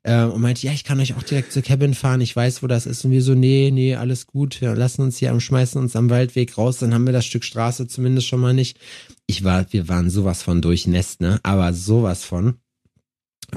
Äh, 0.04 0.24
und 0.24 0.42
meinte, 0.42 0.66
ja, 0.66 0.74
ich 0.74 0.84
kann 0.84 1.00
euch 1.00 1.14
auch 1.16 1.24
direkt 1.24 1.52
zur 1.52 1.62
Cabin 1.62 1.94
fahren. 1.94 2.22
Ich 2.22 2.36
weiß, 2.36 2.64
wo 2.64 2.68
das 2.68 2.86
ist. 2.86 3.06
Und 3.06 3.12
wir 3.12 3.22
so, 3.22 3.36
nee, 3.36 3.70
nee, 3.72 3.96
alles 3.96 4.26
gut. 4.26 4.60
Wir 4.60 4.76
lassen 4.76 5.04
uns 5.04 5.18
hier 5.18 5.32
am, 5.32 5.40
schmeißen 5.40 5.80
uns 5.80 5.96
am 5.96 6.10
Waldweg 6.10 6.58
raus. 6.58 6.80
Dann 6.80 6.94
haben 6.94 7.06
wir 7.06 7.14
das 7.14 7.26
Stück 7.26 7.44
Straße 7.44 7.88
zumindest 7.88 8.28
schon 8.28 8.40
mal 8.40 8.54
nicht. 8.54 8.80
Ich 9.28 9.44
war, 9.44 9.72
wir 9.72 9.88
waren 9.88 10.10
sowas 10.10 10.42
von 10.42 10.62
durchnässt, 10.62 11.22
ne? 11.22 11.40
Aber 11.44 11.74
sowas 11.74 12.24
von. 12.24 12.56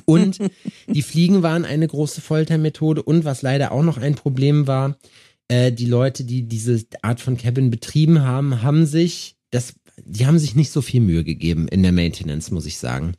Und 0.04 0.38
die 0.88 1.02
Fliegen 1.02 1.42
waren 1.42 1.64
eine 1.64 1.86
große 1.86 2.20
Foltermethode 2.20 3.02
und 3.02 3.24
was 3.24 3.42
leider 3.42 3.72
auch 3.72 3.82
noch 3.82 3.98
ein 3.98 4.14
Problem 4.14 4.66
war, 4.66 4.96
äh, 5.48 5.72
die 5.72 5.86
Leute, 5.86 6.24
die 6.24 6.48
diese 6.48 6.84
Art 7.02 7.20
von 7.20 7.36
Cabin 7.36 7.70
betrieben 7.70 8.22
haben, 8.22 8.62
haben 8.62 8.86
sich, 8.86 9.36
das, 9.50 9.74
die 10.04 10.26
haben 10.26 10.38
sich 10.38 10.54
nicht 10.54 10.70
so 10.70 10.82
viel 10.82 11.00
Mühe 11.00 11.24
gegeben 11.24 11.68
in 11.68 11.82
der 11.82 11.92
Maintenance, 11.92 12.50
muss 12.50 12.66
ich 12.66 12.78
sagen. 12.78 13.14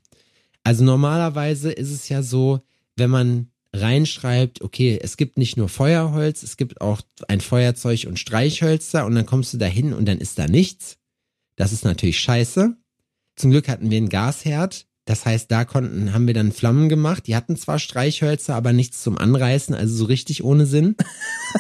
Also 0.64 0.84
normalerweise 0.84 1.72
ist 1.72 1.92
es 1.92 2.10
ja 2.10 2.24
so, 2.24 2.62
wenn 2.96 3.10
man 3.10 3.52
reinschreibt, 3.74 4.62
okay, 4.62 4.98
es 5.02 5.18
gibt 5.18 5.38
nicht 5.38 5.58
nur 5.58 5.70
Feuerholz, 5.70 6.44
es 6.44 6.58
gibt 6.58 6.82
auch 6.82 7.02
ein 7.28 7.42
Feuerzeug 7.42 8.06
und 8.08 8.20
Streichhölzer 8.20 9.06
und 9.06 9.16
dann 9.16 9.26
kommst 9.26 9.54
du 9.54 9.58
da 9.58 9.66
hin 9.66 9.94
und 9.94 10.06
dann 10.06 10.18
ist 10.18 10.40
da 10.40 10.48
nichts. 10.48 10.98
Das 11.56 11.72
ist 11.72 11.86
natürlich 11.86 12.20
scheiße. 12.20 12.76
Zum 13.36 13.52
Glück 13.52 13.68
hatten 13.68 13.90
wir 13.90 13.98
einen 13.98 14.10
Gasherd. 14.10 14.88
Das 15.06 15.24
heißt, 15.24 15.52
da 15.52 15.66
konnten, 15.66 16.14
haben 16.14 16.26
wir 16.26 16.34
dann 16.34 16.52
Flammen 16.52 16.90
gemacht. 16.90 17.28
Die 17.28 17.36
hatten 17.36 17.56
zwar 17.56 17.78
Streichhölzer, 17.78 18.56
aber 18.56 18.74
nichts 18.74 19.04
zum 19.04 19.20
Anreißen, 19.20 19.76
also 19.76 19.96
so 19.96 20.06
richtig 20.06 20.44
ohne 20.44 20.66
Sinn. 20.66 20.96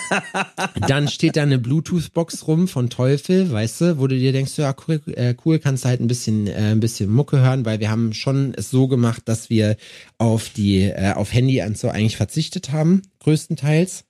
dann 0.87 1.07
steht 1.07 1.35
da 1.35 1.43
eine 1.43 1.59
Bluetooth-Box 1.59 2.47
rum 2.47 2.67
von 2.67 2.89
Teufel, 2.89 3.51
weißt 3.51 3.81
du, 3.81 3.99
wo 3.99 4.07
du 4.07 4.17
dir 4.17 4.31
denkst, 4.31 4.57
ja, 4.57 4.75
cool, 4.87 4.99
äh, 5.13 5.35
cool 5.45 5.59
kannst 5.59 5.85
du 5.85 5.89
halt 5.89 6.01
ein 6.01 6.07
bisschen, 6.07 6.47
äh, 6.47 6.71
ein 6.71 6.79
bisschen 6.79 7.11
Mucke 7.11 7.39
hören, 7.39 7.65
weil 7.65 7.79
wir 7.79 7.91
haben 7.91 8.13
schon 8.13 8.53
es 8.55 8.71
so 8.71 8.87
gemacht, 8.87 9.21
dass 9.25 9.51
wir 9.51 9.77
auf 10.17 10.49
die, 10.49 10.81
äh, 10.81 11.13
auf 11.13 11.31
Handy 11.31 11.61
und 11.61 11.77
so 11.77 11.89
eigentlich 11.89 12.17
verzichtet 12.17 12.71
haben, 12.71 13.03
größtenteils. 13.19 14.05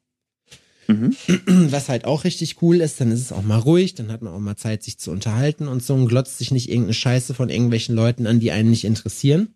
Mhm. 0.87 1.15
Was 1.71 1.89
halt 1.89 2.05
auch 2.05 2.23
richtig 2.23 2.61
cool 2.61 2.81
ist, 2.81 3.01
dann 3.01 3.11
ist 3.11 3.21
es 3.21 3.31
auch 3.31 3.43
mal 3.43 3.59
ruhig, 3.59 3.95
dann 3.95 4.11
hat 4.11 4.21
man 4.21 4.33
auch 4.33 4.39
mal 4.39 4.55
Zeit, 4.55 4.83
sich 4.83 4.97
zu 4.97 5.11
unterhalten 5.11 5.67
und 5.67 5.83
so 5.83 5.93
und 5.93 6.07
glotzt 6.07 6.37
sich 6.37 6.51
nicht 6.51 6.69
irgendeine 6.69 6.93
Scheiße 6.93 7.33
von 7.33 7.49
irgendwelchen 7.49 7.95
Leuten 7.95 8.27
an, 8.27 8.39
die 8.39 8.51
einen 8.51 8.69
nicht 8.69 8.85
interessieren. 8.85 9.55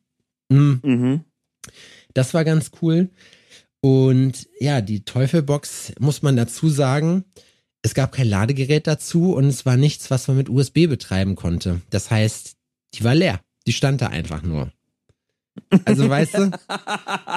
Mhm. 0.49 0.79
Mhm. 0.83 1.21
Das 2.13 2.33
war 2.33 2.43
ganz 2.43 2.71
cool. 2.81 3.09
Und 3.81 4.47
ja, 4.59 4.81
die 4.81 5.05
Teufelbox 5.05 5.93
muss 5.99 6.21
man 6.21 6.35
dazu 6.35 6.69
sagen, 6.69 7.23
es 7.81 7.93
gab 7.93 8.11
kein 8.11 8.27
Ladegerät 8.27 8.87
dazu 8.87 9.33
und 9.33 9.45
es 9.45 9.65
war 9.65 9.77
nichts, 9.77 10.11
was 10.11 10.27
man 10.27 10.37
mit 10.37 10.49
USB 10.49 10.87
betreiben 10.87 11.35
konnte. 11.35 11.81
Das 11.89 12.11
heißt, 12.11 12.57
die 12.95 13.03
war 13.03 13.15
leer. 13.15 13.39
Die 13.67 13.73
stand 13.73 14.01
da 14.01 14.07
einfach 14.07 14.41
nur. 14.41 14.71
Also 15.85 16.09
weißt 16.09 16.33
du, 16.35 16.51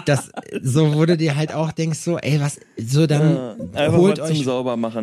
das 0.07 0.31
so 0.63 0.95
wurde 0.95 1.17
dir 1.17 1.37
halt 1.37 1.53
auch 1.53 1.73
denkst 1.73 1.99
so, 1.99 2.19
ey, 2.19 2.41
was 2.41 2.61
so 2.77 3.07
dann 3.07 3.61
Einfach 3.73 3.99
holt 3.99 4.21
euch 4.21 4.45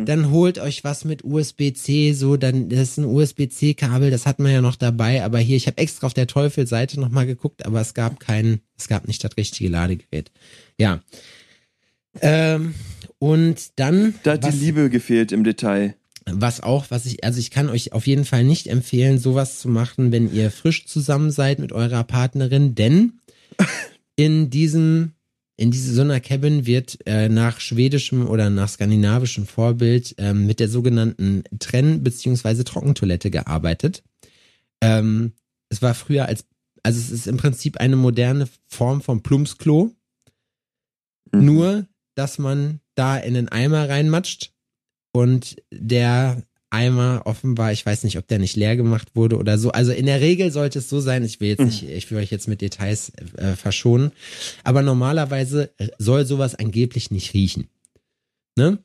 dann 0.04 0.30
holt 0.30 0.58
euch 0.58 0.84
was 0.84 1.04
mit 1.04 1.24
USB-C, 1.24 2.12
so, 2.12 2.36
dann, 2.36 2.68
das 2.68 2.80
ist 2.80 2.98
ein 2.98 3.04
USB-C-Kabel, 3.04 4.10
das 4.10 4.26
hat 4.26 4.38
man 4.38 4.52
ja 4.52 4.60
noch 4.60 4.76
dabei, 4.76 5.24
aber 5.24 5.38
hier, 5.38 5.56
ich 5.56 5.66
habe 5.66 5.78
extra 5.78 6.06
auf 6.06 6.14
der 6.14 6.26
Teufel-Seite 6.26 7.00
nochmal 7.00 7.26
geguckt, 7.26 7.66
aber 7.66 7.80
es 7.80 7.94
gab 7.94 8.20
kein, 8.20 8.60
es 8.76 8.88
gab 8.88 9.06
nicht 9.06 9.22
das 9.22 9.36
richtige 9.36 9.70
Ladegerät. 9.70 10.30
Ja. 10.78 11.00
Ähm, 12.20 12.74
und 13.18 13.78
dann, 13.78 14.14
da 14.22 14.32
hat 14.32 14.42
was, 14.44 14.54
die 14.54 14.64
Liebe 14.64 14.90
gefehlt 14.90 15.32
im 15.32 15.44
Detail. 15.44 15.94
Was 16.26 16.60
auch, 16.60 16.86
was 16.90 17.06
ich, 17.06 17.24
also 17.24 17.38
ich 17.38 17.50
kann 17.50 17.68
euch 17.68 17.92
auf 17.92 18.06
jeden 18.06 18.24
Fall 18.24 18.44
nicht 18.44 18.66
empfehlen, 18.66 19.18
sowas 19.18 19.58
zu 19.60 19.68
machen, 19.68 20.12
wenn 20.12 20.32
ihr 20.32 20.50
frisch 20.50 20.86
zusammen 20.86 21.30
seid 21.30 21.58
mit 21.58 21.72
eurer 21.72 22.04
Partnerin, 22.04 22.74
denn 22.74 23.20
in 24.16 24.50
diesem 24.50 25.12
in 25.56 25.70
diese 25.70 25.92
so 25.92 26.00
einer 26.00 26.20
Cabin 26.20 26.64
wird 26.64 26.98
äh, 27.04 27.28
nach 27.28 27.60
schwedischem 27.60 28.26
oder 28.26 28.48
nach 28.48 28.70
skandinavischem 28.70 29.46
Vorbild 29.46 30.14
ähm, 30.16 30.46
mit 30.46 30.58
der 30.58 30.70
sogenannten 30.70 31.44
Trenn- 31.58 32.02
bzw. 32.02 32.64
Trockentoilette 32.64 33.30
gearbeitet. 33.30 34.02
Ähm, 34.80 35.32
es 35.68 35.82
war 35.82 35.92
früher 35.94 36.24
als, 36.24 36.46
also 36.82 36.98
es 36.98 37.10
ist 37.10 37.26
im 37.26 37.36
Prinzip 37.36 37.76
eine 37.76 37.96
moderne 37.96 38.48
Form 38.68 39.02
vom 39.02 39.22
Plumpsklo, 39.22 39.94
Mhm. 41.32 41.44
nur 41.44 41.86
dass 42.14 42.38
man 42.38 42.80
da 42.94 43.16
in 43.16 43.34
den 43.34 43.48
Eimer 43.48 43.88
reinmatscht 43.88 44.52
und 45.12 45.56
der 45.70 46.42
Eimer 46.70 47.22
offenbar, 47.24 47.72
ich 47.72 47.84
weiß 47.84 48.04
nicht, 48.04 48.16
ob 48.16 48.28
der 48.28 48.38
nicht 48.38 48.56
leer 48.56 48.76
gemacht 48.76 49.08
wurde 49.14 49.36
oder 49.36 49.58
so. 49.58 49.72
Also 49.72 49.90
in 49.90 50.06
der 50.06 50.20
Regel 50.20 50.52
sollte 50.52 50.78
es 50.78 50.88
so 50.88 51.00
sein, 51.00 51.24
ich 51.24 51.40
will 51.40 51.48
jetzt 51.48 51.64
nicht, 51.64 51.82
ich 51.82 52.10
will 52.10 52.18
euch 52.18 52.30
jetzt 52.30 52.46
mit 52.46 52.60
Details 52.60 53.12
äh, 53.36 53.56
verschonen, 53.56 54.12
aber 54.62 54.82
normalerweise 54.82 55.72
soll 55.98 56.24
sowas 56.26 56.54
angeblich 56.54 57.10
nicht 57.10 57.34
riechen. 57.34 57.68
Ne? 58.56 58.78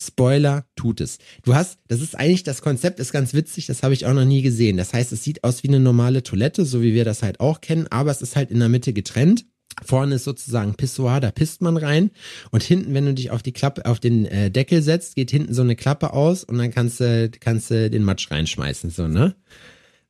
Spoiler, 0.00 0.66
tut 0.76 1.00
es. 1.00 1.18
Du 1.42 1.54
hast, 1.54 1.78
das 1.88 2.00
ist 2.00 2.16
eigentlich, 2.16 2.44
das 2.44 2.62
Konzept 2.62 3.00
ist 3.00 3.12
ganz 3.12 3.34
witzig, 3.34 3.66
das 3.66 3.82
habe 3.82 3.94
ich 3.94 4.06
auch 4.06 4.12
noch 4.12 4.24
nie 4.24 4.42
gesehen. 4.42 4.76
Das 4.76 4.92
heißt, 4.92 5.12
es 5.12 5.24
sieht 5.24 5.42
aus 5.42 5.62
wie 5.62 5.68
eine 5.68 5.80
normale 5.80 6.22
Toilette, 6.22 6.64
so 6.64 6.82
wie 6.82 6.94
wir 6.94 7.04
das 7.04 7.22
halt 7.22 7.40
auch 7.40 7.60
kennen, 7.60 7.88
aber 7.90 8.10
es 8.10 8.22
ist 8.22 8.36
halt 8.36 8.50
in 8.50 8.60
der 8.60 8.68
Mitte 8.68 8.92
getrennt. 8.92 9.46
Vorne 9.84 10.14
ist 10.16 10.24
sozusagen 10.24 10.74
Pissoir, 10.74 11.20
da 11.20 11.30
pisst 11.30 11.60
man 11.60 11.76
rein. 11.76 12.10
Und 12.50 12.62
hinten, 12.62 12.94
wenn 12.94 13.06
du 13.06 13.14
dich 13.14 13.30
auf 13.30 13.42
die 13.42 13.52
Klappe, 13.52 13.86
auf 13.86 13.98
den 13.98 14.24
äh, 14.26 14.50
Deckel 14.50 14.82
setzt, 14.82 15.16
geht 15.16 15.30
hinten 15.30 15.52
so 15.52 15.62
eine 15.62 15.76
Klappe 15.76 16.12
aus 16.12 16.44
und 16.44 16.58
dann 16.58 16.70
kannst 16.70 17.00
du, 17.00 17.30
kannst 17.40 17.70
du 17.70 17.90
den 17.90 18.04
Matsch 18.04 18.30
reinschmeißen, 18.30 18.90
so, 18.90 19.08
ne? 19.08 19.34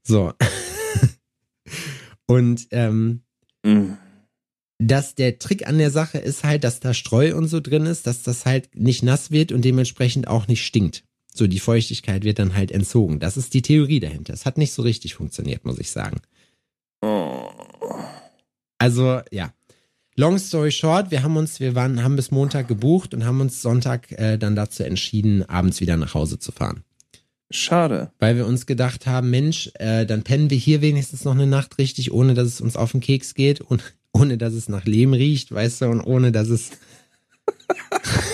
So. 0.02 0.32
und 2.26 2.66
ähm, 2.70 3.22
Mhm. 3.64 3.96
dass 4.78 5.14
der 5.14 5.38
Trick 5.38 5.66
an 5.66 5.78
der 5.78 5.90
Sache 5.90 6.18
ist 6.18 6.44
halt, 6.44 6.64
dass 6.64 6.80
da 6.80 6.92
Streu 6.92 7.34
und 7.34 7.48
so 7.48 7.60
drin 7.60 7.86
ist, 7.86 8.06
dass 8.06 8.22
das 8.22 8.44
halt 8.44 8.74
nicht 8.76 9.02
nass 9.02 9.30
wird 9.30 9.52
und 9.52 9.64
dementsprechend 9.64 10.28
auch 10.28 10.46
nicht 10.46 10.66
stinkt. 10.66 11.04
So, 11.32 11.46
die 11.46 11.60
Feuchtigkeit 11.60 12.22
wird 12.24 12.38
dann 12.38 12.54
halt 12.54 12.70
entzogen. 12.70 13.20
Das 13.20 13.38
ist 13.38 13.54
die 13.54 13.62
Theorie 13.62 14.00
dahinter. 14.00 14.34
Es 14.34 14.44
hat 14.44 14.58
nicht 14.58 14.72
so 14.72 14.82
richtig 14.82 15.14
funktioniert, 15.14 15.64
muss 15.64 15.78
ich 15.78 15.90
sagen. 15.90 16.20
Oh. 17.00 17.48
Also, 18.84 19.22
ja. 19.30 19.54
Long 20.14 20.36
story 20.38 20.70
short, 20.70 21.10
wir 21.10 21.22
haben 21.22 21.38
uns, 21.38 21.58
wir 21.58 21.74
waren, 21.74 22.04
haben 22.04 22.16
bis 22.16 22.30
Montag 22.30 22.68
gebucht 22.68 23.14
und 23.14 23.24
haben 23.24 23.40
uns 23.40 23.62
Sonntag 23.62 24.12
äh, 24.12 24.36
dann 24.36 24.54
dazu 24.54 24.82
entschieden, 24.82 25.42
abends 25.48 25.80
wieder 25.80 25.96
nach 25.96 26.12
Hause 26.12 26.38
zu 26.38 26.52
fahren. 26.52 26.84
Schade. 27.50 28.12
Weil 28.18 28.36
wir 28.36 28.46
uns 28.46 28.66
gedacht 28.66 29.06
haben, 29.06 29.30
Mensch, 29.30 29.70
äh, 29.78 30.04
dann 30.04 30.22
pennen 30.22 30.50
wir 30.50 30.58
hier 30.58 30.82
wenigstens 30.82 31.24
noch 31.24 31.32
eine 31.32 31.46
Nacht 31.46 31.78
richtig, 31.78 32.12
ohne 32.12 32.34
dass 32.34 32.46
es 32.46 32.60
uns 32.60 32.76
auf 32.76 32.92
den 32.92 33.00
Keks 33.00 33.32
geht 33.32 33.62
und 33.62 33.94
ohne 34.12 34.36
dass 34.36 34.52
es 34.52 34.68
nach 34.68 34.84
Lehm 34.84 35.14
riecht, 35.14 35.50
weißt 35.50 35.80
du, 35.80 35.86
und 35.86 36.02
ohne 36.02 36.30
dass 36.30 36.48
es 36.48 36.72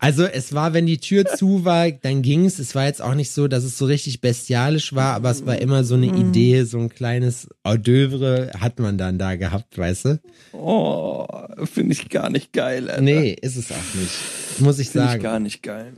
Also 0.00 0.24
es 0.24 0.52
war, 0.52 0.74
wenn 0.74 0.86
die 0.86 0.98
Tür 0.98 1.24
zu 1.26 1.64
war, 1.64 1.90
dann 1.90 2.22
ging's. 2.22 2.58
Es 2.60 2.74
war 2.76 2.86
jetzt 2.86 3.02
auch 3.02 3.14
nicht 3.14 3.30
so, 3.32 3.48
dass 3.48 3.64
es 3.64 3.76
so 3.76 3.84
richtig 3.86 4.20
bestialisch 4.20 4.94
war, 4.94 5.14
aber 5.14 5.30
es 5.30 5.44
war 5.44 5.58
immer 5.58 5.82
so 5.82 5.94
eine 5.94 6.06
Mhm. 6.06 6.28
Idee, 6.28 6.62
so 6.62 6.78
ein 6.78 6.88
kleines 6.88 7.48
Hors 7.64 7.78
d'oeuvre 7.78 8.52
hat 8.58 8.78
man 8.78 8.96
dann 8.96 9.18
da 9.18 9.34
gehabt, 9.36 9.76
weißt 9.76 10.04
du? 10.04 10.20
Oh, 10.52 11.26
finde 11.64 11.92
ich 11.94 12.08
gar 12.08 12.30
nicht 12.30 12.52
geil, 12.52 12.88
Alter. 12.88 13.02
Nee, 13.02 13.36
ist 13.40 13.56
es 13.56 13.72
auch 13.72 13.94
nicht. 13.94 14.60
Muss 14.60 14.78
ich 14.78 14.90
Finde 14.90 15.06
ich 15.06 15.10
sagen. 15.12 15.22
gar 15.22 15.40
nicht 15.40 15.62
geil. 15.62 15.94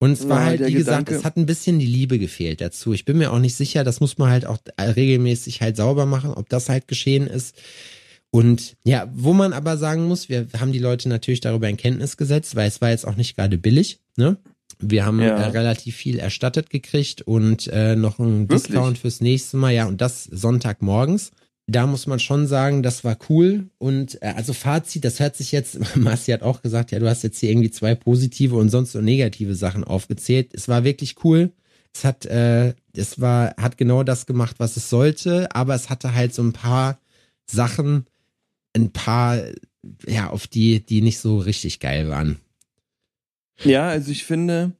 Und 0.00 0.12
es 0.12 0.28
war 0.28 0.40
Ja, 0.40 0.46
halt, 0.46 0.66
wie 0.66 0.72
gesagt, 0.72 1.08
Gedanke- 1.08 1.14
es 1.18 1.24
hat 1.24 1.36
ein 1.36 1.46
bisschen 1.46 1.78
die 1.80 1.86
Liebe 1.86 2.18
gefehlt 2.20 2.60
dazu. 2.60 2.92
Ich 2.92 3.04
bin 3.04 3.18
mir 3.18 3.32
auch 3.32 3.40
nicht 3.40 3.54
sicher, 3.56 3.82
das 3.84 3.98
muss 4.00 4.16
man 4.18 4.30
halt 4.30 4.46
auch 4.46 4.58
regelmäßig 4.80 5.60
halt 5.60 5.76
sauber 5.76 6.06
machen, 6.06 6.30
ob 6.32 6.48
das 6.48 6.68
halt 6.68 6.86
geschehen 6.88 7.26
ist. 7.26 7.56
Und 8.30 8.76
ja, 8.84 9.08
wo 9.14 9.32
man 9.32 9.52
aber 9.52 9.76
sagen 9.78 10.06
muss, 10.06 10.28
wir 10.28 10.46
haben 10.58 10.72
die 10.72 10.78
Leute 10.78 11.08
natürlich 11.08 11.40
darüber 11.40 11.68
in 11.68 11.76
Kenntnis 11.78 12.16
gesetzt, 12.16 12.56
weil 12.56 12.68
es 12.68 12.80
war 12.80 12.90
jetzt 12.90 13.06
auch 13.06 13.16
nicht 13.16 13.36
gerade 13.36 13.56
billig, 13.58 14.00
ne? 14.16 14.36
Wir 14.80 15.06
haben 15.06 15.20
Ja. 15.20 15.34
äh, 15.36 15.46
relativ 15.48 15.96
viel 15.96 16.18
erstattet 16.18 16.70
gekriegt 16.70 17.22
und 17.22 17.66
äh, 17.68 17.96
noch 17.96 18.18
einen 18.20 18.48
Wirklich? 18.48 18.64
Discount 18.64 18.98
fürs 18.98 19.20
nächste 19.20 19.56
Mal, 19.56 19.72
ja, 19.72 19.86
und 19.86 20.00
das 20.00 20.24
Sonntagmorgens. 20.24 21.32
Da 21.66 21.86
muss 21.86 22.06
man 22.06 22.18
schon 22.20 22.46
sagen, 22.46 22.82
das 22.82 23.02
war 23.02 23.18
cool. 23.28 23.68
Und 23.78 24.22
äh, 24.22 24.32
also 24.36 24.52
Fazit, 24.52 25.04
das 25.04 25.20
hört 25.20 25.36
sich 25.36 25.50
jetzt, 25.52 25.78
Marci 25.96 26.30
hat 26.32 26.42
auch 26.42 26.62
gesagt, 26.62 26.92
ja, 26.92 26.98
du 26.98 27.08
hast 27.08 27.22
jetzt 27.24 27.38
hier 27.40 27.50
irgendwie 27.50 27.70
zwei 27.70 27.94
positive 27.94 28.54
und 28.56 28.68
sonst 28.68 28.92
so 28.92 29.00
negative 29.00 29.54
Sachen 29.54 29.84
aufgezählt. 29.84 30.50
Es 30.52 30.68
war 30.68 30.84
wirklich 30.84 31.16
cool. 31.24 31.50
Es 31.94 32.04
hat, 32.04 32.26
äh, 32.26 32.74
es 32.94 33.20
war, 33.20 33.54
hat 33.56 33.78
genau 33.78 34.02
das 34.04 34.26
gemacht, 34.26 34.56
was 34.58 34.76
es 34.76 34.88
sollte, 34.90 35.48
aber 35.54 35.74
es 35.74 35.90
hatte 35.90 36.14
halt 36.14 36.34
so 36.34 36.42
ein 36.42 36.52
paar 36.52 36.98
Sachen, 37.50 38.04
ein 38.76 38.92
paar, 38.92 39.38
ja, 40.06 40.30
auf 40.30 40.46
die, 40.46 40.84
die 40.84 41.00
nicht 41.02 41.18
so 41.18 41.38
richtig 41.38 41.80
geil 41.80 42.08
waren. 42.08 42.38
Ja, 43.64 43.88
also 43.88 44.10
ich 44.10 44.24
finde, 44.24 44.72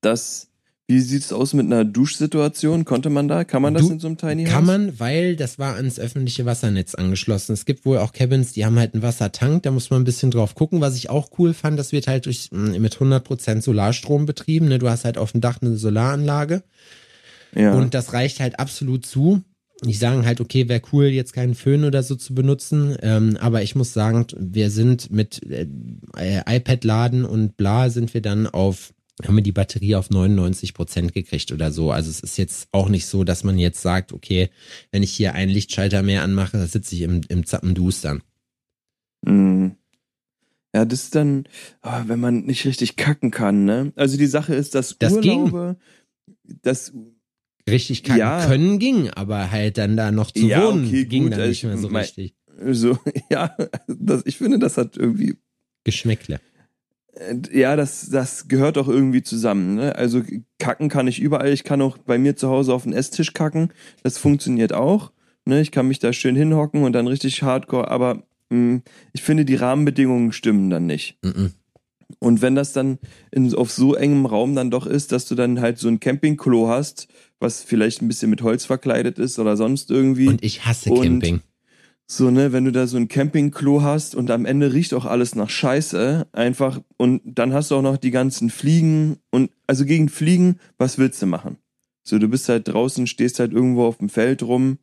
dass. 0.00 0.48
Wie 0.86 1.00
sieht's 1.00 1.32
aus 1.32 1.54
mit 1.54 1.64
einer 1.64 1.82
Duschsituation? 1.86 2.84
Konnte 2.84 3.08
man 3.08 3.26
da? 3.26 3.44
Kann 3.44 3.62
man 3.62 3.72
das 3.72 3.86
Du- 3.86 3.92
in 3.92 4.00
so 4.00 4.06
einem 4.06 4.18
Tiny 4.18 4.44
House? 4.44 4.52
Kann 4.52 4.66
man, 4.66 5.00
weil 5.00 5.34
das 5.34 5.58
war 5.58 5.76
ans 5.76 5.98
öffentliche 5.98 6.44
Wassernetz 6.44 6.94
angeschlossen. 6.94 7.54
Es 7.54 7.64
gibt 7.64 7.86
wohl 7.86 7.96
auch 7.96 8.12
Cabins, 8.12 8.52
die 8.52 8.66
haben 8.66 8.78
halt 8.78 8.92
einen 8.92 9.02
Wassertank, 9.02 9.62
da 9.62 9.70
muss 9.70 9.88
man 9.88 10.02
ein 10.02 10.04
bisschen 10.04 10.30
drauf 10.30 10.54
gucken. 10.54 10.82
Was 10.82 10.94
ich 10.96 11.08
auch 11.08 11.30
cool 11.38 11.54
fand, 11.54 11.78
das 11.78 11.92
wird 11.92 12.06
halt 12.06 12.26
durch, 12.26 12.50
mh, 12.52 12.78
mit 12.80 12.96
100% 12.98 13.62
Solarstrom 13.62 14.26
betrieben. 14.26 14.68
Ne? 14.68 14.78
Du 14.78 14.90
hast 14.90 15.06
halt 15.06 15.16
auf 15.16 15.32
dem 15.32 15.40
Dach 15.40 15.56
eine 15.62 15.74
Solaranlage 15.78 16.62
Ja. 17.54 17.72
und 17.72 17.94
das 17.94 18.12
reicht 18.12 18.40
halt 18.40 18.58
absolut 18.58 19.06
zu. 19.06 19.42
Die 19.84 19.94
sagen 19.94 20.24
halt, 20.24 20.40
okay, 20.40 20.68
wäre 20.68 20.82
cool, 20.92 21.06
jetzt 21.06 21.32
keinen 21.32 21.54
Föhn 21.54 21.84
oder 21.84 22.02
so 22.02 22.16
zu 22.16 22.34
benutzen. 22.34 22.96
Ähm, 23.02 23.36
aber 23.40 23.62
ich 23.62 23.74
muss 23.74 23.92
sagen, 23.92 24.26
wir 24.36 24.70
sind 24.70 25.10
mit 25.10 25.42
äh, 25.50 25.66
iPad-Laden 26.16 27.24
und 27.24 27.56
bla 27.56 27.90
sind 27.90 28.14
wir 28.14 28.22
dann 28.22 28.46
auf, 28.46 28.94
haben 29.24 29.36
wir 29.36 29.42
die 29.42 29.52
Batterie 29.52 29.96
auf 29.96 30.10
99 30.10 30.74
Prozent 30.74 31.12
gekriegt 31.12 31.52
oder 31.52 31.70
so. 31.70 31.90
Also 31.90 32.10
es 32.10 32.20
ist 32.20 32.38
jetzt 32.38 32.68
auch 32.72 32.88
nicht 32.88 33.06
so, 33.06 33.24
dass 33.24 33.44
man 33.44 33.58
jetzt 33.58 33.82
sagt, 33.82 34.12
okay, 34.12 34.48
wenn 34.90 35.02
ich 35.02 35.12
hier 35.12 35.34
einen 35.34 35.52
Lichtschalter 35.52 36.02
mehr 36.02 36.22
anmache, 36.22 36.56
da 36.56 36.66
sitze 36.66 36.94
ich 36.94 37.02
im, 37.02 37.20
im 37.28 37.44
Zappendustern. 37.44 38.22
Mhm. 39.22 39.76
Ja, 40.74 40.84
das 40.84 41.04
ist 41.04 41.14
dann, 41.14 41.44
ah, 41.82 42.02
wenn 42.08 42.18
man 42.18 42.46
nicht 42.46 42.64
richtig 42.64 42.96
kacken 42.96 43.30
kann, 43.30 43.64
ne? 43.64 43.92
Also 43.94 44.16
die 44.16 44.26
Sache 44.26 44.54
ist, 44.54 44.74
dass 44.74 44.96
Das 44.98 45.12
Urlaube, 45.12 45.76
das, 46.62 46.92
Richtig 47.68 48.02
kacken 48.02 48.18
Ja. 48.20 48.46
können 48.46 48.78
ging, 48.78 49.08
aber 49.10 49.50
halt 49.50 49.78
dann 49.78 49.96
da 49.96 50.10
noch 50.12 50.30
zu 50.30 50.46
Ja, 50.46 50.66
wohnen 50.68 50.86
okay, 50.86 51.04
ging 51.06 51.24
gut, 51.24 51.32
dann 51.32 51.40
also 51.40 51.48
nicht 51.50 51.64
mehr 51.64 51.78
so 51.78 51.88
mein- 51.88 52.02
richtig. 52.02 52.34
so, 52.70 52.98
ja, 53.30 53.56
das, 53.88 54.22
ich 54.26 54.36
finde, 54.38 54.58
das 54.58 54.76
hat 54.76 54.96
irgendwie, 54.96 55.36
Geschmäckle. 55.84 56.40
äh, 57.14 57.36
ja, 57.58 57.74
das, 57.76 58.10
das 58.10 58.48
gehört 58.48 58.76
auch 58.76 58.88
irgendwie 58.88 59.22
zusammen, 59.22 59.76
ne? 59.76 59.96
Also 59.96 60.22
kacken 60.58 60.88
kann 60.90 61.06
ich 61.08 61.20
überall, 61.20 61.52
ich 61.52 61.64
kann 61.64 61.80
auch 61.80 61.96
bei 61.98 62.18
mir 62.18 62.36
zu 62.36 62.48
Hause 62.48 62.74
auf 62.74 62.82
den 62.84 62.92
Esstisch 62.92 63.32
kacken, 63.32 63.72
das 64.02 64.18
funktioniert 64.18 64.72
auch, 64.74 65.12
ne? 65.46 65.60
Ich 65.62 65.70
kann 65.70 65.88
mich 65.88 65.98
da 66.00 66.12
schön 66.12 66.36
hinhocken 66.36 66.82
und 66.82 66.92
dann 66.92 67.06
richtig 67.06 67.42
hardcore, 67.42 67.90
aber 67.90 68.24
mh, 68.50 68.82
ich 69.14 69.22
finde, 69.22 69.44
die 69.46 69.54
Rahmenbedingungen 69.56 70.32
stimmen 70.32 70.68
dann 70.70 70.84
nicht. 70.86 71.16
Mhm. 71.24 71.52
Und 72.18 72.42
wenn 72.42 72.54
das 72.54 72.72
dann 72.72 72.98
in, 73.30 73.52
auf 73.54 73.70
so 73.70 73.94
engem 73.94 74.26
Raum 74.26 74.54
dann 74.54 74.70
doch 74.70 74.86
ist, 74.86 75.12
dass 75.12 75.26
du 75.26 75.34
dann 75.34 75.60
halt 75.60 75.78
so 75.78 75.88
ein 75.88 76.00
Campingklo 76.00 76.68
hast, 76.68 77.08
was 77.40 77.62
vielleicht 77.62 78.02
ein 78.02 78.08
bisschen 78.08 78.30
mit 78.30 78.42
Holz 78.42 78.64
verkleidet 78.64 79.18
ist 79.18 79.38
oder 79.38 79.56
sonst 79.56 79.90
irgendwie. 79.90 80.28
Und 80.28 80.42
ich 80.44 80.64
hasse 80.64 80.90
Und- 80.90 81.02
Camping. 81.02 81.40
so, 82.06 82.30
ne, 82.30 82.52
wenn 82.52 82.64
du 82.64 82.72
da 82.72 82.86
so 82.86 82.96
ein 82.96 83.08
Campingklo 83.08 83.82
hast 83.82 84.14
und 84.14 84.30
am 84.30 84.44
Ende 84.46 84.72
riecht 84.72 84.94
auch 84.94 85.04
alles 85.06 85.34
nach 85.34 85.50
Scheiße, 85.50 86.26
einfach, 86.32 86.80
und 86.96 87.22
dann 87.24 87.52
hast 87.52 87.70
du 87.70 87.76
auch 87.76 87.82
noch 87.82 87.96
die 87.96 88.10
ganzen 88.10 88.50
Fliegen 88.50 89.16
und, 89.30 89.50
also 89.66 89.84
gegen 89.84 90.08
Fliegen, 90.08 90.58
was 90.78 90.98
willst 90.98 91.20
du 91.22 91.26
machen? 91.26 91.56
So, 92.06 92.18
du 92.18 92.28
bist 92.28 92.48
halt 92.50 92.68
draußen, 92.68 93.06
stehst 93.06 93.38
halt 93.40 93.52
irgendwo 93.54 93.84
auf 93.86 93.96
dem 93.96 94.10
Feld 94.10 94.42
rum, 94.42 94.78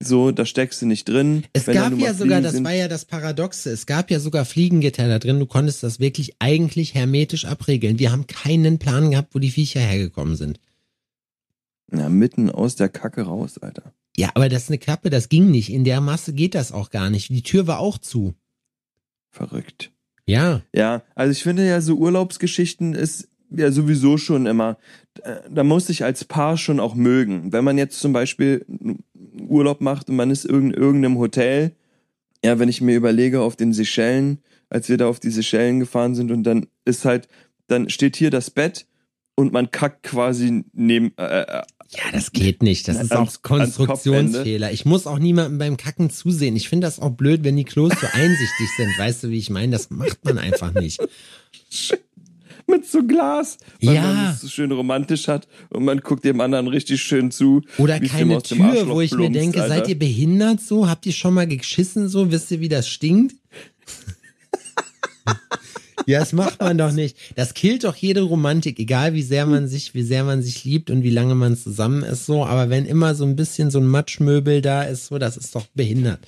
so, 0.00 0.30
da 0.30 0.44
steckst 0.46 0.80
du 0.82 0.86
nicht 0.86 1.08
drin. 1.08 1.44
Es 1.52 1.66
Wenn 1.66 1.74
gab 1.74 1.92
ja 1.98 2.14
sogar, 2.14 2.38
Fliegen 2.38 2.42
das 2.44 2.52
sind- 2.52 2.64
war 2.64 2.72
ja 2.74 2.88
das 2.88 3.04
Paradoxe, 3.04 3.70
es 3.70 3.86
gab 3.86 4.10
ja 4.10 4.20
sogar 4.20 4.44
Fliegengitter 4.44 5.08
da 5.08 5.18
drin, 5.18 5.40
du 5.40 5.46
konntest 5.46 5.82
das 5.82 5.98
wirklich 5.98 6.36
eigentlich 6.38 6.94
hermetisch 6.94 7.44
abregeln. 7.46 7.98
Wir 7.98 8.12
haben 8.12 8.26
keinen 8.26 8.78
Plan 8.78 9.10
gehabt, 9.10 9.34
wo 9.34 9.38
die 9.40 9.50
Viecher 9.50 9.80
hergekommen 9.80 10.36
sind. 10.36 10.60
Ja, 11.92 12.08
mitten 12.08 12.50
aus 12.50 12.76
der 12.76 12.88
Kacke 12.90 13.22
raus, 13.22 13.58
Alter. 13.58 13.92
Ja, 14.16 14.30
aber 14.34 14.48
das 14.48 14.64
ist 14.64 14.68
eine 14.70 14.78
Klappe, 14.78 15.10
das 15.10 15.28
ging 15.28 15.50
nicht. 15.50 15.70
In 15.72 15.84
der 15.84 16.00
Masse 16.00 16.32
geht 16.32 16.54
das 16.54 16.70
auch 16.72 16.90
gar 16.90 17.08
nicht. 17.10 17.28
Die 17.30 17.42
Tür 17.42 17.66
war 17.66 17.78
auch 17.78 17.98
zu. 17.98 18.34
Verrückt. 19.30 19.90
Ja, 20.26 20.62
Ja, 20.74 21.02
also 21.14 21.32
ich 21.32 21.42
finde 21.42 21.66
ja 21.66 21.80
so 21.80 21.94
Urlaubsgeschichten 21.96 22.94
ist 22.94 23.28
ja 23.50 23.72
sowieso 23.72 24.18
schon 24.18 24.44
immer, 24.44 24.76
äh, 25.22 25.36
da 25.50 25.64
muss 25.64 25.88
ich 25.88 26.04
als 26.04 26.24
Paar 26.24 26.58
schon 26.58 26.80
auch 26.80 26.94
mögen. 26.94 27.50
Wenn 27.52 27.64
man 27.64 27.78
jetzt 27.78 27.98
zum 28.00 28.12
Beispiel 28.12 28.66
Urlaub 29.40 29.80
macht 29.80 30.08
und 30.08 30.16
man 30.16 30.30
ist 30.30 30.44
in 30.44 30.72
irgendeinem 30.72 31.18
Hotel, 31.18 31.72
ja, 32.44 32.58
wenn 32.58 32.68
ich 32.68 32.80
mir 32.80 32.96
überlege 32.96 33.40
auf 33.40 33.56
den 33.56 33.72
Seychellen, 33.72 34.38
als 34.70 34.88
wir 34.88 34.96
da 34.96 35.08
auf 35.08 35.20
die 35.20 35.30
Seychellen 35.30 35.80
gefahren 35.80 36.14
sind 36.14 36.30
und 36.30 36.44
dann 36.44 36.66
ist 36.84 37.04
halt, 37.04 37.28
dann 37.66 37.90
steht 37.90 38.16
hier 38.16 38.30
das 38.30 38.50
Bett 38.50 38.86
und 39.34 39.52
man 39.52 39.70
kackt 39.70 40.02
quasi 40.02 40.64
neben, 40.72 41.12
äh, 41.16 41.42
äh, 41.42 41.62
ja, 41.90 42.02
das 42.12 42.32
geht 42.32 42.62
nicht. 42.62 42.86
Das 42.86 43.00
ist 43.00 43.12
auch 43.12 43.32
Konstruktionsfehler. 43.40 44.72
Ich 44.72 44.84
muss 44.84 45.06
auch 45.06 45.18
niemandem 45.18 45.58
beim 45.58 45.76
Kacken 45.78 46.10
zusehen. 46.10 46.54
Ich 46.54 46.68
finde 46.68 46.86
das 46.86 47.00
auch 47.00 47.10
blöd, 47.10 47.44
wenn 47.44 47.56
die 47.56 47.64
Klos 47.64 47.92
so 47.98 48.06
einsichtig 48.12 48.68
sind. 48.76 48.98
Weißt 48.98 49.24
du, 49.24 49.30
wie 49.30 49.38
ich 49.38 49.48
meine? 49.48 49.72
Das 49.72 49.88
macht 49.88 50.22
man 50.24 50.38
einfach 50.38 50.74
nicht. 50.74 51.00
mit 52.68 52.86
so 52.86 53.02
Glas, 53.06 53.58
weil 53.82 53.94
Ja. 53.94 54.02
man 54.02 54.34
es 54.34 54.40
so 54.42 54.48
schön 54.48 54.70
romantisch 54.72 55.26
hat 55.28 55.48
und 55.70 55.84
man 55.84 55.98
guckt 56.00 56.24
dem 56.24 56.40
anderen 56.40 56.68
richtig 56.68 57.02
schön 57.02 57.30
zu. 57.30 57.62
Oder 57.78 57.98
keine 58.00 58.40
Tür, 58.42 58.88
wo 58.88 59.00
ich 59.00 59.10
mir 59.12 59.18
plumpst, 59.18 59.40
denke, 59.40 59.62
Alter. 59.62 59.74
seid 59.74 59.88
ihr 59.88 59.98
behindert 59.98 60.60
so? 60.60 60.88
Habt 60.88 61.06
ihr 61.06 61.12
schon 61.12 61.34
mal 61.34 61.46
geschissen 61.46 62.08
so? 62.08 62.30
Wisst 62.30 62.50
ihr, 62.50 62.60
wie 62.60 62.68
das 62.68 62.88
stinkt? 62.88 63.34
ja, 66.06 66.20
das 66.20 66.32
macht 66.32 66.60
man 66.60 66.78
doch 66.78 66.92
nicht. 66.92 67.16
Das 67.36 67.54
killt 67.54 67.84
doch 67.84 67.96
jede 67.96 68.22
Romantik, 68.22 68.78
egal 68.78 69.14
wie 69.14 69.22
sehr 69.22 69.46
man 69.46 69.68
sich, 69.68 69.94
wie 69.94 70.02
sehr 70.02 70.24
man 70.24 70.42
sich 70.42 70.64
liebt 70.64 70.90
und 70.90 71.02
wie 71.02 71.10
lange 71.10 71.34
man 71.34 71.56
zusammen 71.56 72.02
ist 72.02 72.26
so. 72.26 72.44
Aber 72.46 72.70
wenn 72.70 72.86
immer 72.86 73.14
so 73.14 73.24
ein 73.24 73.36
bisschen 73.36 73.70
so 73.70 73.78
ein 73.78 73.86
Matschmöbel 73.86 74.62
da 74.62 74.82
ist, 74.84 75.06
so, 75.06 75.18
das 75.18 75.36
ist 75.36 75.54
doch 75.54 75.66
behindert. 75.74 76.20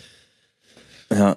Ja. 1.10 1.36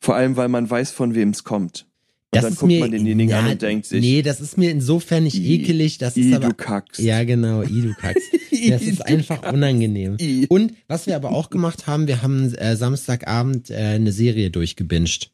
Vor 0.00 0.16
allem, 0.16 0.36
weil 0.36 0.48
man 0.48 0.68
weiß, 0.68 0.90
von 0.90 1.14
wem 1.14 1.30
es 1.30 1.44
kommt. 1.44 1.86
Und 2.34 2.36
Das 2.36 2.44
dann 2.44 2.52
ist 2.54 2.58
guckt 2.60 2.72
mir, 2.72 2.80
man 2.80 2.90
denjenigen 2.90 3.30
ja, 3.30 3.40
an 3.40 3.50
und 3.50 3.60
denkt 3.60 3.84
sich, 3.86 4.00
nee, 4.00 4.22
das 4.22 4.40
ist 4.40 4.56
mir 4.56 4.70
insofern 4.70 5.24
nicht 5.24 5.36
I- 5.36 5.56
ekelig, 5.60 5.98
das 5.98 6.16
ist 6.16 6.26
I, 6.26 6.34
aber, 6.34 6.48
du 6.48 6.54
kackst. 6.54 6.98
ja 6.98 7.24
genau, 7.24 7.62
i 7.62 7.82
du 7.82 7.94
kackst. 7.94 8.24
Das 8.68 8.82
ist 8.82 9.04
einfach 9.04 9.52
unangenehm. 9.52 10.16
I. 10.20 10.46
Und 10.48 10.72
was 10.86 11.06
wir 11.08 11.16
aber 11.16 11.32
auch 11.32 11.50
gemacht 11.50 11.86
haben, 11.88 12.06
wir 12.06 12.22
haben 12.22 12.54
äh, 12.54 12.76
Samstagabend 12.76 13.70
äh, 13.70 13.74
eine 13.76 14.12
Serie 14.12 14.50
durchgebinged. 14.50 15.30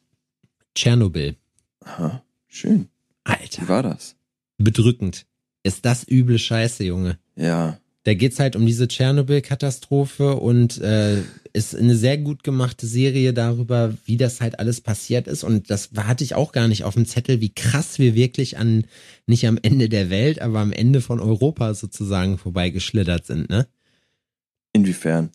Tschernobyl. 0.74 1.36
Aha, 1.84 2.22
schön. 2.46 2.88
Wie 3.26 3.32
Alter, 3.32 3.68
war 3.68 3.82
das? 3.82 4.16
bedrückend. 4.56 5.26
Ist 5.62 5.84
das 5.84 6.06
üble 6.08 6.38
Scheiße, 6.38 6.84
Junge. 6.84 7.18
Ja. 7.36 7.78
Da 8.08 8.14
geht's 8.14 8.40
halt 8.40 8.56
um 8.56 8.64
diese 8.64 8.88
Tschernobyl-Katastrophe 8.88 10.36
und 10.36 10.80
äh, 10.80 11.18
ist 11.52 11.76
eine 11.76 11.94
sehr 11.94 12.16
gut 12.16 12.42
gemachte 12.42 12.86
Serie 12.86 13.34
darüber, 13.34 13.92
wie 14.06 14.16
das 14.16 14.40
halt 14.40 14.58
alles 14.58 14.80
passiert 14.80 15.28
ist. 15.28 15.44
Und 15.44 15.68
das 15.68 15.90
hatte 15.94 16.24
ich 16.24 16.34
auch 16.34 16.52
gar 16.52 16.68
nicht 16.68 16.84
auf 16.84 16.94
dem 16.94 17.04
Zettel, 17.04 17.42
wie 17.42 17.52
krass 17.52 17.98
wir 17.98 18.14
wirklich 18.14 18.56
an, 18.56 18.86
nicht 19.26 19.46
am 19.46 19.58
Ende 19.60 19.90
der 19.90 20.08
Welt, 20.08 20.40
aber 20.40 20.60
am 20.60 20.72
Ende 20.72 21.02
von 21.02 21.20
Europa 21.20 21.74
sozusagen 21.74 22.38
vorbeigeschlittert 22.38 23.26
sind, 23.26 23.50
ne? 23.50 23.68
Inwiefern? 24.72 25.28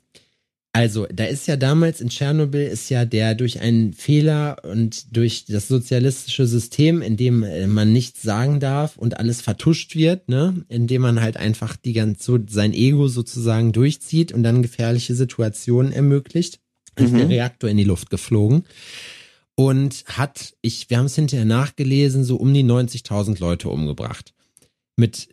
Also, 0.75 1.05
da 1.13 1.25
ist 1.25 1.47
ja 1.47 1.55
damals 1.55 2.01
in 2.01 2.09
Tschernobyl 2.09 2.65
ist 2.65 2.89
ja 2.89 3.05
der 3.05 3.35
durch 3.35 3.59
einen 3.61 3.93
Fehler 3.93 4.57
und 4.63 5.15
durch 5.15 5.45
das 5.45 5.67
sozialistische 5.67 6.47
System, 6.47 7.03
in 7.03 7.15
dem 7.15 7.43
äh, 7.43 7.67
man 7.67 7.93
nichts 7.93 8.23
sagen 8.23 8.59
darf 8.59 8.97
und 8.97 9.19
alles 9.19 9.39
vertuscht 9.41 9.95
wird, 9.95 10.29
ne, 10.29 10.65
in 10.69 10.87
dem 10.87 11.03
man 11.03 11.21
halt 11.21 11.37
einfach 11.37 11.75
die 11.75 11.93
ganz 11.93 12.25
so 12.25 12.39
sein 12.47 12.73
Ego 12.73 13.07
sozusagen 13.07 13.71
durchzieht 13.71 14.31
und 14.31 14.41
dann 14.41 14.63
gefährliche 14.63 15.13
Situationen 15.13 15.91
ermöglicht, 15.91 16.59
ist 16.95 17.11
Mhm. 17.13 17.17
der 17.19 17.29
Reaktor 17.29 17.69
in 17.69 17.77
die 17.77 17.83
Luft 17.83 18.09
geflogen. 18.09 18.63
und 19.55 20.03
hat, 20.07 20.55
ich, 20.63 20.89
wir 20.89 20.97
haben 20.97 21.05
es 21.05 21.13
hinterher 21.15 21.45
nachgelesen, 21.45 22.23
so 22.23 22.37
um 22.37 22.51
die 22.51 22.63
90.000 22.63 23.39
Leute 23.39 23.69
umgebracht. 23.69 24.33
Mit 24.95 25.27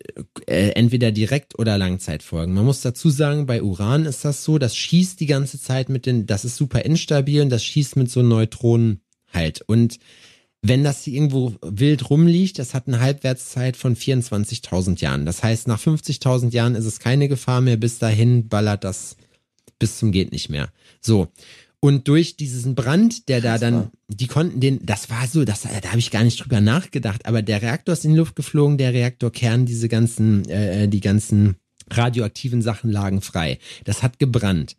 äh, 0.46 0.70
entweder 0.70 1.12
direkt 1.12 1.58
oder 1.58 1.76
Langzeitfolgen. 1.76 2.54
Man 2.54 2.64
muss 2.64 2.80
dazu 2.80 3.10
sagen, 3.10 3.44
bei 3.44 3.62
Uran 3.62 4.06
ist 4.06 4.24
das 4.24 4.42
so, 4.42 4.58
das 4.58 4.74
schießt 4.74 5.20
die 5.20 5.26
ganze 5.26 5.60
Zeit 5.60 5.90
mit 5.90 6.06
den, 6.06 6.26
das 6.26 6.46
ist 6.46 6.56
super 6.56 6.84
instabil 6.84 7.42
und 7.42 7.50
das 7.50 7.62
schießt 7.62 7.96
mit 7.96 8.10
so 8.10 8.22
Neutronen 8.22 9.00
halt. 9.32 9.60
Und 9.60 9.98
wenn 10.62 10.84
das 10.84 11.04
hier 11.04 11.14
irgendwo 11.14 11.54
wild 11.62 12.08
rumliegt, 12.08 12.58
das 12.58 12.74
hat 12.74 12.86
eine 12.86 13.00
Halbwertszeit 13.00 13.76
von 13.76 13.96
24.000 13.96 15.00
Jahren. 15.00 15.26
Das 15.26 15.42
heißt, 15.42 15.68
nach 15.68 15.80
50.000 15.80 16.52
Jahren 16.52 16.74
ist 16.74 16.84
es 16.86 16.98
keine 16.98 17.28
Gefahr 17.28 17.60
mehr. 17.60 17.76
Bis 17.76 17.98
dahin 17.98 18.48
ballert 18.48 18.84
das 18.84 19.16
bis 19.80 19.98
zum 19.98 20.12
geht 20.12 20.30
nicht 20.30 20.48
mehr. 20.48 20.70
So. 21.00 21.28
Und 21.82 22.08
durch 22.08 22.36
diesen 22.36 22.74
Brand, 22.74 23.28
der 23.30 23.40
da 23.40 23.56
dann, 23.56 23.90
die 24.08 24.26
konnten 24.26 24.60
den, 24.60 24.84
das 24.84 25.08
war 25.08 25.26
so, 25.26 25.44
das, 25.46 25.62
da 25.62 25.88
habe 25.88 25.98
ich 25.98 26.10
gar 26.10 26.24
nicht 26.24 26.38
drüber 26.44 26.60
nachgedacht, 26.60 27.24
aber 27.24 27.40
der 27.40 27.62
Reaktor 27.62 27.94
ist 27.94 28.04
in 28.04 28.12
die 28.12 28.18
Luft 28.18 28.36
geflogen, 28.36 28.76
der 28.76 28.92
Reaktorkern, 28.92 29.64
diese 29.64 29.88
ganzen, 29.88 30.46
äh, 30.50 30.88
die 30.88 31.00
ganzen 31.00 31.56
radioaktiven 31.90 32.60
Sachen 32.60 32.90
lagen 32.92 33.22
frei. 33.22 33.58
Das 33.84 34.02
hat 34.02 34.18
gebrannt. 34.18 34.76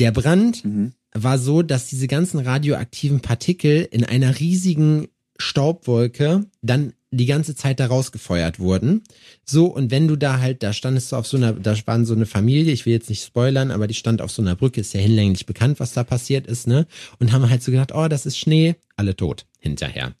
Der 0.00 0.10
Brand 0.10 0.64
Mhm. 0.64 0.92
war 1.14 1.38
so, 1.38 1.62
dass 1.62 1.86
diese 1.86 2.08
ganzen 2.08 2.40
radioaktiven 2.40 3.20
Partikel 3.20 3.88
in 3.90 4.04
einer 4.04 4.38
riesigen 4.40 5.06
Staubwolke 5.38 6.44
dann 6.60 6.92
die 7.10 7.26
ganze 7.26 7.54
Zeit 7.54 7.80
da 7.80 7.86
rausgefeuert 7.86 8.58
wurden. 8.58 9.02
So, 9.44 9.66
und 9.66 9.90
wenn 9.90 10.08
du 10.08 10.16
da 10.16 10.40
halt, 10.40 10.62
da 10.62 10.72
standest 10.72 11.12
du 11.12 11.16
auf 11.16 11.26
so 11.26 11.36
einer, 11.36 11.52
da 11.52 11.76
waren 11.86 12.04
so 12.04 12.14
eine 12.14 12.26
Familie, 12.26 12.72
ich 12.72 12.84
will 12.84 12.92
jetzt 12.92 13.08
nicht 13.08 13.24
spoilern, 13.24 13.70
aber 13.70 13.86
die 13.86 13.94
stand 13.94 14.20
auf 14.20 14.32
so 14.32 14.42
einer 14.42 14.56
Brücke, 14.56 14.80
ist 14.80 14.92
ja 14.92 15.00
hinlänglich 15.00 15.46
bekannt, 15.46 15.78
was 15.80 15.92
da 15.92 16.04
passiert 16.04 16.46
ist, 16.46 16.66
ne? 16.66 16.86
Und 17.18 17.32
haben 17.32 17.48
halt 17.48 17.62
so 17.62 17.70
gedacht, 17.70 17.92
oh, 17.94 18.08
das 18.08 18.26
ist 18.26 18.38
Schnee, 18.38 18.74
alle 18.96 19.14
tot 19.16 19.46
hinterher. 19.60 20.14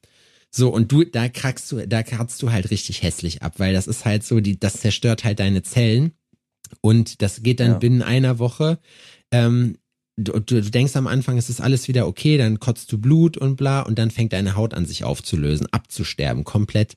So, 0.50 0.70
und 0.70 0.90
du, 0.92 1.04
da 1.04 1.28
krackst 1.28 1.70
du, 1.72 1.86
da 1.86 2.02
kratzt 2.02 2.42
du 2.42 2.50
halt 2.52 2.70
richtig 2.70 3.02
hässlich 3.02 3.42
ab, 3.42 3.54
weil 3.58 3.74
das 3.74 3.86
ist 3.86 4.04
halt 4.04 4.24
so, 4.24 4.40
die, 4.40 4.58
das 4.58 4.80
zerstört 4.80 5.24
halt 5.24 5.40
deine 5.40 5.62
Zellen. 5.62 6.12
Und 6.80 7.20
das 7.20 7.42
geht 7.42 7.60
dann 7.60 7.72
Ja. 7.72 7.78
binnen 7.78 8.02
einer 8.02 8.38
Woche. 8.38 8.78
Ähm, 9.30 9.76
du, 10.16 10.40
du, 10.40 10.62
denkst 10.62 10.96
am 10.96 11.06
Anfang, 11.06 11.36
es 11.36 11.50
ist 11.50 11.60
alles 11.60 11.88
wieder 11.88 12.06
okay, 12.06 12.38
dann 12.38 12.58
kotzt 12.58 12.90
du 12.90 12.98
Blut 12.98 13.36
und 13.36 13.56
bla, 13.56 13.82
und 13.82 13.98
dann 13.98 14.10
fängt 14.10 14.32
deine 14.32 14.56
Haut 14.56 14.74
an, 14.74 14.86
sich 14.86 15.04
aufzulösen, 15.04 15.66
abzusterben, 15.70 16.44
komplett. 16.44 16.96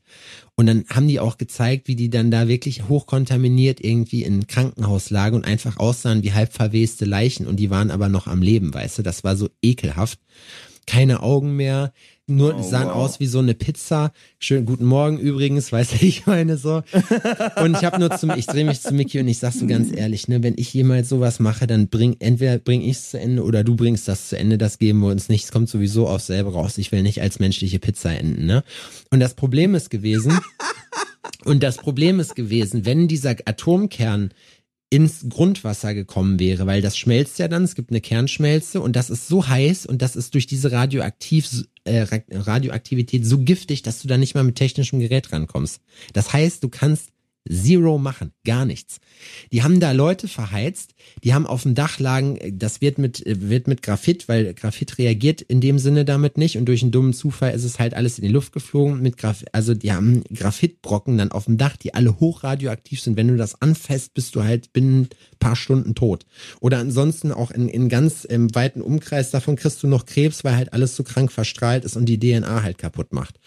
Und 0.55 0.65
dann 0.65 0.85
haben 0.89 1.07
die 1.07 1.19
auch 1.19 1.37
gezeigt, 1.37 1.87
wie 1.87 1.95
die 1.95 2.09
dann 2.09 2.31
da 2.31 2.47
wirklich 2.47 2.87
hochkontaminiert 2.87 3.83
irgendwie 3.83 4.23
in 4.23 4.47
Krankenhaus 4.47 5.09
lagen 5.09 5.35
und 5.35 5.45
einfach 5.45 5.77
aussahen 5.77 6.23
wie 6.23 6.33
halb 6.33 6.53
verweste 6.53 7.05
Leichen 7.05 7.47
und 7.47 7.57
die 7.57 7.69
waren 7.69 7.91
aber 7.91 8.09
noch 8.09 8.27
am 8.27 8.41
Leben, 8.41 8.73
weißt 8.73 8.99
du, 8.99 9.03
das 9.03 9.23
war 9.23 9.35
so 9.35 9.49
ekelhaft. 9.61 10.19
Keine 10.87 11.21
Augen 11.21 11.55
mehr, 11.55 11.93
nur 12.29 12.55
Oh, 12.55 12.61
sahen 12.61 12.87
wow. 12.87 12.95
aus 12.95 13.19
wie 13.19 13.25
so 13.25 13.39
eine 13.39 13.53
Pizza. 13.53 14.11
Schönen 14.39 14.65
guten 14.65 14.85
Morgen 14.85 15.17
übrigens, 15.17 15.71
weißt 15.71 15.93
du, 15.93 16.05
ich 16.05 16.25
meine 16.25 16.57
so. 16.57 16.83
Und 17.61 17.75
ich 17.77 17.83
habe 17.83 17.99
nur 17.99 18.11
zum, 18.17 18.31
ich 18.31 18.45
drehe 18.45 18.65
mich 18.65 18.81
zu 18.81 18.93
Mickey 18.93 19.19
und 19.19 19.27
ich 19.27 19.39
sag 19.39 19.53
so 19.53 19.67
ganz 19.67 19.91
ehrlich, 19.95 20.27
ne, 20.27 20.41
wenn 20.43 20.53
ich 20.57 20.73
jemals 20.73 21.09
sowas 21.09 21.39
mache, 21.39 21.67
dann 21.67 21.87
bring, 21.87 22.15
entweder 22.19 22.57
bring 22.59 22.81
ich 22.81 22.97
es 22.97 23.11
zu 23.11 23.19
Ende 23.19 23.43
oder 23.43 23.63
du 23.63 23.75
bringst 23.75 24.07
das 24.07 24.29
zu 24.29 24.37
Ende, 24.37 24.57
das 24.57 24.77
geben 24.77 24.99
wir 24.99 25.09
uns 25.09 25.29
nicht. 25.29 25.45
Es 25.45 25.51
kommt 25.51 25.69
sowieso 25.69 26.07
aufs 26.07 26.27
selbe 26.27 26.53
raus. 26.53 26.77
Ich 26.77 26.91
will 26.91 27.03
nicht 27.03 27.21
als 27.21 27.39
menschliche 27.39 27.79
Pizza 27.79 28.11
enden, 28.11 28.45
ne? 28.45 28.63
Und 29.09 29.19
das 29.19 29.33
Problem 29.33 29.75
ist 29.75 29.89
gewesen, 29.89 30.39
und 31.45 31.63
das 31.63 31.77
Problem 31.77 32.19
ist 32.19 32.35
gewesen, 32.35 32.85
wenn 32.85 33.07
dieser 33.07 33.35
Atomkern 33.45 34.31
ins 34.91 35.29
Grundwasser 35.29 35.93
gekommen 35.93 36.39
wäre, 36.39 36.65
weil 36.65 36.81
das 36.81 36.97
schmelzt 36.97 37.37
ja 37.37 37.47
dann, 37.47 37.63
es 37.63 37.75
gibt 37.75 37.91
eine 37.91 38.01
Kernschmelze 38.01 38.81
und 38.81 38.95
das 38.95 39.09
ist 39.09 39.27
so 39.27 39.47
heiß 39.47 39.85
und 39.85 40.01
das 40.01 40.15
ist 40.15 40.33
durch 40.33 40.47
diese 40.47 40.71
Radioaktiv, 40.71 41.47
äh, 41.83 42.01
Ra- 42.01 42.23
Radioaktivität 42.31 43.25
so 43.25 43.39
giftig, 43.39 43.83
dass 43.83 44.01
du 44.01 44.07
da 44.07 44.17
nicht 44.17 44.33
mal 44.33 44.43
mit 44.43 44.55
technischem 44.55 44.99
Gerät 44.99 45.31
rankommst. 45.31 45.81
Das 46.13 46.33
heißt, 46.33 46.63
du 46.63 46.69
kannst 46.69 47.09
Zero 47.47 47.97
machen, 47.97 48.31
gar 48.45 48.65
nichts. 48.65 48.99
Die 49.51 49.63
haben 49.63 49.79
da 49.79 49.91
Leute 49.91 50.27
verheizt, 50.27 50.93
die 51.23 51.33
haben 51.33 51.47
auf 51.47 51.63
dem 51.63 51.73
Dach 51.73 51.99
lagen, 51.99 52.37
das 52.57 52.81
wird 52.81 52.97
mit, 52.97 53.23
wird 53.25 53.67
mit 53.67 53.81
Graphit, 53.81 54.27
weil 54.27 54.53
Graphit 54.53 54.97
reagiert 54.97 55.41
in 55.41 55.61
dem 55.61 55.79
Sinne 55.79 56.05
damit 56.05 56.37
nicht 56.37 56.57
und 56.57 56.65
durch 56.65 56.81
einen 56.81 56.91
dummen 56.91 57.13
Zufall 57.13 57.53
ist 57.53 57.63
es 57.63 57.79
halt 57.79 57.93
alles 57.93 58.19
in 58.19 58.25
die 58.25 58.31
Luft 58.31 58.51
geflogen 58.53 59.01
mit 59.01 59.17
Graph 59.17 59.43
also 59.51 59.73
die 59.73 59.91
haben 59.91 60.23
Graphitbrocken 60.33 61.17
dann 61.17 61.31
auf 61.31 61.45
dem 61.45 61.57
Dach, 61.57 61.75
die 61.77 61.93
alle 61.93 62.19
hochradioaktiv 62.19 63.01
sind. 63.01 63.17
Wenn 63.17 63.27
du 63.27 63.37
das 63.37 63.61
anfasst, 63.61 64.13
bist 64.13 64.35
du 64.35 64.43
halt 64.43 64.73
binnen 64.73 65.09
paar 65.39 65.55
Stunden 65.55 65.95
tot. 65.95 66.25
Oder 66.59 66.79
ansonsten 66.79 67.31
auch 67.31 67.51
in, 67.51 67.69
in 67.69 67.89
ganz 67.89 68.25
im 68.25 68.53
weiten 68.53 68.81
Umkreis 68.81 69.31
davon 69.31 69.55
kriegst 69.55 69.81
du 69.81 69.87
noch 69.87 70.05
Krebs, 70.05 70.43
weil 70.43 70.55
halt 70.55 70.73
alles 70.73 70.95
so 70.95 71.03
krank 71.03 71.31
verstrahlt 71.31 71.85
ist 71.85 71.95
und 71.95 72.05
die 72.05 72.19
DNA 72.19 72.61
halt 72.61 72.77
kaputt 72.77 73.13
macht. 73.13 73.39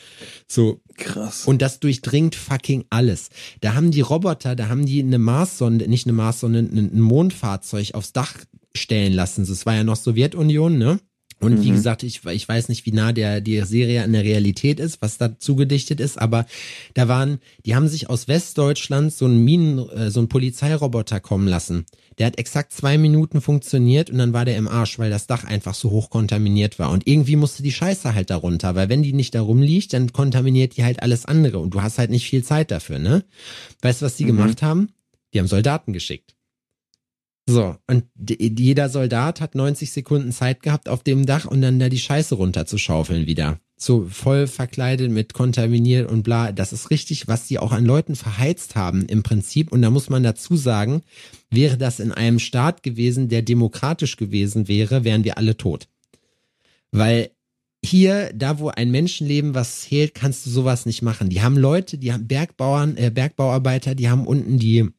So, 0.49 0.81
Krass. 0.97 1.45
und 1.47 1.63
das 1.63 1.81
durchdringt 1.81 2.35
fucking 2.35 2.85
alles. 2.91 3.31
Da 3.61 3.75
haben 3.75 3.91
die 3.91 4.01
Roboter, 4.01 4.57
da 4.57 4.69
haben 4.69 4.87
die 4.87 5.01
eine 5.03 5.19
Marssonde, 5.19 5.89
nicht 5.89 6.07
eine 6.07 6.13
Marssonde, 6.15 6.61
ein 6.61 7.01
Mondfahrzeug 7.01 7.95
aufs 7.95 8.13
Dach 8.13 8.35
stellen 8.75 9.13
lassen. 9.13 9.47
Das 9.47 9.67
war 9.67 9.75
ja 9.75 9.85
noch 9.85 9.97
Sowjetunion, 9.97 10.79
ne? 10.79 10.99
Und 11.41 11.61
wie 11.65 11.71
Mhm. 11.71 11.75
gesagt, 11.75 12.05
ich, 12.05 12.25
ich 12.25 12.49
weiß 12.49 12.69
nicht, 12.69 12.87
wie 12.87 12.93
nah 12.93 13.13
der, 13.13 13.41
die 13.41 13.61
Serie 13.63 14.05
an 14.05 14.13
der 14.13 14.23
Realität 14.23 14.79
ist, 14.79 15.03
was 15.03 15.19
da 15.19 15.37
zugedichtet 15.41 15.99
ist, 15.99 16.17
aber 16.17 16.47
da 16.95 17.09
waren, 17.09 17.39
die 17.67 17.75
haben 17.75 17.89
sich 17.89 18.09
aus 18.09 18.29
Westdeutschland 18.29 19.13
so 19.13 19.25
einen 19.25 19.43
Minen, 19.45 19.81
äh, 19.89 20.11
so 20.13 20.21
einen 20.21 20.29
Polizeiroboter 20.29 21.19
kommen 21.19 21.49
lassen. 21.49 21.85
Der 22.19 22.27
hat 22.27 22.39
exakt 22.39 22.73
zwei 22.73 22.99
Minuten 22.99 23.41
funktioniert 23.41 24.11
und 24.11 24.19
dann 24.19 24.33
war 24.33 24.45
der 24.45 24.57
im 24.57 24.69
Arsch, 24.69 24.99
weil 24.99 25.11
das 25.11 25.27
Dach 25.27 25.45
einfach 25.45 25.75
so 25.75 25.91
hoch 25.91 26.11
kontaminiert 26.11 26.79
war. 26.79 26.91
Und 26.91 27.07
irgendwie 27.07 27.37
musste 27.37 27.63
die 27.63 27.73
Scheiße 27.73 28.15
halt 28.15 28.31
darunter, 28.31 28.75
weil 28.75 28.89
wenn 28.89 29.03
die 29.03 29.13
nicht 29.13 29.35
da 29.35 29.41
rumliegt, 29.41 29.93
dann 29.93 30.13
kontaminiert 30.13 30.77
die 30.77 30.85
halt 30.85 31.03
alles 31.03 31.25
andere 31.27 31.59
und 31.59 31.75
du 31.75 31.83
hast 31.83 31.99
halt 31.99 32.11
nicht 32.11 32.27
viel 32.27 32.45
Zeit 32.45 32.71
dafür, 32.71 32.99
ne? 32.99 33.25
Weißt 33.81 34.03
du, 34.03 34.07
was 34.07 34.17
die 34.17 34.25
Mhm. 34.25 34.29
gemacht 34.29 34.63
haben? 34.63 34.91
Die 35.33 35.39
haben 35.39 35.47
Soldaten 35.47 35.93
geschickt. 35.93 36.35
So, 37.49 37.77
und 37.89 38.05
jeder 38.39 38.89
Soldat 38.89 39.41
hat 39.41 39.57
90 39.57 39.91
Sekunden 39.91 40.31
Zeit 40.31 40.63
gehabt 40.63 40.89
auf 40.89 41.03
dem 41.03 41.27
Dach 41.27 41.45
und 41.45 41.61
dann 41.61 41.81
da 41.81 41.89
die 41.89 41.99
Scheiße 41.99 42.37
runterzuschaufeln 42.37 43.27
wieder. 43.27 43.59
So 43.83 44.07
voll 44.09 44.47
verkleidet 44.47 45.11
mit 45.11 45.35
kontaminiert 45.35 46.09
und 46.09 46.23
bla. 46.23 46.53
Das 46.53 46.73
ist 46.73 46.91
richtig, 46.91 47.27
was 47.27 47.49
die 47.49 47.59
auch 47.59 47.73
an 47.73 47.85
Leuten 47.85 48.15
verheizt 48.15 48.77
haben 48.77 49.07
im 49.07 49.25
Prinzip. 49.25 49.73
Und 49.73 49.83
da 49.83 49.91
muss 49.91 50.09
man 50.09 50.23
dazu 50.23 50.55
sagen, 50.55 51.03
wäre 51.51 51.77
das 51.77 51.99
in 51.99 52.13
einem 52.13 52.39
Staat 52.39 52.85
gewesen, 52.85 53.29
der 53.29 53.43
demokratisch 53.43 54.17
gewesen 54.17 54.69
wäre, 54.69 55.03
wären 55.03 55.25
wir 55.25 55.37
alle 55.37 55.57
tot. 55.57 55.89
Weil 56.93 57.33
hier, 57.85 58.31
da 58.33 58.61
wo 58.61 58.69
ein 58.69 58.93
Menschenleben 58.93 59.57
was 59.57 59.81
zählt, 59.81 60.15
kannst 60.15 60.47
du 60.47 60.51
sowas 60.51 60.87
nicht 60.87 61.03
machen. 61.03 61.29
Die 61.29 61.43
haben 61.43 61.57
Leute, 61.57 61.99
die 61.99 62.13
haben 62.13 62.29
Bergbauern, 62.29 62.97
äh, 62.97 63.11
Bergbauarbeiter, 63.13 63.97
die 63.97 64.09
haben 64.09 64.29
unten 64.29 64.61
die 64.61 64.91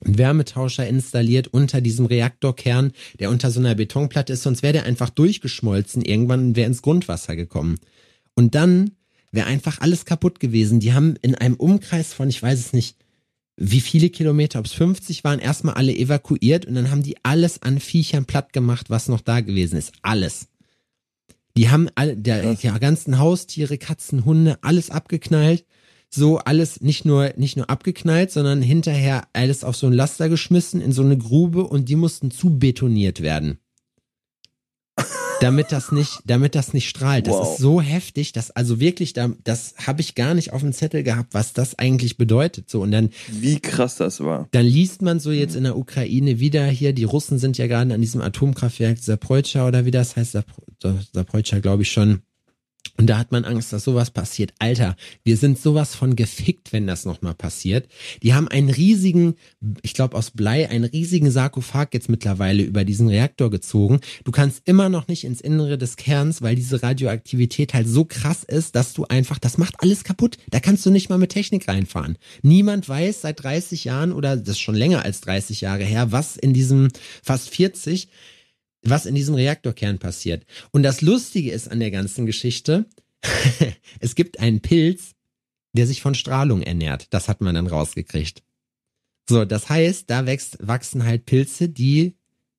Wärmetauscher 0.00 0.86
installiert 0.86 1.48
unter 1.48 1.82
diesem 1.82 2.06
Reaktorkern, 2.06 2.92
der 3.20 3.28
unter 3.28 3.50
so 3.50 3.60
einer 3.60 3.74
Betonplatte 3.74 4.32
ist, 4.32 4.42
sonst 4.42 4.62
wäre 4.62 4.72
der 4.72 4.84
einfach 4.84 5.10
durchgeschmolzen 5.10 6.02
irgendwann 6.02 6.56
wäre 6.56 6.66
ins 6.66 6.80
Grundwasser 6.80 7.36
gekommen. 7.36 7.76
Und 8.36 8.54
dann 8.54 8.92
wäre 9.32 9.48
einfach 9.48 9.80
alles 9.80 10.04
kaputt 10.04 10.38
gewesen. 10.38 10.78
Die 10.78 10.92
haben 10.92 11.16
in 11.22 11.34
einem 11.34 11.56
Umkreis 11.56 12.12
von, 12.12 12.28
ich 12.28 12.40
weiß 12.40 12.58
es 12.58 12.72
nicht, 12.72 12.96
wie 13.56 13.80
viele 13.80 14.10
Kilometer, 14.10 14.58
ob 14.58 14.66
es 14.66 14.72
50 14.72 15.24
waren, 15.24 15.38
erstmal 15.38 15.74
alle 15.74 15.96
evakuiert 15.96 16.66
und 16.66 16.74
dann 16.74 16.90
haben 16.90 17.02
die 17.02 17.16
alles 17.22 17.62
an 17.62 17.80
Viechern 17.80 18.26
platt 18.26 18.52
gemacht, 18.52 18.90
was 18.90 19.08
noch 19.08 19.22
da 19.22 19.40
gewesen 19.40 19.78
ist. 19.78 19.92
Alles. 20.02 20.48
Die 21.56 21.70
haben 21.70 21.88
alle, 21.94 22.16
der, 22.16 22.54
die 22.54 22.68
ganzen 22.78 23.18
Haustiere, 23.18 23.78
Katzen, 23.78 24.26
Hunde, 24.26 24.58
alles 24.60 24.90
abgeknallt. 24.90 25.64
So 26.08 26.38
alles 26.38 26.82
nicht 26.82 27.04
nur, 27.04 27.32
nicht 27.36 27.56
nur 27.56 27.68
abgeknallt, 27.68 28.30
sondern 28.30 28.62
hinterher 28.62 29.26
alles 29.32 29.64
auf 29.64 29.74
so 29.74 29.86
ein 29.86 29.92
Laster 29.92 30.28
geschmissen 30.28 30.80
in 30.80 30.92
so 30.92 31.02
eine 31.02 31.18
Grube 31.18 31.64
und 31.64 31.88
die 31.88 31.96
mussten 31.96 32.30
zubetoniert 32.30 33.22
werden. 33.22 33.58
Damit 35.40 35.70
das 35.72 35.92
nicht, 35.92 36.20
damit 36.24 36.54
das 36.54 36.72
nicht 36.72 36.88
strahlt. 36.88 37.26
Das 37.26 37.34
Wow. 37.34 37.52
ist 37.52 37.58
so 37.58 37.80
heftig, 37.80 38.32
dass 38.32 38.50
also 38.50 38.80
wirklich, 38.80 39.12
da, 39.12 39.30
das 39.44 39.74
habe 39.86 40.00
ich 40.00 40.14
gar 40.14 40.32
nicht 40.34 40.52
auf 40.52 40.62
dem 40.62 40.72
Zettel 40.72 41.02
gehabt, 41.02 41.34
was 41.34 41.52
das 41.52 41.78
eigentlich 41.78 42.16
bedeutet. 42.16 42.70
So 42.70 42.80
und 42.80 42.90
dann 42.90 43.10
Wie 43.28 43.60
krass 43.60 43.96
das 43.96 44.20
war. 44.20 44.48
dann 44.52 44.64
liest 44.64 45.02
man 45.02 45.20
so 45.20 45.30
jetzt 45.30 45.54
in 45.56 45.64
der 45.64 45.76
Ukraine 45.76 46.40
wieder 46.40 46.64
hier, 46.66 46.92
die 46.94 47.04
Russen 47.04 47.38
sind 47.38 47.58
ja 47.58 47.66
gerade 47.66 47.92
an 47.92 48.00
diesem 48.00 48.22
Atomkraftwerk 48.22 49.02
Zaporizhzhia 49.02 49.66
oder 49.68 49.84
wie 49.84 49.90
das 49.90 50.16
heißt, 50.16 50.38
Zaporizhzhia 51.12 51.60
glaube 51.60 51.82
ich 51.82 51.90
schon. 51.92 52.22
Und 52.96 53.06
da 53.06 53.18
hat 53.18 53.32
man 53.32 53.44
Angst, 53.44 53.72
dass 53.72 53.84
sowas 53.84 54.10
passiert. 54.10 54.52
Alter, 54.58 54.96
wir 55.24 55.36
sind 55.36 55.58
sowas 55.58 55.94
von 55.94 56.16
gefickt, 56.16 56.72
wenn 56.72 56.86
das 56.86 57.04
nochmal 57.04 57.34
passiert. 57.34 57.88
Die 58.22 58.34
haben 58.34 58.48
einen 58.48 58.70
riesigen, 58.70 59.34
ich 59.82 59.94
glaube 59.94 60.16
aus 60.16 60.30
Blei, 60.30 60.68
einen 60.68 60.84
riesigen 60.84 61.30
Sarkophag 61.30 61.88
jetzt 61.92 62.08
mittlerweile 62.08 62.62
über 62.62 62.84
diesen 62.84 63.08
Reaktor 63.08 63.50
gezogen. 63.50 64.00
Du 64.24 64.32
kannst 64.32 64.62
immer 64.64 64.88
noch 64.88 65.08
nicht 65.08 65.24
ins 65.24 65.40
Innere 65.40 65.78
des 65.78 65.96
Kerns, 65.96 66.42
weil 66.42 66.56
diese 66.56 66.82
Radioaktivität 66.82 67.74
halt 67.74 67.88
so 67.88 68.04
krass 68.04 68.44
ist, 68.44 68.76
dass 68.76 68.92
du 68.92 69.04
einfach, 69.04 69.38
das 69.38 69.58
macht 69.58 69.74
alles 69.78 70.04
kaputt. 70.04 70.38
Da 70.50 70.60
kannst 70.60 70.84
du 70.86 70.90
nicht 70.90 71.08
mal 71.08 71.18
mit 71.18 71.30
Technik 71.30 71.68
reinfahren. 71.68 72.16
Niemand 72.42 72.88
weiß 72.88 73.22
seit 73.22 73.42
30 73.42 73.84
Jahren 73.84 74.12
oder 74.12 74.36
das 74.36 74.56
ist 74.56 74.60
schon 74.60 74.74
länger 74.74 75.04
als 75.04 75.20
30 75.22 75.60
Jahre 75.60 75.84
her, 75.84 76.12
was 76.12 76.36
in 76.36 76.52
diesem 76.52 76.88
fast 77.22 77.50
40 77.50 78.08
was 78.82 79.06
in 79.06 79.14
diesem 79.14 79.34
Reaktorkern 79.34 79.98
passiert. 79.98 80.44
Und 80.72 80.82
das 80.82 81.00
Lustige 81.00 81.50
ist 81.50 81.68
an 81.70 81.80
der 81.80 81.90
ganzen 81.90 82.26
Geschichte, 82.26 82.86
es 84.00 84.14
gibt 84.14 84.40
einen 84.40 84.60
Pilz, 84.60 85.12
der 85.72 85.86
sich 85.86 86.00
von 86.02 86.14
Strahlung 86.14 86.62
ernährt. 86.62 87.08
Das 87.10 87.28
hat 87.28 87.40
man 87.40 87.54
dann 87.54 87.66
rausgekriegt. 87.66 88.42
So, 89.28 89.44
das 89.44 89.68
heißt, 89.68 90.08
da 90.08 90.24
wächst, 90.26 90.58
wachsen 90.60 91.04
halt 91.04 91.26
Pilze, 91.26 91.68
die 91.68 92.14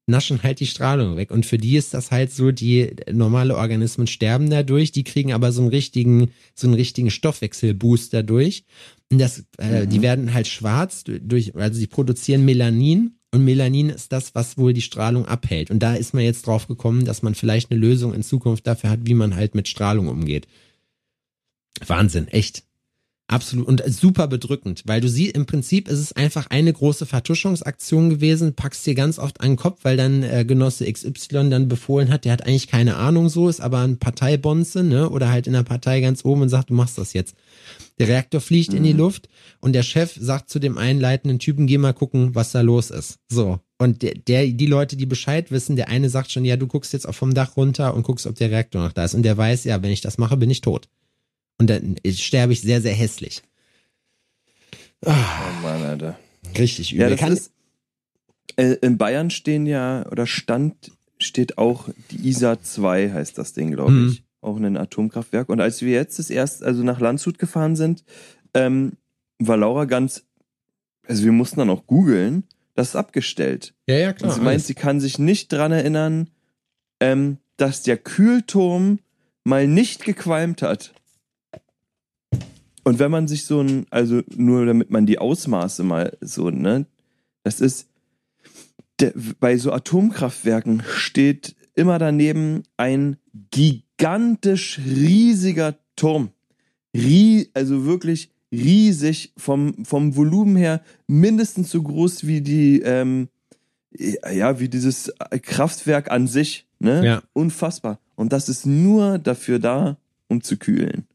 naschen 0.05 0.43
halt 0.43 0.59
die 0.59 0.67
Strahlung 0.67 1.17
weg. 1.17 1.31
Und 1.31 1.45
für 1.45 1.57
die 1.57 1.75
ist 1.77 1.93
das 1.93 2.11
halt 2.11 2.31
so, 2.31 2.51
die 2.51 2.95
normale 3.11 3.55
Organismen 3.57 4.07
sterben 4.07 4.49
dadurch, 4.49 4.91
die 4.91 5.03
kriegen 5.03 5.33
aber 5.33 5.51
so 5.51 5.61
einen 5.61 5.69
richtigen, 5.69 6.31
so 6.55 6.67
einen 6.67 6.75
richtigen 6.75 7.09
Stoffwechselboost 7.11 8.13
dadurch. 8.13 8.63
Und 9.11 9.19
das, 9.19 9.45
äh, 9.57 9.85
Mhm. 9.85 9.89
die 9.89 10.01
werden 10.01 10.33
halt 10.33 10.47
schwarz 10.47 11.03
durch, 11.05 11.55
also 11.55 11.77
sie 11.79 11.87
produzieren 11.87 12.45
Melanin. 12.45 13.16
Und 13.37 13.45
Melanin 13.45 13.91
ist 13.91 14.11
das, 14.11 14.33
was 14.33 14.57
wohl 14.57 14.73
die 14.73 14.81
Strahlung 14.81 15.27
abhält. 15.27 15.69
Und 15.69 15.77
da 15.77 15.93
ist 15.93 16.15
man 16.15 16.23
jetzt 16.23 16.47
drauf 16.47 16.67
gekommen, 16.67 17.05
dass 17.05 17.21
man 17.21 17.35
vielleicht 17.35 17.69
eine 17.69 17.79
Lösung 17.79 18.15
in 18.15 18.23
Zukunft 18.23 18.65
dafür 18.65 18.89
hat, 18.89 19.01
wie 19.03 19.13
man 19.13 19.35
halt 19.35 19.53
mit 19.53 19.67
Strahlung 19.67 20.07
umgeht. 20.07 20.47
Wahnsinn, 21.85 22.27
echt. 22.29 22.63
Absolut 23.29 23.67
und 23.67 23.83
super 23.87 24.27
bedrückend, 24.27 24.83
weil 24.85 25.01
du 25.01 25.09
siehst, 25.09 25.35
im 25.35 25.45
Prinzip 25.45 25.89
ist 25.89 25.99
es 25.99 26.13
einfach 26.13 26.47
eine 26.49 26.71
große 26.71 27.05
Vertuschungsaktion 27.05 28.09
gewesen, 28.09 28.55
packst 28.55 28.85
dir 28.85 28.95
ganz 28.95 29.19
oft 29.19 29.41
an 29.41 29.51
den 29.51 29.55
Kopf, 29.57 29.79
weil 29.83 29.97
dann 29.97 30.23
äh, 30.23 30.45
Genosse 30.45 30.89
XY 30.89 31.49
dann 31.49 31.67
befohlen 31.67 32.09
hat, 32.09 32.23
der 32.23 32.31
hat 32.31 32.47
eigentlich 32.47 32.69
keine 32.69 32.95
Ahnung 32.95 33.27
so, 33.27 33.49
ist 33.49 33.59
aber 33.59 33.79
ein 33.79 33.97
Parteibonze, 33.97 34.81
ne, 34.81 35.09
oder 35.09 35.29
halt 35.29 35.45
in 35.45 35.51
der 35.51 35.63
Partei 35.63 35.99
ganz 35.99 36.23
oben 36.23 36.43
und 36.43 36.49
sagt, 36.49 36.69
du 36.69 36.73
machst 36.73 36.97
das 36.97 37.11
jetzt. 37.11 37.35
Der 37.99 38.07
Reaktor 38.07 38.39
fliegt 38.39 38.73
in 38.73 38.83
die 38.83 38.93
Luft 38.93 39.27
und 39.59 39.73
der 39.73 39.83
Chef 39.83 40.15
sagt 40.17 40.49
zu 40.49 40.59
dem 40.59 40.77
einleitenden 40.77 41.39
Typen, 41.39 41.67
geh 41.67 41.77
mal 41.77 41.93
gucken, 41.93 42.33
was 42.33 42.53
da 42.53 42.61
los 42.61 42.91
ist. 42.91 43.19
So. 43.27 43.59
Und 43.77 44.03
der, 44.03 44.13
der, 44.13 44.47
die 44.47 44.65
Leute, 44.67 44.95
die 44.95 45.05
Bescheid 45.05 45.51
wissen, 45.51 45.75
der 45.75 45.89
eine 45.89 46.09
sagt 46.09 46.31
schon, 46.31 46.45
ja, 46.45 46.55
du 46.55 46.67
guckst 46.67 46.93
jetzt 46.93 47.07
auch 47.07 47.15
vom 47.15 47.33
Dach 47.33 47.57
runter 47.57 47.93
und 47.93 48.03
guckst, 48.03 48.25
ob 48.25 48.35
der 48.35 48.51
Reaktor 48.51 48.81
noch 48.81 48.93
da 48.93 49.03
ist. 49.03 49.15
Und 49.15 49.23
der 49.23 49.37
weiß, 49.37 49.65
ja, 49.65 49.81
wenn 49.83 49.91
ich 49.91 50.01
das 50.01 50.17
mache, 50.17 50.37
bin 50.37 50.49
ich 50.49 50.61
tot. 50.61 50.87
Und 51.59 51.69
dann 51.69 51.95
sterbe 52.13 52.53
ich 52.53 52.61
sehr, 52.61 52.81
sehr 52.81 52.93
hässlich. 52.93 53.41
Oh 55.05 55.11
Mann, 55.61 55.81
Alter. 55.83 56.19
Richtig 56.57 56.93
übel. 56.93 57.03
Ja, 57.03 57.09
das 57.09 57.19
Kann- 57.19 57.33
ist, 57.33 57.51
äh, 58.57 58.73
in 58.81 58.97
Bayern 58.97 59.29
stehen 59.29 59.65
ja, 59.65 60.05
oder 60.11 60.25
stand, 60.27 60.91
steht 61.19 61.57
auch 61.57 61.89
die 62.11 62.27
ISA 62.29 62.61
2, 62.61 63.11
heißt 63.11 63.37
das 63.37 63.53
Ding, 63.53 63.71
glaube 63.71 63.91
Mhm. 63.91 64.09
ich. 64.09 64.23
Auch 64.41 64.57
ein 64.57 64.77
Atomkraftwerk. 64.77 65.49
Und 65.49 65.59
als 65.61 65.81
wir 65.81 65.91
jetzt 65.93 66.19
das 66.19 66.29
erst, 66.29 66.63
also 66.63 66.83
nach 66.83 66.99
Landshut 66.99 67.39
gefahren 67.39 67.75
sind, 67.75 68.03
ähm, 68.53 68.93
war 69.39 69.57
Laura 69.57 69.85
ganz, 69.85 70.23
also 71.07 71.23
wir 71.25 71.31
mussten 71.31 71.57
dann 71.59 71.69
auch 71.69 71.85
googeln, 71.87 72.43
das 72.75 72.89
ist 72.89 72.95
abgestellt. 72.95 73.73
ja, 73.87 73.95
ja, 73.97 74.09
Und 74.09 74.17
klar. 74.17 74.31
sie 74.33 74.37
meint, 74.41 74.49
alles. 74.49 74.67
sie 74.67 74.75
kann 74.75 74.99
sich 74.99 75.17
nicht 75.19 75.51
dran 75.51 75.71
erinnern, 75.71 76.29
ähm, 76.99 77.37
dass 77.57 77.81
der 77.83 77.97
Kühlturm 77.97 78.99
mal 79.43 79.67
nicht 79.67 80.05
gequalmt 80.05 80.61
hat. 80.61 80.93
Und 82.87 82.99
wenn 82.99 83.11
man 83.11 83.27
sich 83.27 83.43
so 83.43 83.59
ein, 83.59 83.85
also 83.89 84.21
nur 84.33 84.65
damit 84.65 84.91
man 84.91 85.05
die 85.05 85.19
Ausmaße 85.19 85.83
mal 85.83 86.17
so, 86.21 86.51
ne, 86.51 86.85
das 87.43 87.59
ist, 87.59 87.89
der, 89.01 89.11
bei 89.41 89.57
so 89.57 89.73
Atomkraftwerken 89.73 90.81
steht 90.87 91.57
immer 91.75 91.99
daneben 91.99 92.63
ein 92.77 93.17
gigantisch 93.51 94.79
riesiger 94.79 95.75
Turm. 95.97 96.29
Rie, 96.95 97.49
also 97.53 97.83
wirklich 97.83 98.31
riesig 98.53 99.33
vom, 99.35 99.83
vom 99.83 100.15
Volumen 100.15 100.55
her 100.55 100.81
mindestens 101.07 101.69
so 101.69 101.83
groß 101.83 102.25
wie 102.25 102.39
die, 102.39 102.79
ähm, 102.83 103.27
ja, 103.91 104.61
wie 104.61 104.69
dieses 104.69 105.11
Kraftwerk 105.41 106.09
an 106.09 106.27
sich, 106.27 106.69
ne? 106.79 107.05
Ja. 107.05 107.23
Unfassbar. 107.33 107.99
Und 108.15 108.31
das 108.31 108.47
ist 108.47 108.65
nur 108.65 109.19
dafür 109.19 109.59
da, 109.59 109.97
um 110.29 110.41
zu 110.41 110.55
kühlen. 110.55 111.05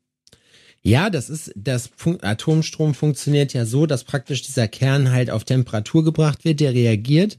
Ja, 0.82 1.10
das 1.10 1.30
ist, 1.30 1.52
das 1.54 1.90
Fun 1.96 2.18
Atomstrom 2.22 2.94
funktioniert 2.94 3.52
ja 3.52 3.64
so, 3.66 3.86
dass 3.86 4.04
praktisch 4.04 4.42
dieser 4.42 4.66
Kern 4.66 5.12
halt 5.12 5.30
auf 5.30 5.44
Temperatur 5.44 6.04
gebracht 6.04 6.44
wird, 6.44 6.60
der 6.60 6.74
reagiert. 6.74 7.38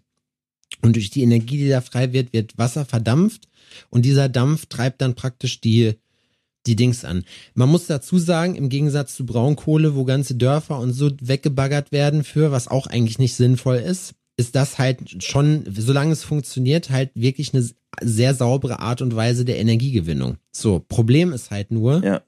Und 0.82 0.96
durch 0.96 1.10
die 1.10 1.24
Energie, 1.24 1.58
die 1.58 1.70
da 1.70 1.82
frei 1.82 2.14
wird, 2.14 2.34
wird 2.34 2.58
Wasser 2.58 2.86
verdampft. 2.86 3.48
Und 3.90 4.06
dieser 4.06 4.30
Dampf 4.30 4.66
treibt 4.68 5.02
dann 5.02 5.16
praktisch 5.16 5.60
die, 5.62 5.94
die 6.66 6.76
Dings 6.76 7.04
an. 7.04 7.26
Man 7.54 7.70
muss 7.70 7.88
dazu 7.88 8.18
sagen, 8.18 8.56
im 8.56 8.70
Gegensatz 8.70 9.16
zu 9.16 9.26
Braunkohle, 9.26 9.96
wo 9.96 10.06
ganze 10.06 10.36
Dörfer 10.36 10.80
und 10.80 10.94
so 10.94 11.12
weggebaggert 11.22 11.92
werden 11.92 12.24
für, 12.24 12.52
was 12.52 12.68
auch 12.70 12.88
eigentlich 12.88 13.20
nicht 13.20 13.36
sinnvoll 13.36 13.78
ist, 13.78 14.14
ist 14.38 14.56
das 14.56 14.78
halt 14.78 15.24
schon, 15.24 15.64
solange 15.70 16.14
es 16.14 16.24
funktioniert, 16.24 16.90
halt 16.90 17.12
wirklich 17.14 17.54
eine 17.54 17.68
sehr 18.02 18.34
saubere 18.34 18.80
Art 18.80 19.02
und 19.02 19.16
Weise 19.16 19.46
der 19.46 19.60
Energiegewinnung. 19.60 20.38
So, 20.52 20.80
Problem 20.80 21.34
ist 21.34 21.52
halt 21.52 21.72
nur, 21.72 22.04
Ja. 22.04 22.22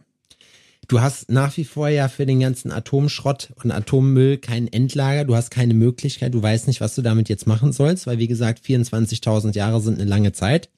Du 0.87 1.01
hast 1.01 1.31
nach 1.31 1.55
wie 1.57 1.63
vor 1.63 1.89
ja 1.89 2.07
für 2.07 2.25
den 2.25 2.39
ganzen 2.39 2.71
Atomschrott 2.71 3.53
und 3.63 3.71
Atommüll 3.71 4.37
kein 4.37 4.67
Endlager. 4.67 5.25
Du 5.25 5.35
hast 5.35 5.49
keine 5.49 5.73
Möglichkeit. 5.73 6.33
Du 6.33 6.41
weißt 6.41 6.67
nicht, 6.67 6.81
was 6.81 6.95
du 6.95 7.01
damit 7.01 7.29
jetzt 7.29 7.47
machen 7.47 7.71
sollst, 7.71 8.07
weil 8.07 8.19
wie 8.19 8.27
gesagt, 8.27 8.63
24.000 8.65 9.55
Jahre 9.55 9.81
sind 9.81 9.99
eine 9.99 10.09
lange 10.09 10.31
Zeit. 10.31 10.69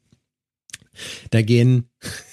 Da 1.29 1.41
gehen, 1.41 1.89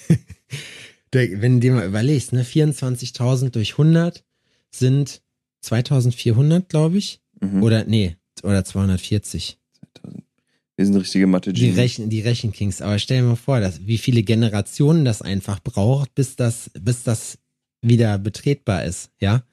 da, 1.11 1.19
wenn 1.19 1.55
du 1.55 1.59
dir 1.59 1.73
mal 1.73 1.87
überlegst, 1.87 2.33
ne, 2.33 2.43
24.000 2.43 3.49
durch 3.49 3.73
100 3.73 4.23
sind 4.71 5.21
2.400, 5.63 6.67
glaube 6.67 6.97
ich. 6.97 7.21
Mhm. 7.41 7.63
Oder, 7.63 7.83
nee, 7.85 8.15
oder 8.43 8.63
240. 8.63 9.59
Wir 10.77 10.85
sind 10.85 10.95
richtige 10.97 11.25
mathe 11.25 11.53
Die, 11.53 11.69
Rechen, 11.69 12.09
die 12.09 12.19
Rechenkings. 12.19 12.81
Aber 12.81 12.99
stell 12.99 13.21
dir 13.21 13.27
mal 13.27 13.35
vor, 13.35 13.61
dass, 13.61 13.85
wie 13.87 13.97
viele 13.97 14.23
Generationen 14.23 15.05
das 15.05 15.21
einfach 15.21 15.61
braucht, 15.63 16.13
bis 16.15 16.35
das, 16.35 16.69
bis 16.73 17.03
das 17.03 17.37
wieder 17.81 18.17
betretbar 18.17 18.83
ist, 18.85 19.09
ja. 19.19 19.43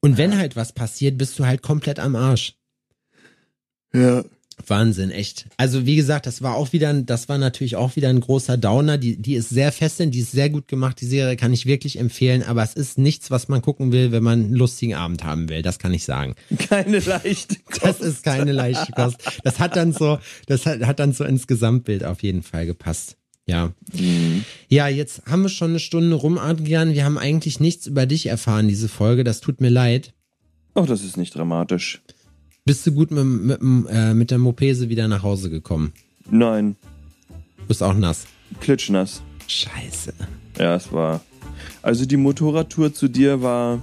Und 0.00 0.16
wenn 0.16 0.36
halt 0.38 0.54
was 0.56 0.72
passiert, 0.72 1.18
bist 1.18 1.38
du 1.38 1.46
halt 1.46 1.62
komplett 1.62 1.98
am 1.98 2.14
Arsch. 2.16 2.54
Ja. 3.92 4.24
Wahnsinn, 4.66 5.12
echt. 5.12 5.46
Also 5.56 5.86
wie 5.86 5.94
gesagt, 5.94 6.26
das 6.26 6.42
war 6.42 6.56
auch 6.56 6.72
wieder, 6.72 6.88
ein- 6.88 7.06
das 7.06 7.28
war 7.28 7.38
natürlich 7.38 7.76
auch 7.76 7.94
wieder 7.94 8.08
ein 8.08 8.18
großer 8.20 8.56
Downer. 8.56 8.98
Die, 8.98 9.16
die 9.16 9.34
ist 9.34 9.50
sehr 9.50 9.70
fesselnd, 9.70 10.14
die 10.14 10.18
ist 10.20 10.32
sehr 10.32 10.50
gut 10.50 10.66
gemacht. 10.66 11.00
Die 11.00 11.06
Serie 11.06 11.36
kann 11.36 11.52
ich 11.52 11.64
wirklich 11.64 11.96
empfehlen, 11.98 12.42
aber 12.42 12.64
es 12.64 12.74
ist 12.74 12.98
nichts, 12.98 13.30
was 13.30 13.46
man 13.46 13.62
gucken 13.62 13.92
will, 13.92 14.10
wenn 14.10 14.24
man 14.24 14.40
einen 14.46 14.54
lustigen 14.54 14.94
Abend 14.94 15.22
haben 15.22 15.48
will. 15.48 15.62
Das 15.62 15.78
kann 15.78 15.94
ich 15.94 16.04
sagen. 16.04 16.34
Keine 16.68 16.98
leichte 16.98 17.54
Das 17.82 18.00
ist 18.00 18.24
keine 18.24 18.50
leichte 18.50 18.90
Kost. 18.92 19.18
Das 19.44 19.60
hat 19.60 19.76
dann 19.76 19.92
so, 19.92 20.18
das 20.46 20.66
hat, 20.66 20.80
hat 20.84 20.98
dann 20.98 21.12
so 21.12 21.22
ins 21.24 21.46
Gesamtbild 21.46 22.02
auf 22.02 22.24
jeden 22.24 22.42
Fall 22.42 22.66
gepasst. 22.66 23.16
Ja. 23.48 23.72
Mhm. 23.94 24.44
Ja, 24.68 24.86
jetzt 24.88 25.22
haben 25.26 25.42
wir 25.42 25.48
schon 25.48 25.70
eine 25.70 25.78
Stunde 25.80 26.14
rum, 26.14 26.38
Adrian. 26.38 26.92
Wir 26.92 27.04
haben 27.04 27.18
eigentlich 27.18 27.58
nichts 27.60 27.86
über 27.86 28.04
dich 28.06 28.26
erfahren, 28.26 28.68
diese 28.68 28.88
Folge. 28.88 29.24
Das 29.24 29.40
tut 29.40 29.60
mir 29.60 29.70
leid. 29.70 30.12
Ach, 30.74 30.86
das 30.86 31.02
ist 31.02 31.16
nicht 31.16 31.34
dramatisch. 31.34 32.02
Bist 32.66 32.86
du 32.86 32.92
gut 32.92 33.10
mit, 33.10 33.24
mit, 33.24 33.86
äh, 33.90 34.12
mit 34.12 34.30
der 34.30 34.38
Mopese 34.38 34.90
wieder 34.90 35.08
nach 35.08 35.22
Hause 35.22 35.48
gekommen? 35.48 35.92
Nein, 36.30 36.76
Bist 37.66 37.82
auch 37.82 37.94
nass. 37.94 38.26
klitschnass. 38.60 39.22
Scheiße. 39.46 40.12
Ja, 40.58 40.74
es 40.76 40.92
war. 40.92 41.22
Also 41.80 42.04
die 42.04 42.18
Motorradtour 42.18 42.92
zu 42.92 43.08
dir 43.08 43.40
war 43.40 43.80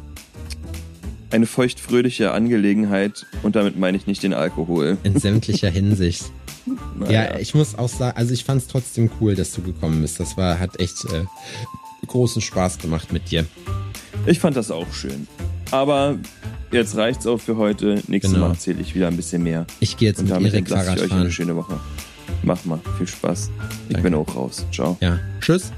eine 1.31 1.47
feuchtfröhliche 1.47 2.31
Angelegenheit 2.31 3.25
und 3.41 3.55
damit 3.55 3.77
meine 3.79 3.97
ich 3.97 4.05
nicht 4.05 4.21
den 4.21 4.35
Alkohol. 4.35 4.97
In 5.03 5.19
sämtlicher 5.19 5.69
Hinsicht. 5.71 6.25
Naja. 6.97 7.11
Ja, 7.33 7.39
ich 7.39 7.53
muss 7.53 7.75
auch 7.75 7.89
sagen, 7.89 8.17
also 8.17 8.33
ich 8.33 8.43
fand 8.43 8.61
es 8.61 8.67
trotzdem 8.67 9.09
cool, 9.19 9.35
dass 9.35 9.51
du 9.53 9.61
gekommen 9.61 10.01
bist. 10.01 10.19
Das 10.19 10.35
war, 10.37 10.59
hat 10.59 10.79
echt 10.79 11.05
äh, 11.05 11.25
großen 12.07 12.41
Spaß 12.41 12.79
gemacht 12.79 13.11
mit 13.13 13.29
dir. 13.31 13.45
Ich 14.25 14.39
fand 14.39 14.55
das 14.57 14.71
auch 14.71 14.91
schön. 14.93 15.27
Aber 15.71 16.17
jetzt 16.71 16.95
reicht's 16.95 17.27
auch 17.27 17.39
für 17.39 17.57
heute. 17.57 18.01
Nächstes 18.07 18.33
Genau. 18.33 18.47
Mal 18.47 18.53
erzähle 18.53 18.81
ich 18.81 18.95
wieder 18.95 19.07
ein 19.07 19.17
bisschen 19.17 19.43
mehr. 19.43 19.65
Ich 19.79 19.97
gehe 19.97 20.09
jetzt 20.09 20.19
Und 20.19 20.25
mit 20.25 20.33
damit 20.35 20.53
Erik 20.53 20.59
entlasse 20.65 20.81
ich 20.83 20.85
Fahrrad 20.87 20.99
euch 21.01 21.05
in 21.05 21.11
eine 21.13 21.21
fahren. 21.23 21.31
schöne 21.31 21.55
Woche. 21.55 21.79
Mach 22.43 22.63
mal. 22.65 22.79
Viel 22.97 23.07
Spaß. 23.07 23.49
Ich 23.87 23.93
Danke. 23.93 24.09
bin 24.09 24.13
auch 24.19 24.35
raus. 24.35 24.65
Ciao. 24.71 24.97
Ja. 25.01 25.19
Tschüss. 25.41 25.71